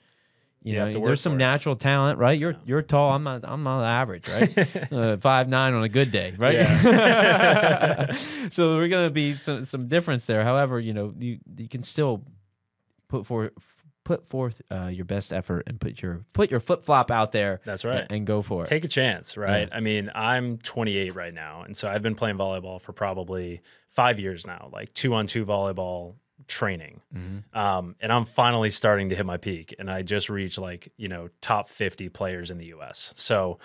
You, 0.61 0.73
You 0.73 0.79
know, 0.79 0.85
have 0.85 0.93
to 0.93 0.99
work 0.99 1.07
there's 1.07 1.21
some 1.21 1.33
for 1.33 1.35
it. 1.37 1.39
natural 1.39 1.75
talent, 1.77 2.19
right? 2.19 2.37
You're 2.37 2.55
you're 2.65 2.81
tall. 2.81 3.11
I'm 3.11 3.23
not. 3.23 3.41
I'm 3.45 3.63
not 3.63 3.83
average, 3.83 4.27
right? 4.27 4.91
uh, 4.91 5.17
Five 5.17 5.47
nine 5.47 5.73
on 5.73 5.83
a 5.83 5.89
good 5.89 6.11
day, 6.11 6.33
right? 6.37 6.65
so 8.51 8.75
we're 8.75 8.87
going 8.89 9.07
to 9.07 9.11
be 9.13 9.35
some 9.35 9.63
some 9.63 9.87
difference 9.87 10.25
there. 10.27 10.43
However, 10.43 10.79
you 10.79 10.93
know, 10.93 11.13
you 11.17 11.39
you 11.57 11.67
can 11.69 11.83
still 11.83 12.23
put 13.07 13.25
forth 13.25 13.51
put 14.09 14.27
forth 14.27 14.59
uh, 14.71 14.87
your 14.87 15.05
best 15.05 15.31
effort 15.31 15.65
and 15.67 15.79
put 15.79 16.01
your 16.01 16.25
put 16.33 16.49
your 16.49 16.59
flip 16.59 16.83
flop 16.83 17.11
out 17.11 17.31
there. 17.31 17.61
That's 17.63 17.85
right. 17.85 18.01
and, 18.01 18.11
and 18.11 18.25
go 18.25 18.41
for 18.41 18.63
it. 18.63 18.67
Take 18.67 18.83
a 18.83 18.87
chance, 18.87 19.37
right? 19.37 19.69
I 19.71 19.81
mean, 19.81 20.09
I'm 20.15 20.57
28 20.57 21.13
right 21.13 21.31
now, 21.31 21.61
and 21.61 21.77
so 21.77 21.87
I've 21.87 22.01
been 22.01 22.15
playing 22.15 22.35
volleyball 22.35 22.81
for 22.81 22.91
probably 22.91 23.61
five 23.91 24.19
years 24.19 24.47
now, 24.47 24.71
like 24.73 24.91
two 24.95 25.13
on 25.13 25.27
two 25.27 25.45
volleyball 25.45 26.15
training. 26.47 27.01
Um, 27.53 27.95
and 27.99 28.11
I'm 28.11 28.25
finally 28.25 28.71
starting 28.71 29.09
to 29.09 29.15
hit 29.15 29.27
my 29.27 29.37
peak, 29.37 29.75
and 29.77 29.91
I 29.91 30.01
just 30.01 30.27
reached 30.27 30.57
like 30.57 30.91
you 30.97 31.07
know 31.07 31.29
top 31.39 31.69
50 31.69 32.09
players 32.09 32.49
in 32.49 32.57
the 32.57 32.65
U.S. 32.67 33.13
So 33.15 33.59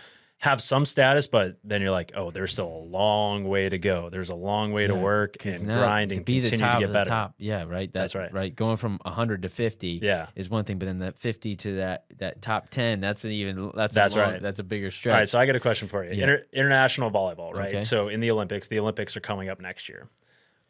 have 0.45 0.63
some 0.63 0.85
status, 0.85 1.27
but 1.27 1.57
then 1.65 1.81
you're 1.83 1.91
like, 1.91 2.13
oh, 2.15 2.31
there's 2.31 2.53
still 2.53 2.69
a 2.69 2.85
long 2.87 3.45
way 3.45 3.69
to 3.69 3.79
go. 3.79 4.11
There's 4.11 4.29
a 4.29 4.35
long 4.35 4.73
way 4.73 4.87
to 4.87 4.95
work 4.95 5.45
and 5.45 5.65
grind 5.65 6.13
and 6.13 6.25
be 6.25 6.41
continue 6.43 6.71
to 6.71 6.79
get 6.81 6.93
better. 6.93 7.09
top. 7.11 7.35
Yeah, 7.39 7.65
right. 7.65 7.93
That- 7.93 8.01
That's 8.01 8.15
right. 8.15 8.33
Right, 8.33 8.55
going 8.55 8.77
from 8.77 8.99
100 9.05 9.43
to 9.43 9.49
50. 9.49 10.01
Yeah. 10.03 10.27
is 10.37 10.49
one 10.51 10.65
thing, 10.65 10.79
but 10.79 10.87
then 10.87 10.99
that 10.99 11.19
50 11.19 11.57
to 11.57 11.77
that 11.77 12.05
that 12.19 12.43
top 12.43 12.69
10, 12.71 13.01
that's 13.01 13.25
an 13.25 13.31
even 13.33 13.71
that's 13.75 13.95
That's 13.95 14.15
a 14.15 14.19
long- 14.19 14.33
right. 14.33 14.41
That's 14.41 14.59
a 14.61 14.65
bigger 14.65 14.91
stretch. 14.91 15.13
All 15.15 15.19
right, 15.19 15.29
so 15.29 15.39
I 15.39 15.47
got 15.47 15.57
a 15.57 15.61
question 15.61 15.89
for 15.89 16.05
you. 16.05 16.11
Yeah. 16.13 16.23
Inter- 16.25 16.45
international 16.53 17.11
volleyball, 17.11 17.53
right? 17.55 17.75
Okay. 17.77 17.83
So 17.85 18.09
in 18.09 18.21
the 18.21 18.31
Olympics, 18.31 18.69
the 18.69 18.79
Olympics 18.79 19.17
are 19.17 19.21
coming 19.21 19.49
up 19.49 19.61
next 19.61 19.89
year. 19.89 20.09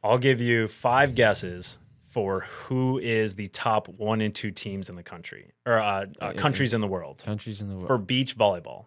I'll 0.02 0.18
give 0.18 0.40
you 0.40 0.68
five 0.68 1.14
guesses 1.14 1.78
for 2.10 2.40
who 2.42 2.98
is 2.98 3.34
the 3.34 3.48
top 3.48 3.88
one 3.88 4.20
and 4.20 4.32
two 4.32 4.52
teams 4.52 4.88
in 4.88 4.94
the 4.94 5.02
country 5.02 5.50
or 5.66 5.80
uh, 5.80 6.06
uh, 6.20 6.32
countries 6.34 6.72
in 6.72 6.80
the 6.80 6.86
world 6.86 7.20
Countries 7.24 7.60
in 7.60 7.68
the 7.68 7.74
world. 7.74 7.88
for 7.88 7.98
beach 7.98 8.36
volleyball 8.36 8.84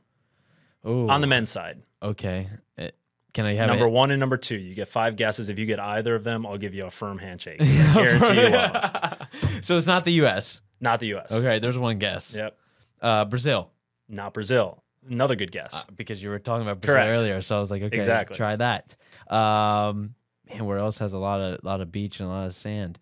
oh, 0.84 1.08
on 1.10 1.22
the 1.22 1.28
men's 1.28 1.52
side. 1.52 1.82
okay. 2.02 2.48
Uh, 2.78 2.88
Can 3.34 3.46
I 3.46 3.54
have 3.56 3.68
Number 3.70 3.86
it? 3.86 3.92
one 3.92 4.12
and 4.12 4.20
number 4.20 4.38
two. 4.38 4.56
You 4.58 4.74
get 4.76 4.88
five 4.88 5.16
guesses. 5.16 5.50
If 5.50 5.60
you 5.60 5.66
get 5.66 5.80
either 5.80 6.16
of 6.16 6.24
them, 6.24 6.46
I'll 6.46 6.58
give 6.58 6.74
you 6.74 6.86
a 6.86 6.92
firm 6.92 7.18
handshake. 7.18 7.58
I 7.62 7.94
guarantee 7.94 8.42
you 8.46 8.52
will. 8.52 9.62
So 9.62 9.76
it's 9.78 9.88
not 9.88 10.06
the 10.06 10.12
U.S. 10.14 10.62
Not 10.80 11.00
the 11.00 11.08
U.S. 11.08 11.32
Okay, 11.32 11.60
there's 11.60 11.78
one 11.78 11.98
guess. 12.00 12.36
Yep. 12.38 12.58
Uh, 13.02 13.26
Brazil, 13.26 13.72
Not 14.08 14.34
Brazil. 14.34 14.84
Another 15.10 15.36
good 15.36 15.52
guess. 15.52 15.86
uh, 15.88 15.92
because 15.96 16.22
you 16.22 16.30
were 16.30 16.40
talking 16.40 16.64
about 16.64 16.82
Brazil 16.82 16.96
Correct. 17.04 17.20
earlier, 17.22 17.42
so 17.42 17.58
I 17.58 17.60
was 17.60 17.72
like, 17.72 17.82
okay, 17.82 17.96
Exactly. 17.96 18.36
try 18.36 18.56
that. 18.56 18.96
Um, 19.32 20.16
man, 20.50 20.66
where 20.66 20.78
else 20.78 20.98
has 21.00 21.14
a 21.14 21.18
lot 21.20 21.40
of 21.42 21.64
lot 21.64 21.82
of 21.82 21.92
beach 21.92 22.20
and 22.20 22.30
a 22.30 22.32
lot 22.32 22.48
of 22.48 22.56
sand? 22.56 23.00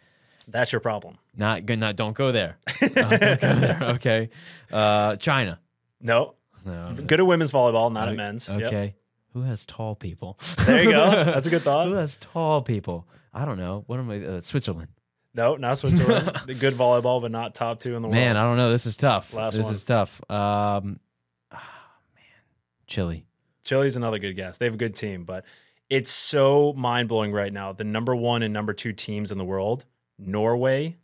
That's 0.47 0.71
your 0.71 0.79
problem. 0.81 1.17
Not 1.35 1.65
good. 1.65 1.79
Not 1.79 1.95
don't 1.95 2.15
go 2.15 2.31
there. 2.31 2.57
Uh, 2.81 2.87
don't 3.17 3.41
go 3.41 3.55
there. 3.55 3.79
Okay. 3.95 4.29
Uh, 4.71 5.15
China. 5.17 5.59
No. 6.01 6.35
No. 6.65 6.95
Good 6.95 7.19
at 7.19 7.25
women's 7.25 7.51
volleyball, 7.51 7.91
not 7.91 8.09
at 8.09 8.15
men's. 8.15 8.49
Yep. 8.49 8.61
Okay. 8.61 8.95
Who 9.33 9.41
has 9.43 9.65
tall 9.65 9.95
people? 9.95 10.39
There 10.65 10.83
you 10.83 10.91
go. 10.91 11.09
That's 11.25 11.45
a 11.45 11.49
good 11.49 11.61
thought. 11.61 11.87
Who 11.87 11.93
has 11.93 12.17
tall 12.17 12.61
people? 12.61 13.07
I 13.33 13.45
don't 13.45 13.57
know. 13.57 13.83
What 13.87 13.99
am 13.99 14.09
I? 14.09 14.25
Uh, 14.25 14.41
Switzerland. 14.41 14.87
No, 15.33 15.57
not 15.57 15.77
Switzerland. 15.77 16.31
The 16.45 16.53
good 16.59 16.73
volleyball, 16.75 17.21
but 17.21 17.31
not 17.31 17.53
top 17.53 17.79
two 17.81 17.95
in 17.97 18.01
the 18.01 18.07
world. 18.07 18.15
Man, 18.15 18.35
world. 18.35 18.37
I 18.45 18.47
don't 18.47 18.57
know. 18.57 18.71
This 18.71 18.85
is 18.85 18.95
tough. 18.95 19.33
Last 19.33 19.55
this 19.57 19.65
one. 19.65 19.73
is 19.73 19.83
tough. 19.83 20.21
Um, 20.31 20.99
ah, 21.51 21.91
man, 22.15 22.23
Chile. 22.87 23.25
Chile's 23.65 23.97
another 23.97 24.19
good 24.19 24.33
guess. 24.33 24.57
They 24.57 24.65
have 24.65 24.75
a 24.75 24.77
good 24.77 24.95
team, 24.95 25.25
but 25.25 25.43
it's 25.89 26.11
so 26.11 26.71
mind 26.73 27.09
blowing 27.09 27.33
right 27.33 27.51
now. 27.51 27.73
The 27.73 27.83
number 27.83 28.15
one 28.15 28.41
and 28.41 28.53
number 28.53 28.71
two 28.73 28.93
teams 28.93 29.31
in 29.31 29.37
the 29.37 29.43
world 29.43 29.83
Norway, 30.17 30.95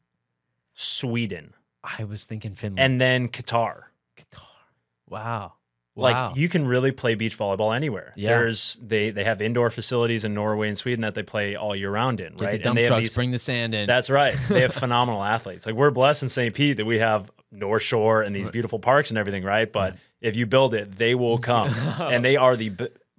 Sweden, 0.74 1.54
I 1.84 2.06
was 2.06 2.24
thinking 2.24 2.56
Finland. 2.56 2.80
and 2.80 3.02
then. 3.02 3.28
Qatar. 3.28 3.84
Wow. 5.12 5.54
Like 5.96 6.16
Wow. 6.16 6.34
you 6.38 6.48
can 6.48 6.66
really 6.66 6.94
play 6.94 7.16
beach 7.16 7.38
volleyball 7.38 7.76
anywhere. 7.76 8.14
Yeah. 8.16 8.30
There's 8.30 8.80
they 8.82 9.10
they 9.12 9.26
have 9.26 9.42
indoor 9.42 9.70
facilities 9.70 10.24
in 10.24 10.34
Norway 10.34 10.70
and 10.70 10.78
Sweden 10.78 11.02
that 11.02 11.16
they 11.16 11.24
play 11.24 11.56
all 11.58 11.76
year 11.76 11.92
round 11.92 12.22
in, 12.22 12.34
Get 12.36 12.42
right? 12.46 12.52
the 12.54 12.58
dump 12.60 12.78
and 12.78 12.78
they 12.78 12.90
have 12.94 13.02
these 13.02 13.14
bring 13.14 13.32
the 13.32 13.38
sand 13.40 13.74
in. 13.76 13.88
That's 13.88 14.10
right. 14.10 14.34
They 14.48 14.62
have 14.62 14.74
phenomenal 14.86 15.22
athletes. 15.22 15.66
Like 15.66 15.76
we're 15.76 15.92
blessed 15.92 16.24
in 16.24 16.30
St. 16.30 16.56
Pete 16.56 16.78
that 16.78 16.86
we 16.86 17.00
have 17.00 17.30
North 17.52 17.84
Shore 17.84 18.22
and 18.22 18.34
these 18.34 18.50
beautiful 18.50 18.80
parks 18.80 19.12
and 19.12 19.18
everything, 19.18 19.44
right? 19.44 19.70
But 19.70 19.98
if 20.22 20.38
you 20.38 20.46
build 20.46 20.74
it, 20.74 20.96
they 20.96 21.14
will 21.14 21.38
come, 21.38 21.68
and 22.00 22.24
they 22.24 22.38
are 22.38 22.56
the 22.56 22.72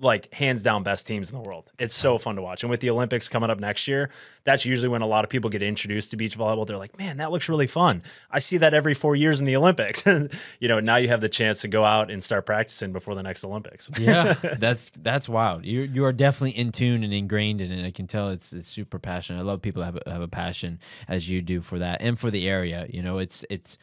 like 0.02 0.32
hands 0.34 0.62
down 0.62 0.82
best 0.82 1.06
teams 1.06 1.30
in 1.30 1.36
the 1.36 1.42
world. 1.42 1.70
It's 1.78 1.94
so 1.94 2.18
fun 2.18 2.36
to 2.36 2.42
watch. 2.42 2.62
And 2.62 2.70
with 2.70 2.80
the 2.80 2.90
Olympics 2.90 3.28
coming 3.28 3.50
up 3.50 3.60
next 3.60 3.86
year, 3.86 4.10
that's 4.44 4.64
usually 4.64 4.88
when 4.88 5.02
a 5.02 5.06
lot 5.06 5.24
of 5.24 5.30
people 5.30 5.48
get 5.48 5.62
introduced 5.62 6.10
to 6.10 6.16
beach 6.16 6.36
volleyball. 6.36 6.66
They're 6.66 6.78
like, 6.78 6.98
"Man, 6.98 7.18
that 7.18 7.30
looks 7.30 7.48
really 7.48 7.66
fun. 7.66 8.02
I 8.30 8.38
see 8.40 8.58
that 8.58 8.74
every 8.74 8.94
four 8.94 9.14
years 9.16 9.40
in 9.40 9.46
the 9.46 9.56
Olympics." 9.56 10.02
And 10.12 10.30
you 10.58 10.68
know, 10.68 10.80
now 10.80 10.96
you 10.96 11.08
have 11.08 11.20
the 11.20 11.28
chance 11.28 11.62
to 11.62 11.68
go 11.68 11.84
out 11.84 12.10
and 12.10 12.22
start 12.22 12.44
practicing 12.44 12.92
before 12.92 13.14
the 13.14 13.22
next 13.22 13.44
Olympics. 13.44 13.90
yeah, 13.98 14.34
that's 14.58 14.90
that's 14.96 15.28
wild. 15.28 15.64
You 15.64 15.82
you 15.82 16.04
are 16.04 16.12
definitely 16.12 16.58
in 16.58 16.72
tune 16.72 17.02
and 17.04 17.14
ingrained 17.14 17.60
in 17.60 17.70
it. 17.70 17.86
I 17.86 17.92
can 17.92 18.06
tell 18.06 18.28
it's 18.28 18.52
it's 18.52 18.68
super 18.68 18.98
passionate. 18.98 19.38
I 19.38 19.42
love 19.42 19.62
people 19.62 19.82
have 19.82 19.98
a, 20.04 20.10
have 20.10 20.20
a 20.20 20.28
passion 20.28 20.80
as 21.08 21.30
you 21.30 21.40
do 21.40 21.62
for 21.62 21.78
that 21.78 22.02
and 22.02 22.18
for 22.18 22.30
the 22.30 22.48
area. 22.48 22.86
You 22.90 23.02
know, 23.02 23.18
it's 23.18 23.44
it's 23.48 23.78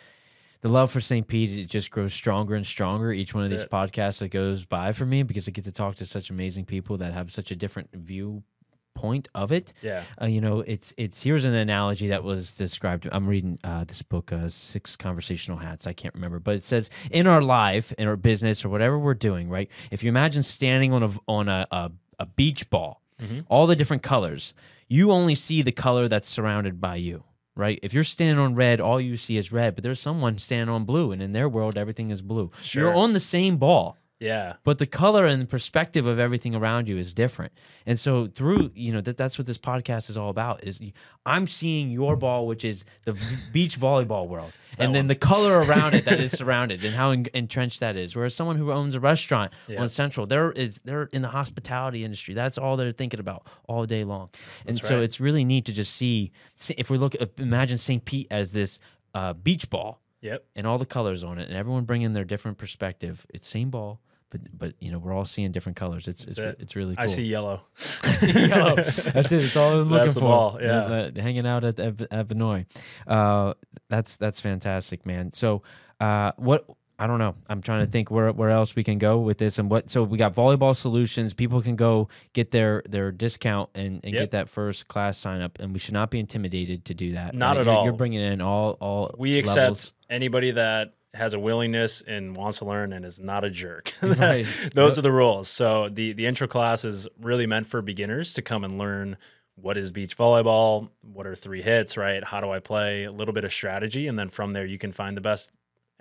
the 0.62 0.70
love 0.70 0.92
for 0.92 1.02
St. 1.02 1.28
Pete. 1.28 1.58
It 1.58 1.66
just 1.66 1.90
grows 1.92 2.14
stronger 2.14 2.56
and 2.56 2.66
stronger 2.66 3.12
each 3.12 3.34
one 3.34 3.44
of 3.44 3.50
these 3.50 3.64
it. 3.64 3.72
podcasts 3.72 4.20
that 4.20 4.30
goes 4.30 4.66
by 4.66 4.92
for 4.92 5.06
me 5.06 5.24
because 5.24 5.48
I 5.48 5.52
get 5.52 5.64
to 5.66 5.72
talk 5.72 5.96
to 5.96 6.06
such 6.06 6.30
amazing 6.30 6.66
people 6.66 6.98
that 6.98 7.14
have 7.14 7.32
such 7.32 7.52
a 7.52 7.56
different 7.56 7.90
viewpoint 7.94 9.30
of 9.34 9.52
it. 9.52 9.72
Yeah. 9.82 10.04
Uh, 10.22 10.26
you 10.26 10.42
know, 10.42 10.60
it's 10.62 10.94
it's 10.98 11.24
here's 11.24 11.46
an 11.46 11.54
analogy 11.54 12.08
that 12.10 12.24
was 12.24 12.56
described. 12.56 13.08
I'm 13.12 13.28
reading 13.28 13.58
uh, 13.64 13.86
this 13.86 14.02
book, 14.02 14.34
uh, 14.34 14.50
Six 14.50 14.96
Conversational 14.98 15.60
Hats. 15.60 15.88
I 15.88 15.94
can't 15.94 16.14
remember, 16.14 16.40
but 16.40 16.56
it 16.56 16.66
says 16.66 16.90
in 17.10 17.26
our 17.26 17.42
life, 17.42 17.94
in 17.98 18.08
our 18.08 18.18
business, 18.18 18.66
or 18.66 18.70
whatever 18.70 19.00
we're 19.00 19.14
doing, 19.14 19.50
right? 19.50 19.70
If 19.92 20.04
you 20.04 20.10
imagine 20.10 20.44
standing 20.44 20.92
on 20.92 21.04
a 21.04 21.12
on 21.28 21.48
a 21.48 21.68
a, 21.72 21.92
a 22.20 22.26
beach 22.26 22.70
ball, 22.70 23.02
all 23.48 23.68
the 23.68 23.76
different 23.76 24.04
colors, 24.04 24.54
you 24.90 25.12
only 25.12 25.36
see 25.36 25.62
the 25.62 25.72
color 25.72 26.08
that's 26.10 26.30
surrounded 26.30 26.82
by 26.82 26.96
you. 26.98 27.24
Right. 27.60 27.78
If 27.84 27.94
you're 27.94 28.06
standing 28.06 28.40
on 28.40 28.56
red, 28.56 28.80
all 28.80 29.02
you 29.02 29.18
see 29.18 29.36
is 29.36 29.52
red. 29.52 29.76
But 29.76 29.84
there's 29.84 30.00
someone 30.00 30.38
standing 30.40 30.74
on 30.74 30.86
blue, 30.86 31.12
and 31.12 31.22
in 31.22 31.34
their 31.34 31.50
world, 31.50 31.78
everything 31.78 32.10
is 32.10 32.22
blue. 32.22 32.52
Sure. 32.62 32.84
You're 32.84 32.96
on 32.96 33.12
the 33.12 33.20
same 33.20 33.58
ball 33.58 33.99
Yeah. 34.20 34.56
but 34.66 34.80
the 34.80 34.86
color 34.86 35.26
and 35.26 35.42
the 35.42 35.46
perspective 35.46 36.06
of 36.06 36.20
everything 36.20 36.54
around 36.54 36.90
you 36.90 36.98
is 36.98 37.14
different 37.14 37.54
and 37.86 37.98
so 37.98 38.28
through 38.28 38.72
you 38.76 38.92
know 38.92 39.00
that 39.02 39.16
that's 39.16 39.38
what 39.38 39.48
this 39.48 39.58
podcast 39.58 40.10
is 40.10 40.18
all 40.18 40.30
about 40.30 40.62
is 40.64 40.82
I'm 41.26 41.48
seeing 41.48 41.90
your 41.90 42.18
ball 42.18 42.46
which 42.46 42.66
is 42.66 42.84
the 43.06 43.16
beach 43.54 43.80
volleyball 43.80 44.28
world 44.28 44.52
and 44.78 44.94
then 44.94 45.08
the 45.08 45.16
color 45.16 45.60
around 45.66 45.94
it 45.94 46.04
that 46.04 46.20
is 46.20 46.32
surrounded 46.34 46.84
and 46.84 46.96
how 46.96 47.12
en- 47.12 47.28
entrenched 47.34 47.80
that 47.80 47.96
is 47.96 48.14
whereas 48.14 48.36
someone 48.36 48.58
who 48.58 48.74
owns 48.74 48.94
a 48.94 49.00
restaurant 49.00 49.54
Yeah. 49.70 49.82
on 49.82 49.88
central 49.88 50.26
there 50.28 50.52
is 50.52 50.82
they're 50.84 51.10
in 51.14 51.22
the 51.22 51.30
hospitality 51.30 52.04
industry 52.04 52.34
that's 52.34 52.58
all 52.58 52.76
they're 52.76 52.92
thinking 52.92 53.22
about 53.22 53.48
all 53.70 53.86
day 53.86 54.04
long 54.04 54.30
and 54.68 54.76
That's 54.76 54.86
so 54.88 54.96
right. 54.96 55.04
it's 55.04 55.22
really 55.22 55.46
neat 55.46 55.64
to 55.66 55.72
just 55.72 55.94
see 55.96 56.34
see- 56.56 56.76
if 56.78 56.90
we 56.90 56.98
look 56.98 57.16
imagine 57.38 57.78
st 57.78 58.04
pete 58.04 58.28
as 58.30 58.52
this 58.52 58.80
uh, 59.14 59.32
beach 59.34 59.70
ball 59.70 60.02
Yep. 60.22 60.44
and 60.58 60.68
all 60.68 60.78
the 60.78 60.86
colors 60.86 61.24
on 61.24 61.40
it, 61.40 61.48
and 61.48 61.56
everyone 61.56 61.86
bringing 61.86 62.12
their 62.12 62.26
different 62.26 62.58
perspective. 62.58 63.26
It's 63.34 63.48
same 63.48 63.70
ball, 63.70 64.02
but 64.30 64.42
but 64.58 64.74
you 64.80 64.92
know 64.92 65.00
we're 65.00 65.14
all 65.14 65.26
seeing 65.26 65.52
different 65.52 65.76
colors. 65.76 66.08
It's 66.08 66.24
it's, 66.24 66.38
it. 66.38 66.58
it's 66.60 66.76
really 66.76 66.96
cool. 66.96 67.04
I 67.04 67.08
see 67.08 67.24
yellow. 67.24 67.62
I 68.04 68.14
see 68.14 68.32
yellow. 68.48 68.76
That's 68.76 69.32
it. 69.32 69.44
It's 69.46 69.56
all 69.58 69.74
I'm 69.74 69.90
looking 69.90 69.98
That's 69.98 70.14
the 70.14 70.20
for. 70.20 70.26
ball, 70.26 70.58
yeah. 70.62 70.82
Uh, 70.82 71.12
hanging 71.16 71.48
out 71.48 71.64
at 71.64 71.80
at. 71.80 72.66
Uh, 73.08 73.54
that's 73.88 74.18
that's 74.18 74.40
fantastic, 74.40 75.06
man. 75.06 75.34
So 75.34 75.64
uh, 76.00 76.32
what? 76.38 76.66
I 77.02 77.08
don't 77.08 77.18
know. 77.20 77.36
I'm 77.48 77.62
trying 77.62 77.86
to 77.86 77.90
think 77.90 78.12
where 78.12 78.30
where 78.34 78.50
else 78.50 78.76
we 78.76 78.84
can 78.84 78.98
go 78.98 79.20
with 79.20 79.38
this 79.38 79.58
and 79.58 79.70
what. 79.72 79.90
So 79.90 80.04
we 80.04 80.18
got 80.18 80.36
volleyball 80.36 80.76
solutions. 80.76 81.34
People 81.34 81.62
can 81.62 81.78
go 81.78 82.10
get 82.34 82.52
their 82.52 82.84
their 82.90 83.14
discount 83.14 83.70
and, 83.74 84.02
and 84.04 84.14
Yep. 84.14 84.22
get 84.24 84.32
that 84.32 84.50
first 84.50 84.90
class 84.90 85.18
sign 85.18 85.42
up, 85.42 85.60
and 85.62 85.72
we 85.72 85.80
should 85.80 85.94
not 85.94 86.12
be 86.12 86.20
intimidated 86.20 86.84
to 86.86 86.94
do 86.94 87.14
that. 87.14 87.36
Not 87.36 87.52
right? 87.56 87.60
at 87.62 87.66
You're- 87.68 87.78
all. 87.78 87.84
You're 87.86 87.94
bringing 87.94 88.20
in 88.22 88.42
all 88.42 88.72
all 88.82 89.16
We 89.18 89.40
accept 89.40 89.58
levels. 89.58 89.94
anybody 90.10 90.52
that 90.52 90.96
has 91.14 91.34
a 91.34 91.40
willingness 91.40 92.02
and 92.02 92.36
wants 92.36 92.60
to 92.60 92.66
learn 92.66 92.94
and 92.94 93.04
is 93.04 93.20
not 93.20 93.44
a 93.44 93.50
jerk. 93.50 93.94
Right. 94.02 94.46
Those 94.74 94.98
are 94.98 95.02
the 95.02 95.12
rules. 95.12 95.48
So 95.48 95.90
the 95.90 96.14
the 96.14 96.26
intro 96.26 96.48
class 96.48 96.84
is 96.84 97.08
really 97.22 97.48
meant 97.48 97.68
for 97.68 97.82
beginners 97.82 98.34
to 98.34 98.42
come 98.42 98.64
and 98.64 98.78
learn 98.78 99.18
what 99.56 99.78
is 99.78 99.92
beach 99.92 100.18
volleyball, 100.18 100.90
what 101.02 101.28
are 101.28 101.36
three 101.36 101.62
hits, 101.62 101.98
right? 101.98 102.24
How 102.24 102.40
do 102.40 102.50
I 102.50 102.60
play? 102.60 103.04
A 103.04 103.12
little 103.12 103.34
bit 103.34 103.44
of 103.44 103.54
strategy, 103.54 104.08
and 104.08 104.18
then 104.18 104.30
from 104.30 104.52
there 104.52 104.66
you 104.66 104.78
can 104.78 104.92
find 104.92 105.18
the 105.18 105.22
best 105.22 105.52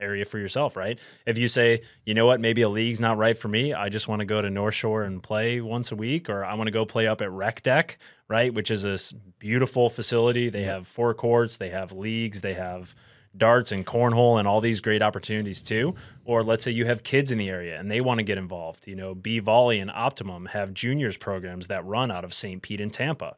area 0.00 0.24
for 0.24 0.38
yourself, 0.38 0.76
right? 0.76 0.98
If 1.26 1.38
you 1.38 1.48
say, 1.48 1.82
you 2.04 2.14
know 2.14 2.24
what, 2.24 2.40
maybe 2.40 2.62
a 2.62 2.68
league's 2.68 3.00
not 3.00 3.18
right 3.18 3.36
for 3.36 3.48
me, 3.48 3.74
I 3.74 3.88
just 3.88 4.06
want 4.06 4.20
to 4.20 4.26
go 4.26 4.40
to 4.40 4.48
North 4.48 4.74
Shore 4.74 5.02
and 5.02 5.22
play 5.22 5.60
once 5.60 5.90
a 5.90 5.96
week, 5.96 6.30
or 6.30 6.44
I 6.44 6.54
want 6.54 6.68
to 6.68 6.72
go 6.72 6.84
play 6.84 7.06
up 7.06 7.20
at 7.20 7.30
Rec 7.30 7.62
Deck, 7.62 7.98
right? 8.28 8.54
Which 8.54 8.70
is 8.70 8.82
this 8.82 9.12
beautiful 9.38 9.90
facility. 9.90 10.48
They 10.50 10.62
have 10.62 10.86
four 10.86 11.14
courts, 11.14 11.56
they 11.56 11.70
have 11.70 11.92
leagues, 11.92 12.40
they 12.40 12.54
have 12.54 12.94
darts 13.38 13.72
and 13.72 13.86
cornhole 13.86 14.38
and 14.38 14.46
all 14.46 14.60
these 14.60 14.80
great 14.80 15.02
opportunities 15.02 15.62
too. 15.62 15.94
Or 16.24 16.42
let's 16.42 16.64
say 16.64 16.70
you 16.70 16.86
have 16.86 17.02
kids 17.02 17.30
in 17.30 17.38
the 17.38 17.48
area 17.48 17.78
and 17.78 17.90
they 17.90 18.00
want 18.00 18.18
to 18.18 18.24
get 18.24 18.38
involved. 18.38 18.86
You 18.86 18.96
know, 18.96 19.14
B 19.14 19.38
Volley 19.38 19.78
and 19.78 19.90
Optimum 19.90 20.46
have 20.46 20.74
juniors 20.74 21.16
programs 21.16 21.68
that 21.68 21.84
run 21.84 22.10
out 22.10 22.24
of 22.24 22.34
St. 22.34 22.60
Pete 22.62 22.80
and 22.80 22.92
Tampa. 22.92 23.36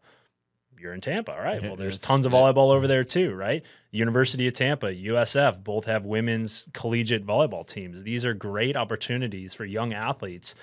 You're 0.79 0.95
in 0.95 1.03
Tampa, 1.03 1.33
all 1.33 1.45
right? 1.45 1.63
Well, 1.63 1.77
there's 1.77 1.99
tons 1.99 2.25
of 2.25 2.33
volleyball 2.33 2.73
over 2.73 2.87
there 2.87 3.05
too, 3.05 3.35
right? 3.35 3.63
University 3.91 4.49
of 4.49 4.55
Tampa, 4.55 4.87
USF, 4.87 5.63
both 5.63 5.85
have 5.85 6.07
women's 6.07 6.71
collegiate 6.73 7.27
volleyball 7.27 7.67
teams. 7.67 8.03
These 8.03 8.25
are 8.25 8.33
great 8.33 8.77
opportunities 8.77 9.53
for 9.53 9.67
young 9.67 9.93
athletes 9.93 10.55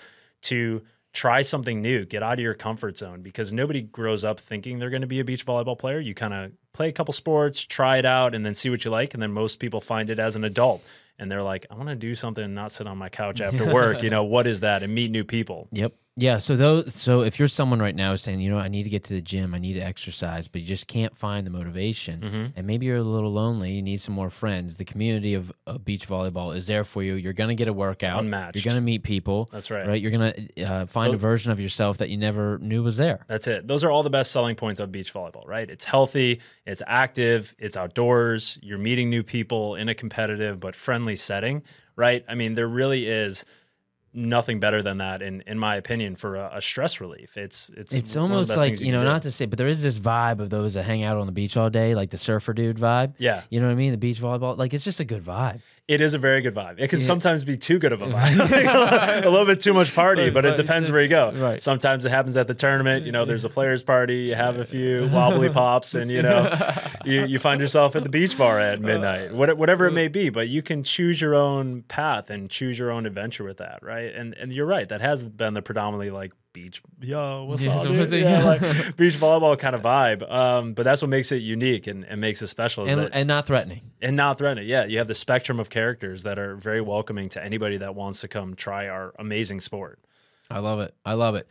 to 0.43 0.81
try 1.18 1.41
something 1.41 1.82
new, 1.82 2.05
get 2.05 2.22
out 2.22 2.34
of 2.34 2.39
your 2.39 2.53
comfort 2.53 2.95
zone 2.95 3.24
because 3.24 3.51
nobody 3.51 3.82
grows 3.82 4.24
up 4.24 4.39
thinking 4.39 4.78
they're 4.78 4.91
going 4.91 5.01
to 5.01 5.07
be 5.07 5.20
a 5.20 5.26
beach 5.26 5.45
volleyball 5.45 5.78
player. 5.78 5.99
You 5.99 6.13
kind 6.13 6.34
of 6.34 6.51
play 6.74 6.89
a 6.89 6.91
couple 6.91 7.11
sports, 7.11 7.65
try 7.65 7.97
it 7.97 8.05
out, 8.05 8.36
and 8.36 8.45
then 8.45 8.53
see 8.53 8.70
what 8.70 8.86
you 8.86 8.91
like. 8.91 9.15
And 9.15 9.24
then 9.24 9.32
most 9.32 9.57
people 9.57 9.82
find 9.82 10.11
it 10.11 10.20
as 10.20 10.36
an 10.36 10.43
adult 10.43 10.84
and 11.18 11.32
they're 11.32 11.41
like, 11.41 11.65
I 11.72 11.76
want 11.76 11.89
to 11.89 11.95
do 11.95 12.13
something 12.13 12.43
and 12.43 12.53
not 12.53 12.72
sit 12.72 12.86
on 12.86 12.99
my 12.99 13.09
couch 13.09 13.41
after 13.41 13.74
work. 13.74 14.03
you 14.03 14.11
know, 14.11 14.24
what 14.24 14.45
is 14.45 14.59
that? 14.59 14.84
And 14.84 14.93
meet 14.93 15.09
new 15.09 15.24
people. 15.24 15.68
Yep. 15.72 15.93
Yeah. 16.20 16.39
So 16.39 16.55
those. 16.55 16.95
So 16.95 17.22
if 17.22 17.38
you're 17.38 17.47
someone 17.47 17.80
right 17.80 17.95
now 17.95 18.15
saying, 18.15 18.41
you 18.41 18.49
know, 18.49 18.57
I 18.57 18.68
need 18.70 18.84
to 18.84 18.89
get 18.89 19.03
to 19.05 19.13
the 19.13 19.22
gym, 19.22 19.53
I 19.53 19.59
need 19.59 19.74
to 19.76 19.82
exercise, 19.82 20.47
but 20.47 20.61
you 20.61 20.68
just 20.68 20.88
can't 20.88 21.15
find 21.15 21.45
the 21.45 21.51
motivation, 21.51 22.22
Mm-hmm. 22.22 22.45
and 22.57 22.65
maybe 22.68 22.88
you're 22.88 22.97
a 22.97 23.01
little 23.03 23.32
lonely, 23.32 23.72
you 23.74 23.82
need 23.84 24.01
some 24.01 24.15
more 24.15 24.30
friends. 24.32 24.78
The 24.78 24.86
community 24.86 25.36
of, 25.36 25.51
of 25.68 25.86
beach 25.86 26.07
volleyball 26.07 26.55
is 26.55 26.65
there 26.68 26.84
for 26.84 27.03
you. 27.03 27.13
You're 27.13 27.34
gonna 27.34 27.53
get 27.55 27.68
a 27.68 27.74
workout. 27.74 28.20
unmatched. 28.20 28.55
You're 28.55 28.70
gonna 28.72 28.82
meet 28.82 29.03
people. 29.03 29.47
That's 29.51 29.70
right. 29.70 29.88
Right. 29.88 30.01
You're 30.01 30.11
gonna 30.11 30.34
uh, 30.65 30.86
find 30.88 31.13
a 31.13 31.18
version 31.18 31.51
of 31.51 31.59
yourself 31.59 31.99
that 31.99 32.09
you 32.09 32.18
never 32.18 32.57
knew 32.57 32.82
was 32.82 32.97
there. 32.97 33.24
That's 33.28 33.45
it. 33.47 33.68
Those 33.68 33.84
are 33.84 33.91
all 33.91 34.01
the 34.03 34.09
best 34.09 34.32
selling 34.32 34.55
points 34.55 34.80
of 34.80 34.91
beach 34.91 35.13
volleyball, 35.13 35.47
right? 35.47 35.70
It's 35.70 35.86
healthy, 35.86 36.41
it's 36.65 36.82
active, 36.88 37.53
it's 37.59 37.78
outdoors, 37.78 38.57
you're 38.63 38.80
meeting 38.80 39.09
new 39.11 39.22
people 39.24 39.76
in 39.76 39.88
a 39.88 39.93
competitive 39.93 40.59
but 40.59 40.76
friendly 40.76 41.15
setting, 41.15 41.61
right? 41.95 42.26
I 42.28 42.34
mean, 42.36 42.55
there 42.55 42.68
really 42.68 43.05
is 43.07 43.45
nothing 44.18 44.59
better 44.59 44.82
than 44.82 44.97
that 44.97 45.22
in 45.22 45.43
in 45.45 45.59
my 45.59 45.76
opinion 45.76 46.15
for 46.15 46.36
a, 46.36 46.57
a 46.57 46.61
stress 46.61 46.99
relief. 46.99 47.38
It's 47.38 47.70
it's 47.78 47.93
It's 47.93 48.15
one 48.15 48.26
of 48.26 48.30
the 48.30 48.53
almost 48.53 48.57
like 48.57 48.82
you 48.82 48.91
know, 48.91 49.03
not 49.03 49.22
to 49.22 49.32
say, 49.32 49.45
but 49.45 49.57
there 49.57 49.68
is 49.68 49.82
this 49.82 49.99
vibe 49.99 50.39
of 50.39 50.49
those 50.49 50.74
that 50.74 50.84
hang 50.84 51.03
out 51.03 51.18
on 51.18 51.28
the 51.28 51.32
beach 51.32 51.55
all 51.55 51.70
day, 51.70 51.95
like 51.95 52.09
the 52.09 52.18
surfer 52.18 52.53
dude 52.53 52.78
vibe. 52.78 53.13
Yeah. 53.18 53.43
You 53.49 53.59
know 53.59 53.68
what 53.68 53.74
I 53.74 53.76
mean? 53.76 53.91
The 53.91 53.97
beach 53.97 54.20
volleyball, 54.20 54.57
like 54.57 54.74
it's 54.74 54.84
just 54.84 54.99
a 54.99 55.05
good 55.05 55.24
vibe. 55.24 55.61
It 55.88 56.01
is 56.01 56.13
a 56.13 56.17
very 56.17 56.41
good 56.41 56.53
vibe. 56.53 56.75
It 56.79 56.89
can 56.89 56.99
Yeah. 56.99 57.05
sometimes 57.05 57.45
be 57.45 57.55
too 57.55 57.79
good 57.79 57.93
of 57.93 58.01
a 58.01 58.07
vibe, 58.11 59.23
a 59.23 59.29
little 59.29 59.45
bit 59.45 59.61
too 59.61 59.73
much 59.73 59.95
party, 59.95 60.29
but 60.29 60.45
it 60.45 60.57
depends 60.57 60.91
where 60.91 61.01
you 61.01 61.07
go. 61.07 61.31
right. 61.33 61.61
Sometimes 61.61 62.03
it 62.05 62.09
happens 62.09 62.35
at 62.35 62.47
the 62.47 62.53
tournament. 62.53 63.05
You 63.05 63.13
know, 63.13 63.23
there's 63.23 63.45
a 63.45 63.49
players' 63.49 63.83
party. 63.83 64.17
You 64.17 64.35
have 64.35 64.57
a 64.57 64.65
few 64.65 65.07
wobbly 65.07 65.49
pops, 65.49 65.95
and 65.95 66.11
you 66.11 66.21
know, 66.21 66.53
you, 67.05 67.23
you 67.25 67.39
find 67.39 67.61
yourself 67.61 67.95
at 67.95 68.03
the 68.03 68.09
beach 68.09 68.38
bar 68.38 68.59
at 68.59 68.81
midnight, 68.81 69.31
uh, 69.31 69.35
what, 69.35 69.57
whatever 69.57 69.88
it 69.88 69.93
may 69.93 70.09
be. 70.09 70.29
But 70.29 70.49
you 70.49 70.61
can 70.61 70.83
choose 70.83 71.21
your 71.21 71.35
own 71.35 71.83
path 71.83 72.29
and 72.29 72.49
choose 72.49 72.77
your 72.77 72.91
own 72.91 73.05
adventure 73.05 73.45
with 73.45 73.57
that, 73.57 73.79
right? 73.81 74.13
And 74.13 74.33
and 74.33 74.51
you're 74.51 74.65
right. 74.65 74.89
That 74.89 74.99
has 74.99 75.23
been 75.23 75.53
the 75.53 75.61
predominantly 75.61 76.09
like 76.09 76.33
beach, 76.63 76.81
yo, 77.01 77.43
what's 77.45 77.63
Yeah, 77.63 77.75
up, 77.75 77.81
so 77.83 77.89
dude? 77.89 77.99
what's 77.99 78.11
yeah, 78.11 78.39
yeah. 78.39 78.43
like 78.43 78.61
beach 78.97 79.13
volleyball 79.15 79.57
kind 79.59 79.75
of 79.75 79.81
vibe. 79.83 80.29
Um, 80.31 80.73
but 80.73 80.83
that's 80.83 81.01
what 81.03 81.09
makes 81.09 81.31
it 81.31 81.37
unique 81.43 81.85
and, 81.87 82.03
and 82.05 82.19
makes 82.19 82.41
it 82.41 82.47
special. 82.47 82.85
And, 82.87 83.01
that- 83.01 83.11
and 83.13 83.27
not 83.27 83.45
threatening. 83.45 83.81
and 84.01 84.15
not 84.15 84.37
threatening. 84.39 84.67
Yeah, 84.67 84.85
you 84.85 84.97
have 84.97 85.07
the 85.07 85.15
spectrum 85.15 85.59
of 85.59 85.69
characters 85.69 86.23
that 86.23 86.39
are 86.39 86.55
very 86.55 86.81
welcoming 86.81 87.29
to 87.29 87.43
anybody 87.43 87.77
that 87.77 87.93
wants 87.95 88.21
to 88.21 88.27
come 88.27 88.55
try 88.55 88.87
our 88.87 89.13
amazing 89.19 89.59
sport. 89.59 89.99
I 90.49 90.59
love 90.59 90.79
it. 90.79 90.95
I 91.05 91.13
love 91.13 91.35
it. 91.35 91.47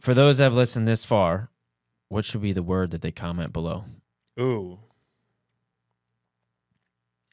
For 0.00 0.14
those 0.14 0.38
that 0.38 0.44
have 0.44 0.54
listened 0.54 0.86
this 0.86 1.04
far, 1.04 1.50
what 2.08 2.24
should 2.24 2.42
be 2.42 2.52
the 2.52 2.62
word 2.62 2.90
that 2.92 3.02
they 3.02 3.10
comment 3.12 3.52
below? 3.52 3.84
Ooh. 4.38 4.78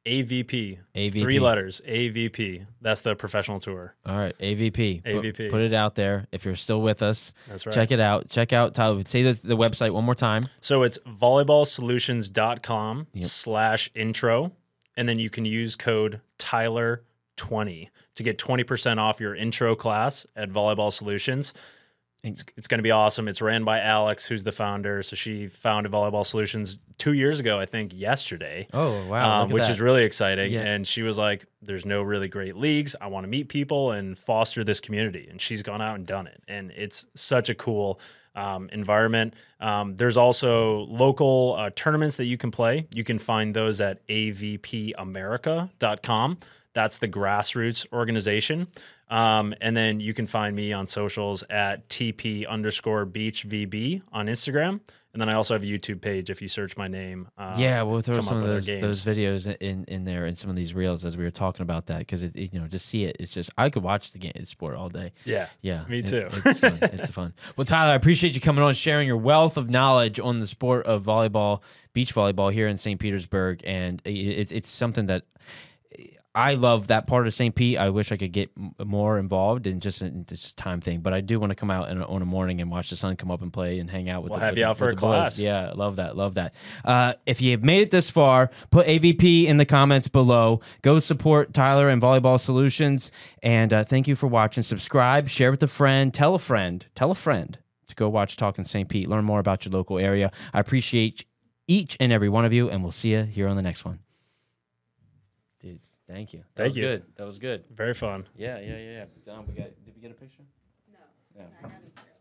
AVP. 0.08 0.80
AVP. 0.96 1.20
Three 1.22 1.40
letters. 1.40 1.82
AVP. 1.88 2.66
That's 2.82 3.02
the 3.02 3.16
professional 3.16 3.60
tour. 3.60 3.94
All 4.06 4.18
right, 4.18 4.36
AVP. 4.40 5.04
Put- 5.04 5.26
AVP. 5.26 5.50
Put, 5.52 5.62
it 5.62 5.74
out 5.74 5.96
there. 5.96 6.28
If 6.32 6.46
you're 6.46 6.56
still 6.56 6.82
with 6.82 7.02
us, 7.02 7.34
That's 7.50 7.66
right. 7.66 7.76
check 7.76 7.92
it 7.92 8.00
out. 8.00 8.30
Check 8.30 8.54
out 8.54 8.74
Tyler. 8.74 9.04
Say 9.06 9.24
the, 9.24 9.34
the 9.34 9.58
website 9.58 9.92
one 9.92 10.06
more 10.06 10.16
time. 10.16 10.44
So 10.62 10.84
it's 10.84 10.98
volleyballsolutions.com 11.00 13.08
Yep. 13.14 13.26
slash 13.26 13.90
intro. 13.94 14.54
And 14.96 15.08
then 15.08 15.20
you 15.20 15.30
can 15.30 15.46
use 15.46 15.76
code 15.76 16.22
Tyler20 16.40 17.90
to 18.16 18.24
get 18.24 18.40
20% 18.40 18.98
off 18.98 19.20
your 19.20 19.36
intro 19.36 19.76
class 19.76 20.26
at 20.36 20.50
Volleyball 20.50 20.92
Solutions. 20.92 21.54
It's, 22.34 22.46
it's 22.56 22.68
going 22.68 22.80
to 22.80 22.84
be 22.84 22.92
awesome. 22.92 23.28
It's 23.28 23.42
ran 23.42 23.64
by 23.64 23.80
Alex, 23.80 24.26
who's 24.26 24.44
the 24.44 24.52
founder. 24.52 25.04
So 25.04 25.16
she 25.16 25.48
founded 25.48 25.92
Volleyball 25.92 26.26
Solutions 26.26 26.78
two 26.98 27.14
years 27.14 27.40
ago, 27.40 27.60
I 27.60 27.66
think, 27.66 27.94
yesterday. 27.94 28.68
Oh 28.74 29.06
wow, 29.06 29.44
um, 29.44 29.50
which 29.50 29.70
is 29.70 29.80
really 29.80 30.04
exciting. 30.04 30.52
Yeah. 30.52 30.62
And 30.62 30.88
she 30.88 31.04
was 31.04 31.18
like, 31.18 31.46
"There's 31.62 31.86
no 31.86 32.02
really 32.02 32.28
great 32.28 32.56
leagues. 32.56 32.96
I 33.00 33.08
want 33.08 33.26
to 33.26 33.28
meet 33.28 33.50
people 33.50 33.92
and 33.92 34.18
foster 34.18 34.64
this 34.64 34.80
community." 34.80 35.28
And 35.30 35.42
she's 35.42 35.62
gone 35.62 35.82
out 35.82 35.96
and 35.96 36.06
done 36.06 36.28
it, 36.28 36.42
and 36.48 36.72
it's 36.72 37.06
such 37.16 37.50
a 37.50 37.56
cool 37.56 38.00
um, 38.38 38.70
environment. 38.72 39.34
Um, 39.60 39.96
there's 39.96 40.16
also 40.16 40.86
local 40.86 41.56
uh, 41.58 41.72
tournaments 41.76 42.18
that 42.18 42.26
you 42.26 42.38
can 42.38 42.52
play. 42.52 42.86
You 42.94 43.04
can 43.04 43.18
find 43.18 43.56
those 43.56 43.82
at 43.82 44.06
avpamerica.com. 44.08 46.38
That's 46.78 47.00
the 47.00 47.08
grassroots 47.08 47.88
organization. 47.92 48.68
Um, 49.10 49.56
and 49.62 49.76
then 49.76 50.00
you 50.00 50.14
can 50.14 50.28
find 50.28 50.56
me 50.56 50.74
on 50.74 50.86
socials 50.88 51.44
at 51.50 51.90
TP 51.90 52.48
underscore 52.48 53.04
beach 53.06 53.48
VB 53.50 54.04
on 54.12 54.28
Instagram. 54.28 54.82
And 55.14 55.20
then 55.22 55.28
I 55.28 55.34
also 55.34 55.56
have 55.56 55.64
a 55.64 55.66
YouTube 55.66 56.02
page 56.02 56.30
if 56.30 56.40
you 56.40 56.48
search 56.48 56.78
my 56.78 56.88
name. 56.88 57.30
Uh, 57.36 57.56
yeah, 57.58 57.82
we'll 57.82 58.02
throw 58.02 58.22
some 58.22 58.38
of 58.38 58.44
those 58.44 58.68
those 58.68 59.04
videos 59.04 59.48
in 59.60 59.86
in 59.86 60.04
there 60.04 60.26
and 60.28 60.38
some 60.38 60.52
of 60.52 60.56
these 60.56 60.76
reels 60.76 61.04
as 61.04 61.18
we 61.18 61.24
were 61.24 61.32
talking 61.32 61.64
about 61.64 61.88
that 61.88 61.98
because 61.98 62.22
you 62.36 62.50
know 62.54 62.68
just 62.68 62.86
see 62.86 63.06
it. 63.06 63.16
It's 63.20 63.32
just 63.32 63.50
I 63.58 63.72
could 63.72 63.82
watch 63.82 64.12
the 64.12 64.20
game 64.20 64.34
sport 64.46 64.76
all 64.76 64.90
day. 64.90 65.14
Yeah. 65.26 65.48
Yeah, 65.62 65.86
Me 65.90 66.00
it- 66.00 66.06
too. 66.08 66.30
it's 66.46 66.60
fun. 66.60 66.78
It's 66.94 67.10
fun. 67.10 67.34
Well, 67.56 67.66
Tyler, 67.66 67.94
I 67.94 67.96
appreciate 67.96 68.36
you 68.36 68.42
coming 68.42 68.64
on, 68.64 68.76
sharing 68.76 69.08
your 69.08 69.18
wealth 69.18 69.58
of 69.58 69.68
knowledge 69.72 70.20
on 70.20 70.40
the 70.40 70.46
sport 70.46 70.86
of 70.86 71.04
volleyball, 71.04 71.62
beach 71.94 72.14
volleyball 72.14 72.54
here 72.54 72.68
in 72.68 72.78
St. 72.78 73.00
Petersburg, 73.00 73.62
and 73.66 74.00
it, 74.06 74.12
it, 74.12 74.52
it's 74.52 74.70
something 74.70 75.08
that 75.08 75.24
I 76.38 76.54
love 76.54 76.88
that 76.88 77.08
part 77.08 77.26
of 77.26 77.34
St. 77.34 77.56
Pete. 77.56 77.80
I 77.80 77.90
wish 77.90 78.12
I 78.12 78.18
could 78.18 78.32
get 78.32 78.52
more 78.86 79.18
involved 79.18 79.66
in 79.66 79.80
just 79.80 80.04
it's 80.04 80.54
time 80.54 80.82
thing, 80.82 81.00
but 81.00 81.12
I 81.12 81.20
do 81.20 81.40
want 81.40 81.50
to 81.50 81.56
come 81.56 81.72
out 81.72 81.90
in 81.90 82.00
a, 82.00 82.06
on 82.06 82.22
a 82.22 82.26
morning 82.26 82.62
and 82.62 82.70
watch 82.70 82.92
the 82.92 82.96
sun 82.96 83.16
come 83.16 83.32
up 83.32 83.42
and 83.42 83.52
play 83.52 83.80
and 83.80 83.90
hang 83.90 84.08
out 84.08 84.22
with. 84.22 84.30
We'll 84.30 84.40
the, 84.40 84.46
have 84.46 84.52
with 84.52 84.60
you 84.60 84.64
the- 84.66 84.70
out 84.70 84.78
for 84.78 84.90
a 84.90 84.92
the 84.92 85.02
boys. 85.02 85.02
class. 85.02 85.40
Yeah, 85.40 85.72
love 85.74 85.96
that, 85.96 86.16
love 86.16 86.36
that. 86.36 86.54
Uh, 86.86 87.14
if 87.26 87.42
you 87.42 87.50
have 87.52 87.64
made 87.64 87.82
it 87.82 87.90
this 87.90 88.12
far, 88.12 88.52
put 88.70 88.86
AVP 88.86 89.46
in 89.48 89.58
the 89.58 89.66
comments 89.66 90.08
below. 90.08 90.62
Go 90.84 91.00
support 91.00 91.56
Tyler 91.56 91.90
and 91.90 92.00
Volleyball 92.00 92.40
Solutions, 92.40 93.10
and 93.42 93.74
uh, 93.74 93.84
thank 93.84 94.08
you 94.08 94.16
for 94.16 94.28
watching. 94.28 94.62
Subscribe, 94.62 95.30
share 95.30 95.50
with 95.50 95.64
a 95.64 95.68
friend, 95.68 96.14
tell 96.14 96.36
a 96.36 96.40
friend, 96.40 96.86
tell 96.94 97.10
a 97.10 97.16
friend 97.16 97.58
to 97.88 97.96
go 97.96 98.10
watch 98.10 98.38
Talkin' 98.38 98.64
St. 98.64 98.88
Pete. 98.88 99.10
Learn 99.10 99.26
more 99.26 99.40
about 99.40 99.66
your 99.66 99.72
local 99.72 99.98
area. 99.98 100.32
I 100.54 100.60
appreciate 100.60 101.26
each 101.68 101.98
and 102.00 102.12
every 102.12 102.30
one 102.30 102.46
of 102.46 102.54
you, 102.54 102.70
and 102.70 102.84
we'll 102.84 102.92
see 102.92 103.14
you 103.14 103.24
here 103.24 103.48
on 103.48 103.56
the 103.56 103.64
next 103.64 103.84
one. 103.86 104.02
Dude, 106.08 106.16
thank 106.16 106.34
you. 106.34 106.40
That 106.40 106.64
Thank 106.64 106.68
was 106.70 106.78
you. 106.78 106.84
Good. 106.84 107.04
That 107.18 107.26
was 107.26 107.40
good. 107.40 107.64
Very 107.76 107.94
fun. 107.94 108.26
Yeah, 108.38 108.60
yeah, 108.60 108.78
yeah, 108.78 108.92
yeah. 108.92 109.06
Dom, 109.26 109.46
we 109.48 109.54
got. 109.54 109.66
Did 109.86 109.96
we 109.96 110.02
get 110.02 110.12
a 110.12 110.14
picture? 110.14 110.44
No, 110.92 111.00
Yeah. 111.42 111.46
I 111.64 111.68
haven't. 111.70 111.87